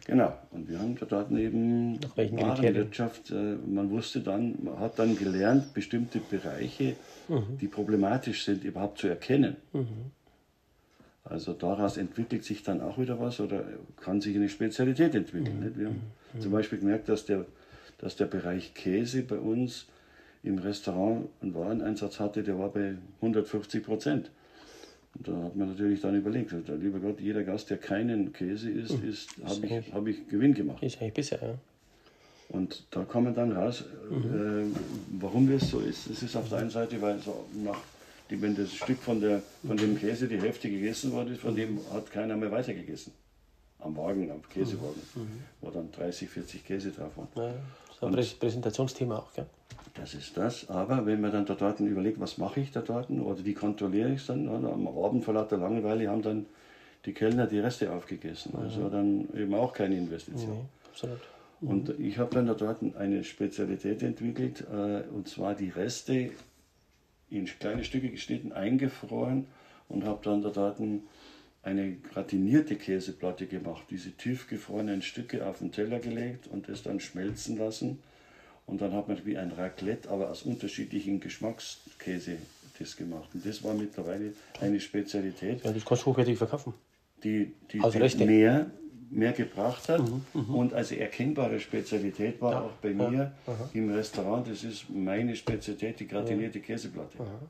[0.06, 5.74] Genau, und wir haben dort eben Warenwirtschaft, äh, man wusste dann, man hat dann gelernt,
[5.74, 6.94] bestimmte Bereiche,
[7.28, 7.58] mhm.
[7.60, 9.56] die problematisch sind, überhaupt zu erkennen.
[9.72, 10.12] Mhm.
[11.24, 13.64] Also daraus entwickelt sich dann auch wieder was oder
[14.00, 15.60] kann sich eine Spezialität entwickeln.
[15.60, 15.78] Mhm.
[15.78, 16.02] Wir haben
[16.34, 16.40] mhm.
[16.40, 17.46] zum Beispiel gemerkt, dass der,
[17.98, 19.86] dass der Bereich Käse bei uns
[20.44, 24.30] im Restaurant einen Wareneinsatz hatte, der war bei 150 Prozent.
[25.18, 29.02] Und da hat man natürlich dann überlegt, lieber Gott, jeder Gast, der keinen Käse isst,
[29.02, 29.08] mhm.
[29.08, 30.82] ist, habe ich, hab ich Gewinn gemacht.
[30.82, 31.54] Ist eigentlich besser, ja.
[32.48, 34.72] Und da kommen dann raus, mhm.
[34.72, 36.08] äh, warum das so ist.
[36.08, 37.78] Es ist auf der einen Seite, weil so nach,
[38.30, 41.80] die, wenn das Stück von, der, von dem Käse die Hälfte gegessen wurde, von dem
[41.92, 43.12] hat keiner mehr weitergegessen.
[43.80, 45.42] Am Wagen, am Käsewagen, mhm.
[45.60, 47.28] wo dann 30, 40 Käse drauf waren.
[47.34, 47.54] Ja,
[48.00, 49.46] so ein Und Präsentationsthema auch, gell?
[49.94, 50.68] Das ist das.
[50.68, 54.10] Aber wenn man dann da dort überlegt, was mache ich da dort oder wie kontrolliere
[54.10, 54.72] ich es dann, oder?
[54.72, 56.46] am Abend vor lauter Langeweile haben dann
[57.04, 58.52] die Kellner die Reste aufgegessen.
[58.54, 58.62] Mhm.
[58.62, 60.50] Also dann eben auch keine Investition.
[60.50, 61.20] Nee, absolut.
[61.60, 66.30] Und ich habe dann da dort eine Spezialität entwickelt, äh, und zwar die Reste
[67.30, 69.46] in kleine Stücke geschnitten, eingefroren
[69.88, 70.80] und habe dann da dort
[71.62, 77.58] eine gratinierte Käseplatte gemacht, diese tiefgefrorenen Stücke auf den Teller gelegt und das dann schmelzen
[77.58, 77.98] lassen
[78.66, 82.38] und dann hat man wie ein Raclette, aber aus unterschiedlichen Geschmackskäse
[82.78, 83.28] das gemacht.
[83.32, 85.64] Und das war mittlerweile eine Spezialität.
[85.64, 86.74] Ja, das kannst du hochwertig verkaufen.
[87.24, 88.70] Die, die, die mehr,
[89.10, 93.54] mehr gebracht hat mhm, mhm, und als erkennbare Spezialität war ja, auch bei mir ja,
[93.72, 97.18] im Restaurant, das ist meine Spezialität, die gratinierte Käseplatte.
[97.20, 97.40] Aha.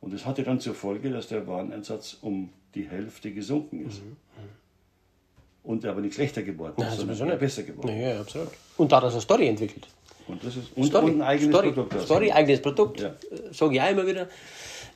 [0.00, 4.02] Und das hatte dann zur Folge, dass der Wareneinsatz um die Hälfte gesunken ist.
[4.02, 5.70] Mhm, mhm.
[5.70, 8.00] und aber nicht schlechter geworden ist, sondern besser geworden.
[8.00, 8.50] Ja, absolut.
[8.76, 9.86] Und da hat er eine Story entwickelt.
[10.28, 11.06] Und das ist und, Story.
[11.06, 11.72] und ein eigenes Story.
[11.72, 12.02] Produkt.
[12.02, 13.00] Story, eigenes Produkt.
[13.00, 13.08] Ja.
[13.08, 14.28] Äh, Sage ich auch immer wieder.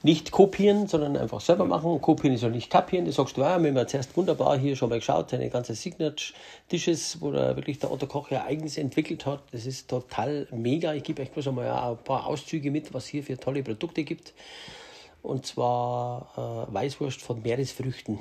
[0.07, 1.71] Nicht kopieren, sondern einfach selber ja.
[1.71, 2.01] machen.
[2.01, 3.07] Kopieren ist ja nicht kapieren.
[3.07, 3.61] Das sagst du auch.
[3.61, 7.91] Wir haben zuerst wunderbar hier schon mal geschaut, seine ganze Signature-Dishes, wo er wirklich der
[7.91, 9.43] Otto Koch ja eigens entwickelt hat.
[9.51, 10.95] Das ist total mega.
[10.95, 14.33] Ich gebe euch bloß einmal ein paar Auszüge mit, was hier für tolle Produkte gibt.
[15.25, 18.21] Und zwar äh, Weißwurst von Meeresfrüchten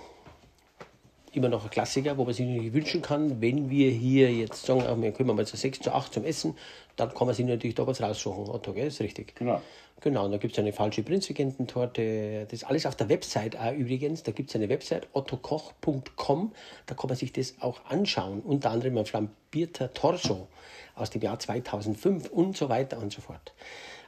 [1.33, 5.03] immer noch ein Klassiker, wo man sich natürlich wünschen kann, wenn wir hier jetzt sagen,
[5.03, 6.57] wir kommen mal zu 6 zu 8 zum Essen,
[6.95, 8.49] dann kann man sich natürlich da was raussuchen.
[8.49, 8.87] Otto, gell?
[8.87, 9.35] Ist richtig.
[9.35, 9.61] Genau.
[10.01, 12.45] Genau, und da gibt es eine falsche Prinzregententorte.
[12.45, 14.23] Das ist alles auf der Website auch übrigens.
[14.23, 16.53] Da gibt es eine Website, ottokoch.com.
[16.85, 18.41] Da kann man sich das auch anschauen.
[18.41, 20.47] Unter anderem ein flambierter Torso
[20.95, 23.53] aus dem Jahr 2005 und so weiter und so fort.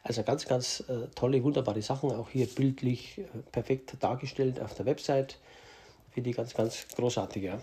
[0.04, 2.12] Also ganz, ganz äh, tolle, wunderbare Sachen.
[2.12, 5.40] Auch hier bildlich äh, perfekt dargestellt auf der Website.
[6.12, 7.44] Finde ich ganz, ganz großartig.
[7.44, 7.60] Ja,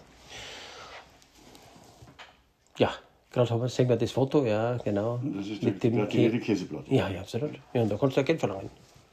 [2.78, 2.90] ja
[3.34, 5.20] gerade sehen wir das Foto, ja, genau.
[5.36, 6.94] Das ist mit dem Kä Käseplatte.
[6.94, 7.52] Ja, ja, absolut.
[7.72, 8.70] Ja, und da kannst du ja Geld verlangen.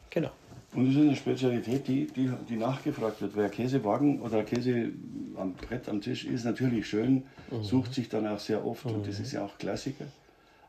[0.09, 0.29] Genau.
[0.73, 3.35] Und das ist eine Spezialität, die, die, die nachgefragt wird.
[3.35, 4.91] Wer Käsewagen oder Käse
[5.35, 7.63] am Brett am Tisch ist, natürlich schön, mhm.
[7.63, 8.95] sucht sich dann auch sehr oft mhm.
[8.95, 9.25] und das mhm.
[9.25, 10.05] ist ja auch Klassiker.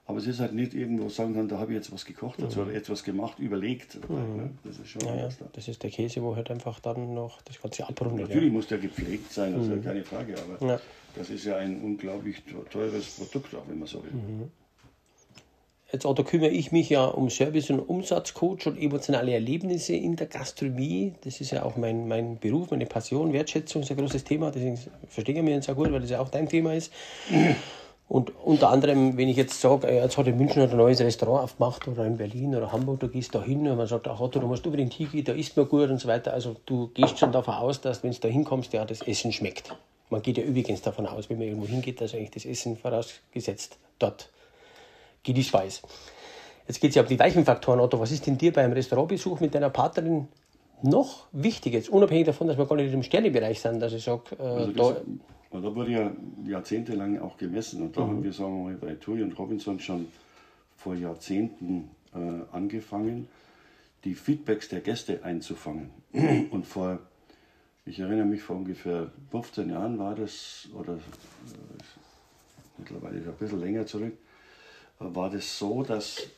[0.04, 2.58] Aber es ist halt nicht irgendwo sagen kann, da habe ich jetzt was gekocht dazu
[2.58, 2.66] mhm.
[2.66, 3.96] oder etwas gemacht, überlegt.
[4.08, 4.36] Mhm.
[4.36, 4.50] Ne?
[4.64, 5.28] Das ist schon ja, ja.
[5.28, 5.46] Da.
[5.52, 8.26] Das ist der Käse, wo halt einfach dann noch das Ganze abrundet.
[8.26, 8.52] Natürlich ja.
[8.52, 9.84] muss der gepflegt sein, das ist ja mhm.
[9.84, 10.80] keine Frage, aber
[11.16, 14.12] das ist ja ein unglaublich teures Produkt, auch wenn man so will.
[14.12, 14.50] Mhm.
[15.92, 20.26] Jetzt Otto, kümmere ich mich ja um Service- und Umsatzcoach und emotionale Erlebnisse in der
[20.26, 21.12] Gastronomie.
[21.22, 23.34] Das ist ja auch mein, mein Beruf, meine Passion.
[23.34, 26.30] Wertschätzung ist ein großes Thema, deswegen verstehe ich mich sehr gut, weil das ja auch
[26.30, 26.90] dein Thema ist.
[28.08, 31.86] Und unter anderem, wenn ich jetzt sage, jetzt hat in München ein neues Restaurant aufgemacht
[31.86, 34.46] oder in Berlin oder Hamburg, du gehst da hin und man sagt, ach Otto, du
[34.46, 36.32] musst unbedingt hingehen, da isst man gut und so weiter.
[36.32, 39.74] Also du gehst schon davon aus, dass wenn du da hinkommst, ja, das Essen schmeckt.
[40.10, 43.78] Man geht ja übrigens davon aus, wenn man irgendwo hingeht, dass eigentlich das Essen vorausgesetzt
[43.98, 44.30] dort
[45.22, 45.82] genießt weiß.
[46.68, 47.98] Jetzt geht es ja um die weichen Faktoren, Otto.
[47.98, 50.28] Was ist denn dir beim Restaurantbesuch mit deiner Partnerin
[50.82, 54.36] noch wichtig, jetzt unabhängig davon, dass wir gar nicht im Sternebereich sind, dass ich sage,
[54.38, 54.96] äh, also da
[55.60, 56.10] da wurde ja
[56.46, 57.82] jahrzehntelang auch gemessen.
[57.82, 58.08] Und da mhm.
[58.08, 60.06] haben wir, sagen wir mal, bei Tui und Robinson schon
[60.76, 62.18] vor Jahrzehnten äh,
[62.52, 63.28] angefangen,
[64.04, 65.90] die Feedbacks der Gäste einzufangen.
[66.50, 66.98] Und vor,
[67.84, 70.98] ich erinnere mich, vor ungefähr 15 Jahren war das, oder äh,
[72.78, 74.14] mittlerweile ein bisschen länger zurück,
[75.00, 76.28] äh, war das so, dass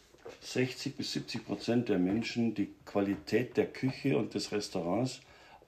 [0.40, 5.20] 60 bis 70 Prozent der Menschen die Qualität der Küche und des Restaurants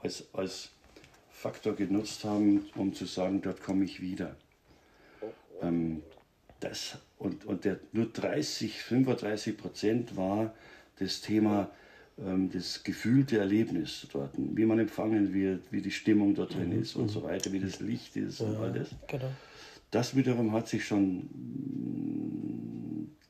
[0.03, 0.71] als, als
[1.31, 4.37] Faktor genutzt haben, um zu sagen, dort komme ich wieder.
[5.61, 6.03] Ähm,
[6.61, 10.55] das, und und der, nur 30, 35 Prozent war
[10.99, 11.71] das Thema,
[12.17, 16.81] das gefühlte Erlebnis dort, wie man empfangen wird, wie die Stimmung dort drin mhm.
[16.83, 18.89] ist und so weiter, wie das Licht ist ja, und all das.
[19.07, 19.31] Genau.
[19.91, 21.29] Das wiederum hat sich schon,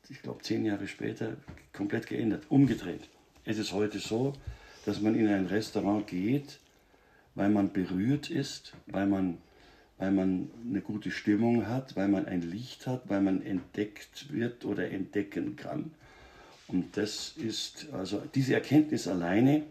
[0.09, 1.35] ich glaube, zehn Jahre später
[1.73, 3.09] komplett geändert, umgedreht.
[3.43, 4.33] Es ist heute so,
[4.85, 6.59] dass man in ein Restaurant geht,
[7.35, 9.37] weil man berührt ist, weil man,
[9.97, 14.63] weil man eine gute Stimmung hat, weil man ein Licht hat, weil man entdeckt wird
[14.65, 15.91] oder entdecken kann.
[16.67, 19.63] Und das ist, also diese Erkenntnis alleine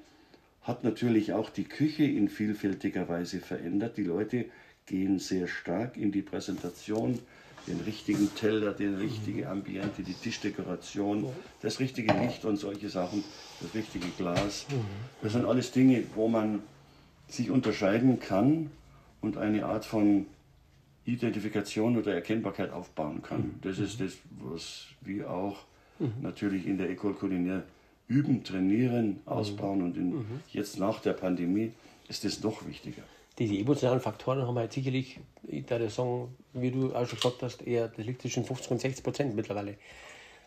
[0.63, 3.97] hat natürlich auch die Küche in vielfältiger Weise verändert.
[3.97, 4.47] Die Leute
[4.87, 7.19] gehen sehr stark in die Präsentation
[7.67, 11.29] den richtigen Teller, den richtige Ambiente, die Tischdekoration,
[11.63, 13.25] das richtige Licht und solche Sachen,
[13.61, 14.67] das richtige Glas.
[15.23, 16.63] Das sind alles Dinge, wo man
[17.29, 18.71] sich unterscheiden kann
[19.21, 20.27] und eine Art von
[21.05, 23.57] Identifikation oder Erkennbarkeit aufbauen kann.
[23.63, 25.65] Das ist das, was wir auch
[26.23, 27.65] natürlich in der Ecole Culinaire
[28.09, 31.73] üben, trainieren, ausbauen und in, jetzt nach der Pandemie
[32.09, 33.03] ist das noch wichtiger
[33.39, 37.67] diese emotionalen Faktoren haben halt sicherlich, ich würde sagen, wie du auch schon gesagt hast,
[37.67, 39.77] eher, das liegt zwischen 50 und 60 Prozent mittlerweile.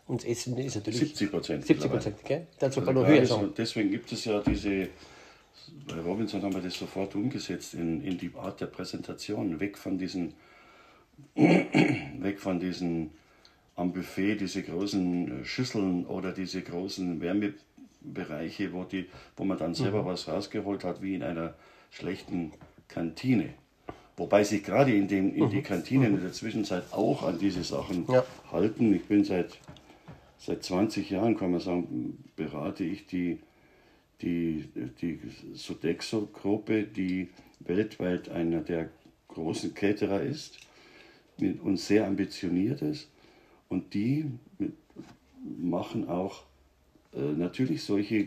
[0.06, 0.98] Und das Essen ist natürlich.
[0.98, 1.66] 70 Prozent.
[1.66, 2.46] 70 Prozent, gell?
[2.58, 3.52] Dann sogar noch höher sagen.
[3.56, 4.88] Deswegen gibt es ja diese,
[5.86, 9.96] bei Robinson haben wir das sofort umgesetzt in, in die Art der Präsentation, weg von
[9.96, 10.34] diesen,
[11.36, 13.10] weg von diesen
[13.80, 20.02] am Buffet, diese großen Schüsseln oder diese großen Wärmebereiche, wo, die, wo man dann selber
[20.02, 20.06] mhm.
[20.06, 21.54] was rausgeholt hat, wie in einer
[21.90, 22.52] schlechten
[22.88, 23.54] Kantine.
[24.16, 25.62] Wobei sich gerade in, dem, in die mhm.
[25.62, 28.22] Kantinen in der Zwischenzeit auch an diese Sachen ja.
[28.52, 28.94] halten.
[28.94, 29.58] Ich bin seit,
[30.36, 33.38] seit 20 Jahren, kann man sagen, berate ich die,
[34.20, 34.68] die,
[35.00, 35.18] die
[35.54, 37.30] Sodexo-Gruppe, die
[37.60, 38.90] weltweit einer der
[39.28, 40.58] großen Caterer ist
[41.62, 43.08] und sehr ambitioniert ist.
[43.70, 44.26] Und die
[45.58, 46.42] machen auch
[47.14, 48.26] äh, natürlich solche,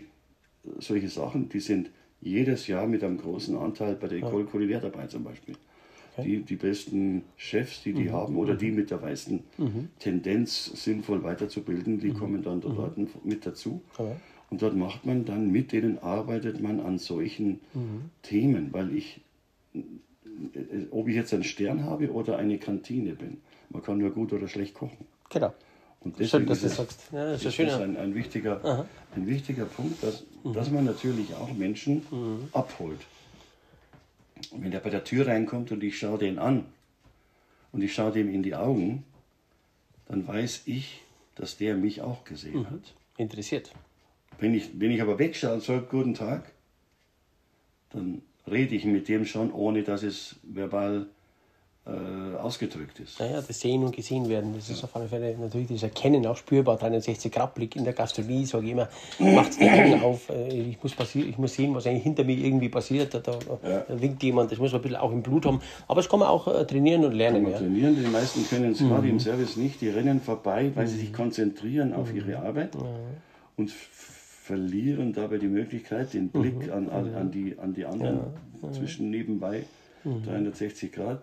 [0.80, 1.92] solche Sachen, die sind
[2.22, 5.56] jedes Jahr mit einem großen Anteil bei der Ecole Culinaire dabei zum Beispiel.
[6.16, 6.30] Okay.
[6.30, 8.14] Die, die besten Chefs, die die mhm.
[8.14, 9.90] haben oder die mit der meisten mhm.
[10.00, 12.18] Tendenz, sinnvoll weiterzubilden, die mhm.
[12.18, 13.10] kommen dann dort mhm.
[13.24, 13.82] mit dazu.
[13.98, 14.16] Okay.
[14.50, 18.12] Und dort macht man dann, mit denen arbeitet man an solchen mhm.
[18.22, 19.22] Themen, weil ich,
[19.74, 23.38] äh, ob ich jetzt einen Stern habe oder eine Kantine bin,
[23.70, 25.08] man kann nur gut oder schlecht kochen.
[25.34, 25.54] Genau.
[26.02, 27.02] Und deswegen Schön, dass ist, du sagst.
[27.12, 30.54] Ja, das ist, ist ein, ein, wichtiger, ein wichtiger Punkt, dass, mhm.
[30.54, 32.50] dass man natürlich auch Menschen mhm.
[32.52, 33.00] abholt.
[34.52, 36.66] Und wenn der bei der Tür reinkommt und ich schaue den an
[37.72, 39.04] und ich schaue dem in die Augen,
[40.08, 41.02] dann weiß ich,
[41.36, 42.70] dass der mich auch gesehen mhm.
[42.70, 42.94] hat.
[43.18, 43.72] Interessiert.
[44.40, 46.52] Wenn ich, wenn ich aber wegschaue und sage, guten Tag,
[47.92, 51.08] dann rede ich mit dem schon, ohne dass es verbal
[51.86, 53.20] äh, ausgedrückt ist.
[53.20, 56.38] Naja, das Sehen und Gesehen werden, das ist auf alle Fälle natürlich das Erkennen auch
[56.38, 56.78] spürbar.
[56.78, 58.88] 360-Grad-Blick in der Gastronomie, sage ich immer,
[59.20, 60.30] macht die Augen auf.
[60.30, 63.14] Äh, ich muss, ich muss sehen, was eigentlich hinter mir irgendwie passiert.
[63.14, 63.38] Da, da
[63.68, 63.86] ja.
[63.90, 65.60] winkt jemand, das muss man ein bisschen auch im Blut haben.
[65.90, 67.44] Aber das kann man auch äh, trainieren und lernen.
[67.44, 67.58] Kann man ja.
[67.58, 68.88] trainieren, die meisten können es mhm.
[68.88, 69.82] gerade im Service nicht.
[69.82, 70.90] Die rennen vorbei, weil mhm.
[70.90, 71.16] sie sich mhm.
[71.16, 72.18] konzentrieren auf mhm.
[72.18, 72.82] ihre Arbeit ja.
[73.58, 76.72] und verlieren dabei die Möglichkeit, den Blick mhm.
[76.72, 78.22] an, an, die, an die anderen
[78.72, 79.64] zwischen nebenbei,
[80.06, 80.96] 360 mhm.
[80.96, 81.22] Grad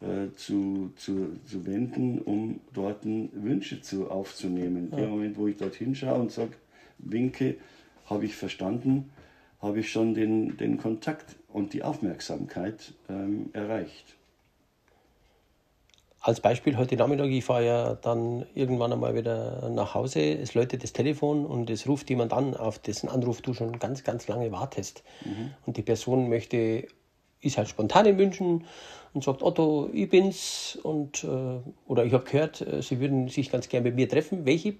[0.00, 4.92] äh, zu, zu, zu wenden, um dort Wünsche zu, aufzunehmen.
[4.92, 4.98] Ja.
[4.98, 6.52] Im Moment, wo ich dorthin schaue und sage,
[6.98, 7.56] winke,
[8.06, 9.10] habe ich verstanden,
[9.60, 14.14] habe ich schon den, den Kontakt und die Aufmerksamkeit ähm, erreicht.
[16.20, 20.82] Als Beispiel heute Nachmittag, ich fahre ja dann irgendwann einmal wieder nach Hause, es läutet
[20.82, 24.50] das Telefon und es ruft jemand an, auf dessen Anruf du schon ganz, ganz lange
[24.52, 25.04] wartest.
[25.24, 25.52] Mhm.
[25.64, 26.86] Und die Person möchte,
[27.40, 28.64] ist halt spontan in München
[29.14, 33.50] und sagt, Otto, ich bin's und äh, oder ich habe gehört, äh, Sie würden sich
[33.50, 34.44] ganz gern mit mir treffen.
[34.44, 34.74] Welche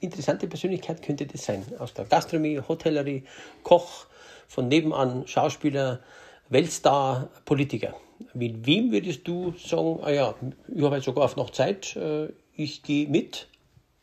[0.00, 1.64] interessante Persönlichkeit könnte das sein?
[1.78, 3.24] Aus der Gastronomie, Hotellerie,
[3.62, 4.06] Koch,
[4.48, 6.00] von nebenan, Schauspieler,
[6.48, 7.94] Weltstar, Politiker.
[8.34, 10.34] Mit wem würdest du sagen, ah ja,
[10.68, 13.48] ich habe jetzt sogar noch Zeit, äh, ich gehe mit.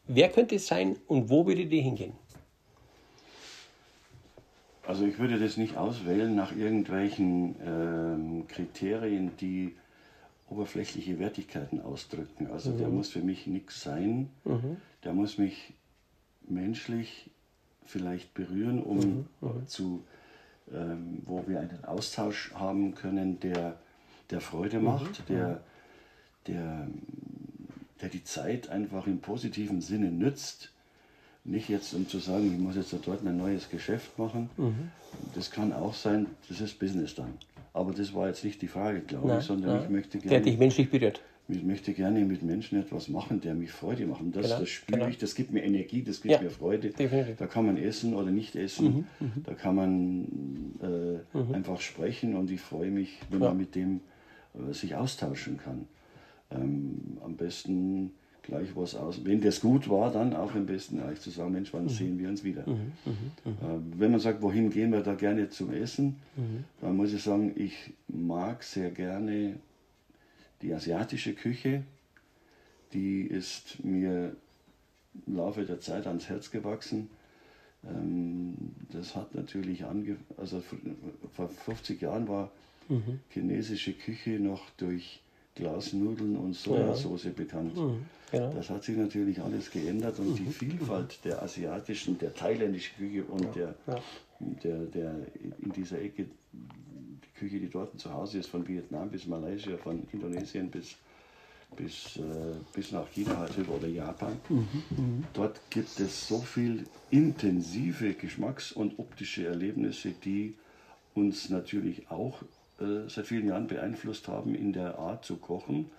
[0.08, 2.14] Wer könnte es sein und wo würde die hingehen?
[4.88, 9.76] Also ich würde das nicht auswählen nach irgendwelchen ähm, Kriterien, die
[10.50, 12.48] oberflächliche Wertigkeiten ausdrücken.
[12.48, 12.78] Also mhm.
[12.80, 14.30] der muss für mich nichts sein.
[14.46, 14.78] Mhm.
[15.04, 15.74] Der muss mich
[16.48, 17.30] menschlich
[17.86, 19.26] vielleicht berühren, um mhm.
[19.42, 19.68] mhm.
[19.68, 20.04] zu,
[20.74, 23.80] ähm, wo wir einen Austausch haben können, der,
[24.30, 24.86] der Freude mhm.
[24.86, 25.58] macht, der, mhm.
[26.48, 26.88] der,
[28.02, 30.72] der die Zeit einfach im positiven Sinne nützt
[31.44, 34.50] nicht jetzt, um zu sagen, ich muss jetzt dort ein neues Geschäft machen.
[34.58, 34.92] Mhm.
[35.36, 37.34] Das kann auch sein, das ist Business dann.
[37.74, 39.84] Aber das war jetzt nicht die Frage, glaube nein, ich, sondern nein.
[39.84, 40.30] ich möchte gerne.
[40.30, 41.22] Der dich menschlich berührt.
[41.52, 44.22] Ich möchte gerne mit Menschen etwas machen, der mich Freude macht.
[44.22, 45.10] Und das, genau, das spüre genau.
[45.10, 46.92] ich, das gibt mir Energie, das gibt ja, mir Freude.
[46.92, 47.38] Definitiv.
[47.38, 49.08] Da kann man essen oder nicht essen.
[49.20, 49.44] Mhm, mhm.
[49.44, 51.56] da kann man äh, mhm.
[51.56, 53.48] einfach sprechen und ich freue mich, wenn ja.
[53.48, 54.02] man mit dem
[54.54, 55.88] äh, sich austauschen kann.
[56.52, 58.12] Ähm, am besten
[58.50, 59.24] gleich was aus.
[59.24, 61.90] Wenn das gut war, dann auch am besten gleich zu sagen, Mensch, wann mhm.
[61.90, 62.68] sehen wir uns wieder?
[62.68, 62.92] Mhm.
[63.06, 63.12] Mhm.
[63.46, 63.52] mhm.
[63.52, 66.66] Äh, wenn man sagt, wohin gehen wir da gerne zum Essen, mhm.
[66.82, 69.56] dann muss ich sagen, ich mag sehr gerne
[70.62, 71.84] die asiatische Küche.
[72.94, 74.36] Die ist mir
[75.28, 77.10] im Laufe der Zeit ans Herz gewachsen.
[77.86, 78.56] Ähm,
[78.92, 80.62] das hat natürlich ange also
[81.34, 82.52] vor 50 Jahren war
[82.90, 83.20] mhm.
[83.30, 85.22] chinesische Küche noch durch
[85.60, 87.32] Glasnudeln und Sojasauce ja.
[87.32, 87.76] bekannt.
[87.76, 88.54] Mhm, genau.
[88.54, 90.36] Das hat sich natürlich alles geändert und mhm.
[90.36, 93.52] die Vielfalt der asiatischen, der thailändischen Küche und ja.
[93.52, 94.02] Der, ja.
[94.64, 95.16] der, der
[95.62, 100.08] in dieser Ecke, die Küche, die dort zu Hause ist, von Vietnam bis Malaysia, von
[100.14, 100.96] Indonesien bis,
[101.76, 102.22] bis, äh,
[102.74, 104.40] bis nach China halt oder Japan.
[104.48, 110.56] Mhm, mhm, dort gibt es so viel intensive Geschmacks- und optische Erlebnisse, die
[111.16, 112.42] uns natürlich auch
[113.08, 115.90] seit vielen Jahren beeinflusst haben in der Art zu kochen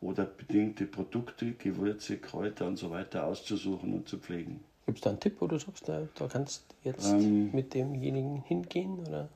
[0.00, 4.60] oder bedingte Produkte, Gewürze, Kräuter und so weiter auszusuchen und zu pflegen.
[4.86, 7.74] Gibt es da einen Tipp, wo du sagst, da, da kannst du jetzt ähm, mit
[7.74, 8.98] demjenigen hingehen?
[9.06, 9.28] Oder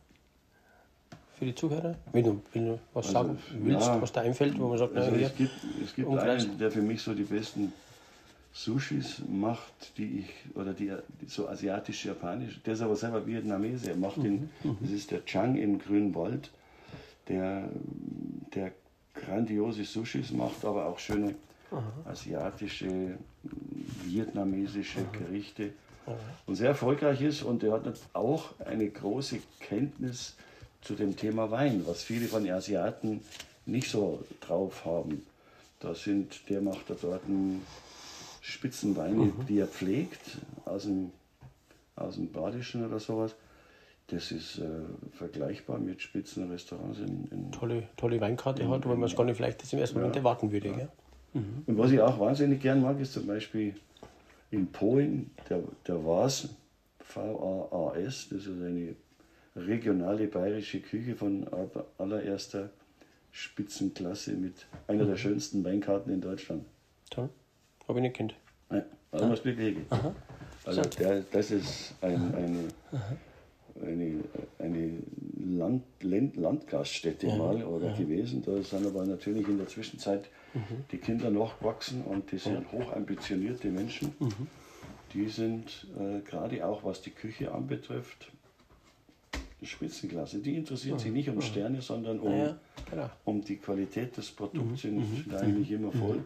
[1.38, 1.96] für die Zuhörer?
[2.12, 4.96] Wenn du, wenn du was also, sagen willst, ja, was da einfällt, wo man sagt,
[4.96, 5.52] also na, es gibt,
[5.84, 7.72] es gibt einen, der für mich so die besten
[8.52, 10.92] Sushis macht, die ich, oder die,
[11.26, 14.78] so asiatisch-japanisch, der ist aber selber Vietnamese, er macht den, mhm, mhm.
[14.80, 16.50] das ist der Chang in Grünwald
[17.28, 17.68] der,
[18.54, 18.72] der
[19.14, 21.34] grandiose Sushis macht, aber auch schöne
[22.04, 23.18] asiatische,
[24.04, 25.18] vietnamesische Aha.
[25.18, 25.72] Gerichte
[26.46, 27.42] und sehr erfolgreich ist.
[27.42, 30.36] Und er hat auch eine große Kenntnis
[30.82, 33.22] zu dem Thema Wein, was viele von den Asiaten
[33.66, 35.24] nicht so drauf haben.
[35.80, 37.22] Da sind, der macht da dort
[38.40, 39.46] Spitzenweine, mhm.
[39.48, 41.10] die er pflegt, aus dem,
[41.96, 43.34] aus dem Badischen oder sowas.
[44.08, 44.68] Das ist äh,
[45.12, 49.36] vergleichbar mit Spitzenrestaurants in, in tolle, tolle Weinkarte in, hat, wo man es gar nicht
[49.36, 50.68] vielleicht das im ersten Moment erwarten würde.
[50.68, 50.88] Ja.
[51.32, 51.62] Mhm.
[51.66, 53.74] Und was ich auch wahnsinnig gern mag, ist zum Beispiel
[54.50, 56.50] in Polen der, der VAS,
[57.00, 58.94] V-A-A-S, das ist eine
[59.56, 61.46] regionale bayerische Küche von
[61.96, 62.70] allererster
[63.32, 65.08] Spitzenklasse mit einer mhm.
[65.08, 66.64] der schönsten Weinkarten in Deutschland.
[67.08, 67.30] Toll.
[67.88, 68.34] Habe ich nicht kennt.
[68.68, 69.76] Nein, aber man wirklich.
[70.66, 72.58] Also der, das ist ein, eine.
[72.92, 73.16] Aha
[73.82, 74.24] eine,
[74.58, 74.90] eine
[75.38, 77.96] Land, Land, Landgaststätte ja, mal oder ja.
[77.96, 78.42] gewesen.
[78.44, 80.84] Da sind aber natürlich in der Zwischenzeit mhm.
[80.90, 82.78] die Kinder noch gewachsen und die sind ja.
[82.78, 84.14] hochambitionierte Menschen.
[84.18, 84.46] Mhm.
[85.12, 88.32] Die sind äh, gerade auch was die Küche anbetrifft,
[89.62, 90.38] Spitzenklasse.
[90.38, 92.54] Die interessieren sich nicht um Sterne, sondern um,
[92.90, 93.10] genau.
[93.24, 95.00] um die Qualität des Produkts, mhm.
[95.00, 96.24] sind, sind eigentlich immer voll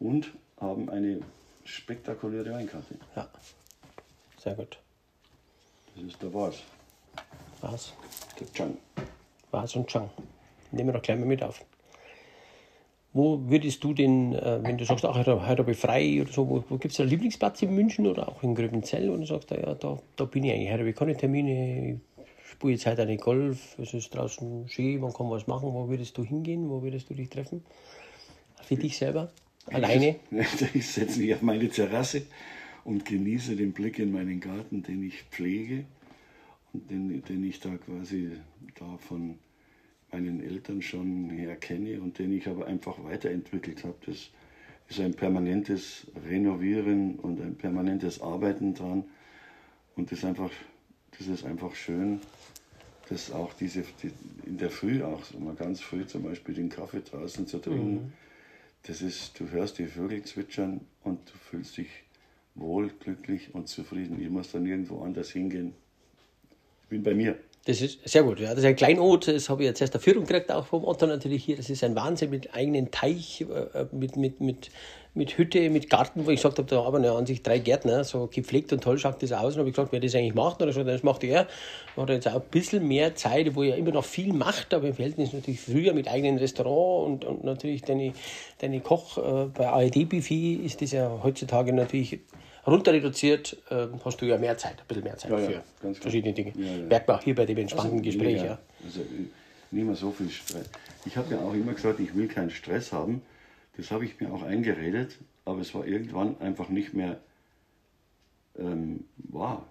[0.00, 1.20] und haben eine
[1.64, 2.96] spektakuläre Weinkarte.
[3.14, 3.28] Ja,
[4.38, 4.78] sehr gut.
[5.94, 6.62] Das ist der Was.
[7.64, 7.94] Was?
[8.38, 8.76] Der Chang.
[9.50, 10.10] Was und Chang.
[10.70, 11.64] Nehmen wir doch gleich mal mit auf.
[13.14, 16.30] Wo würdest du denn, äh, wenn du sagst, ach, heute, heute habe ich frei oder
[16.30, 19.26] so, wo, wo gibt es einen Lieblingsplatz in München oder auch in Gröbenzell und du
[19.26, 22.84] sagst, ja, da, da bin ich eigentlich, heute habe ich keine Termine, ich spiele jetzt
[22.84, 26.68] heute eine Golf, es ist draußen schön, man kann was machen, wo würdest du hingehen,
[26.68, 27.64] wo würdest du dich treffen?
[28.62, 29.32] Für dich selber?
[29.72, 30.16] Alleine?
[30.74, 32.22] Ich setze mich auf meine Terrasse
[32.84, 35.84] und genieße den Blick in meinen Garten, den ich pflege
[36.74, 38.32] den, den ich da quasi
[38.74, 39.38] da von
[40.12, 43.96] meinen Eltern schon her kenne und den ich aber einfach weiterentwickelt habe.
[44.06, 44.30] Das
[44.88, 49.04] ist ein permanentes Renovieren und ein permanentes Arbeiten dran.
[49.96, 50.50] Und das ist einfach,
[51.18, 52.20] das ist einfach schön,
[53.08, 54.10] dass auch diese, die,
[54.46, 58.12] in der Früh auch, mal ganz früh zum Beispiel den Kaffee draußen zu trinken, mhm.
[58.84, 61.88] das ist, du hörst die Vögel zwitschern und du fühlst dich
[62.54, 64.20] wohl, glücklich und zufrieden.
[64.20, 65.74] Ich muss dann irgendwo anders hingehen.
[66.84, 67.36] Ich bin bei mir.
[67.66, 68.40] Das ist sehr gut.
[68.40, 68.50] Ja.
[68.50, 71.44] Das ist ein Kleinod, das habe ich jetzt erst Führung gekriegt, auch vom Otto natürlich
[71.44, 71.56] hier.
[71.56, 74.70] Das ist ein Wahnsinn mit eigenen Teich, äh, mit, mit, mit,
[75.14, 78.04] mit Hütte, mit Garten, wo ich gesagt habe, da haben ja an sich drei Gärtner,
[78.04, 79.54] so gepflegt und toll schaut das aus.
[79.54, 81.46] Und habe ich gesagt, wer das eigentlich macht, oder so, das macht er.
[81.96, 84.88] Hat er jetzt auch ein bisschen mehr Zeit, wo er immer noch viel macht, aber
[84.88, 88.12] im Verhältnis natürlich früher mit eigenem Restaurant und, und natürlich deine,
[88.58, 92.20] deine Koch äh, bei ARD Buffet ist das ja heutzutage natürlich
[92.66, 95.94] runter reduziert, äh, hast du ja mehr Zeit, ein bisschen mehr Zeit ja, für ja,
[95.94, 96.52] verschiedene Dinge.
[96.56, 98.42] Ja, Merkt man auch hier bei dem entspannten also, Gespräch.
[98.42, 98.58] Ja.
[98.84, 99.00] Also,
[99.70, 100.68] nicht mehr so viel Stress.
[101.04, 103.22] Ich habe ja auch immer gesagt, ich will keinen Stress haben.
[103.76, 107.18] Das habe ich mir auch eingeredet, aber es war irgendwann einfach nicht mehr
[108.58, 109.66] ähm, wahr.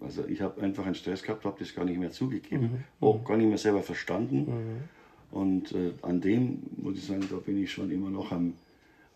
[0.00, 3.06] Also ich habe einfach einen Stress gehabt, habe das gar nicht mehr zugegeben, mhm.
[3.06, 4.38] auch gar nicht mehr selber verstanden.
[4.46, 5.38] Mhm.
[5.38, 8.54] Und äh, an dem, muss ich sagen, da bin ich schon immer noch am,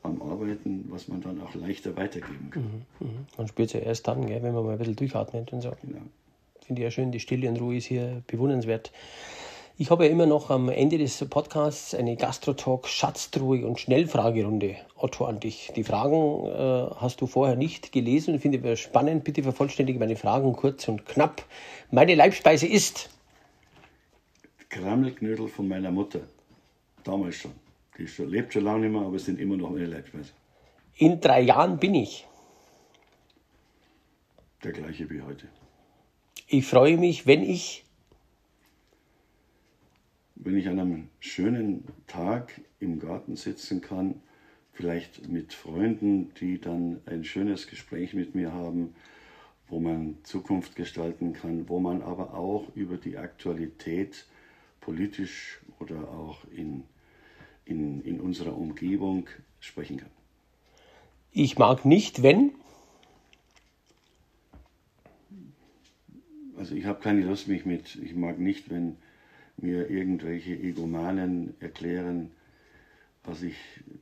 [0.09, 2.63] am Arbeiten, was man dann auch leichter weitergeben kann.
[3.01, 3.27] Mhm, mhm.
[3.37, 5.73] Man spürt es ja erst dann, gell, wenn man mal ein bisschen durchatmet und so.
[5.83, 6.01] Genau.
[6.65, 8.93] Finde ich ja schön, die Stille und Ruhe ist hier bewundernswert.
[9.81, 14.75] Ich habe ja immer noch am Ende des Podcasts eine Gastrotalk Schatztruhe und Schnellfragerunde.
[14.97, 15.71] Otto an dich.
[15.77, 19.23] Die Fragen äh, hast du vorher nicht gelesen und finde ich spannend.
[19.23, 21.45] Bitte vervollständige meine Fragen kurz und knapp.
[21.93, 23.09] Meine Leibspeise ist
[24.69, 26.21] Krammelknödel von meiner Mutter.
[27.05, 27.53] Damals schon.
[27.99, 30.33] Die schon, lebt schon lange nicht mehr, aber es sind immer noch meine Leibspeise.
[30.97, 32.27] In drei Jahren bin ich.
[34.65, 35.49] Der gleiche wie heute.
[36.47, 37.85] Ich freue mich, wenn ich.
[40.41, 44.23] wenn ich an einem schönen Tag im Garten sitzen kann,
[44.73, 48.95] vielleicht mit Freunden, die dann ein schönes Gespräch mit mir haben,
[49.67, 54.27] wo man Zukunft gestalten kann, wo man aber auch über die Aktualität
[54.81, 56.85] politisch oder auch in,
[57.69, 59.29] in, in unserer Umgebung
[59.61, 60.11] sprechen kann.
[61.31, 62.53] Ich mag nicht, wenn.
[66.57, 68.97] Also ich habe keine Lust mich mit, ich mag nicht, wenn
[69.59, 72.31] mir irgendwelche Egomanen erklären,
[73.25, 73.57] was, ich,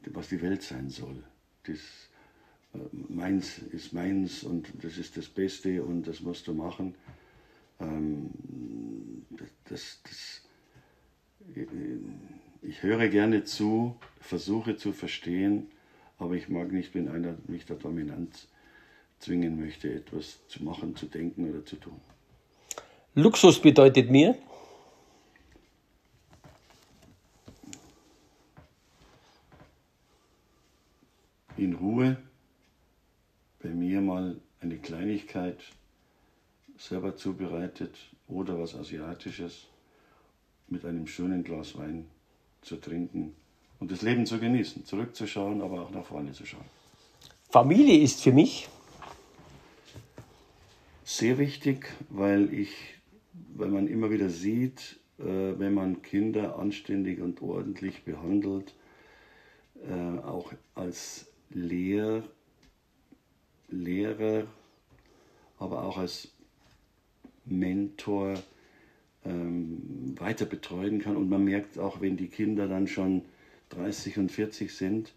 [0.06, 1.22] was die Welt sein soll.
[1.64, 1.78] Das,
[2.74, 2.78] äh,
[3.08, 6.94] meins ist meins und das ist das Beste und das musst du machen.
[7.80, 8.30] Ähm,
[9.68, 10.42] das, das,
[11.54, 11.66] äh,
[12.62, 15.70] ich höre gerne zu, versuche zu verstehen,
[16.18, 18.48] aber ich mag nicht, wenn einer mich da dominant
[19.18, 22.00] zwingen möchte, etwas zu machen, zu denken oder zu tun.
[23.14, 24.36] Luxus bedeutet mir,
[31.56, 32.18] in Ruhe
[33.62, 35.58] bei mir mal eine Kleinigkeit
[36.76, 37.96] selber zubereitet
[38.28, 39.66] oder was Asiatisches
[40.68, 42.06] mit einem schönen Glas Wein
[42.66, 43.34] zu trinken
[43.78, 46.64] und das Leben zu genießen, zurückzuschauen, aber auch nach vorne zu schauen.
[47.48, 48.68] Familie ist für mich
[51.04, 52.72] sehr wichtig, weil ich,
[53.54, 58.74] weil man immer wieder sieht, äh, wenn man Kinder anständig und ordentlich behandelt,
[59.88, 62.24] äh, auch als Lehr,
[63.68, 64.46] Lehrer,
[65.58, 66.28] aber auch als
[67.44, 68.34] Mentor
[69.26, 71.16] ähm, weiter betreuen kann.
[71.16, 73.22] Und man merkt auch, wenn die Kinder dann schon
[73.70, 75.12] 30 und 40 sind,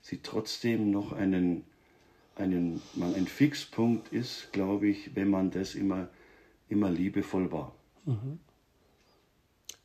[0.00, 1.64] sie trotzdem noch einen,
[2.34, 6.08] einen man ein Fixpunkt ist, glaube ich, wenn man das immer,
[6.68, 7.74] immer liebevoll war.
[8.04, 8.38] Mhm.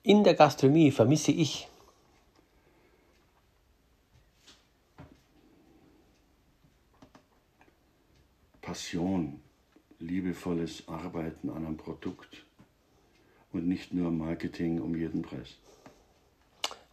[0.04, 1.68] In der Gastronomie vermisse ich
[8.62, 9.40] Passion,
[10.00, 12.47] liebevolles Arbeiten an einem Produkt
[13.54, 15.56] und nicht nur Marketing um jeden Preis.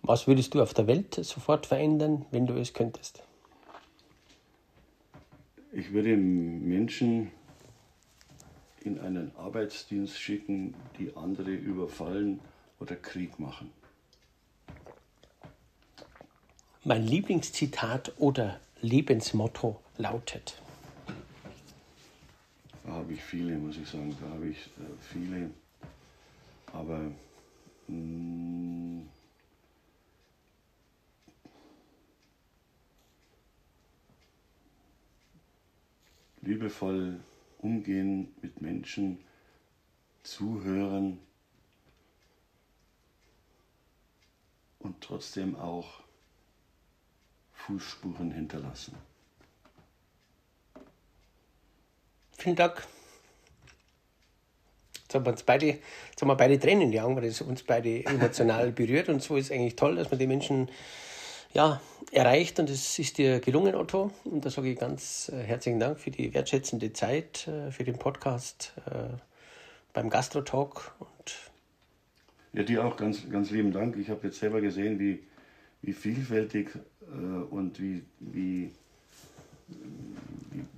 [0.02, 3.22] Was würdest du auf der Welt sofort verändern, wenn du es könntest?
[5.72, 7.30] Ich würde Menschen
[8.82, 12.40] in einen Arbeitsdienst schicken, die andere überfallen
[12.78, 13.70] oder Krieg machen.
[16.84, 20.60] Mein Lieblingszitat oder Lebensmotto lautet.
[22.84, 24.14] Da habe ich viele, muss ich sagen.
[24.20, 25.50] Da habe ich äh, viele.
[26.74, 26.98] Aber
[27.86, 29.08] mh, mm,
[36.42, 37.20] liebevoll
[37.58, 39.18] umgehen mit Menschen,
[40.24, 41.20] zuhören
[44.80, 46.02] und trotzdem auch
[47.52, 48.96] Fußspuren hinterlassen.
[52.36, 52.86] Vielen Dank.
[55.14, 57.40] Jetzt haben wir uns beide, jetzt haben wir beide Tränen in die Augen, weil es
[57.40, 59.08] uns beide emotional berührt.
[59.08, 60.68] Und so ist es eigentlich toll, dass man die Menschen
[61.52, 61.80] ja,
[62.10, 62.58] erreicht.
[62.58, 64.10] Und es ist dir gelungen, Otto.
[64.24, 67.96] Und da sage ich ganz äh, herzlichen Dank für die wertschätzende Zeit, äh, für den
[67.96, 69.16] Podcast äh,
[69.92, 70.96] beim Gastro-Talk.
[72.52, 73.96] ja, dir auch ganz, ganz lieben Dank.
[73.96, 75.22] Ich habe jetzt selber gesehen, wie,
[75.82, 76.70] wie vielfältig
[77.50, 78.72] und wie, wie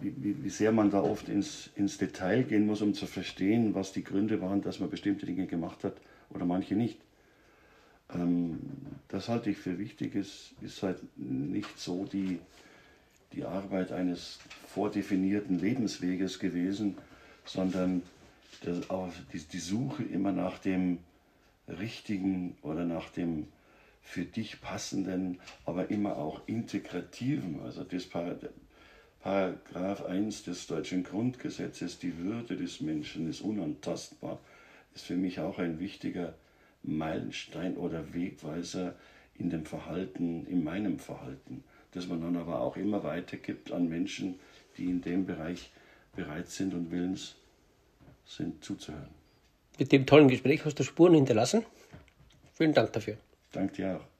[0.01, 3.75] wie, wie, wie, sehr man da oft ins, ins Detail gehen muss, um zu verstehen,
[3.75, 5.97] was die Gründe waren, dass man bestimmte Dinge gemacht hat
[6.31, 6.99] oder manche nicht.
[8.15, 8.59] Ähm,
[9.09, 10.15] das halte ich für wichtig.
[10.15, 12.39] Es ist halt nicht so die,
[13.33, 14.39] die Arbeit eines
[14.69, 16.97] vordefinierten Lebensweges gewesen,
[17.45, 18.03] sondern
[18.63, 20.99] das, auch die, die Suche immer nach dem
[21.69, 23.49] Richtigen oder nach dem
[24.03, 27.61] für dich passenden, aber immer auch integrativen.
[27.65, 27.83] Also
[29.27, 34.39] Paragraph 1 des deutschen Grundgesetzes, die Würde des Menschen ist unantastbar,
[34.95, 36.35] ist für mich auch ein wichtiger
[36.85, 38.95] Meilenstein oder Wegweiser
[39.37, 44.39] in dem Verhalten, in meinem Verhalten, das man dann aber auch immer weitergibt an Menschen,
[44.79, 45.73] die in dem Bereich
[46.15, 47.35] bereit sind und willens
[48.27, 49.11] sind zuzuhören.
[49.77, 51.65] Mit dem tollen Gespräch hast du Spuren hinterlassen.
[52.53, 53.17] Vielen Dank dafür.
[53.51, 54.16] Danke dir auch.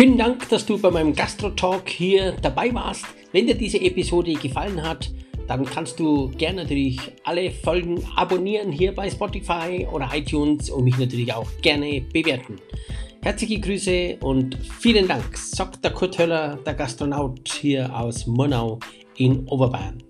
[0.00, 3.04] Vielen Dank, dass du bei meinem Gastro-Talk hier dabei warst.
[3.32, 5.10] Wenn dir diese Episode gefallen hat,
[5.46, 10.96] dann kannst du gerne natürlich alle Folgen abonnieren hier bei Spotify oder iTunes und mich
[10.96, 12.56] natürlich auch gerne bewerten.
[13.20, 18.78] Herzliche Grüße und vielen Dank, sagt der Kurt Höller, der Gastronaut hier aus Murnau
[19.18, 20.02] in Oberbayern.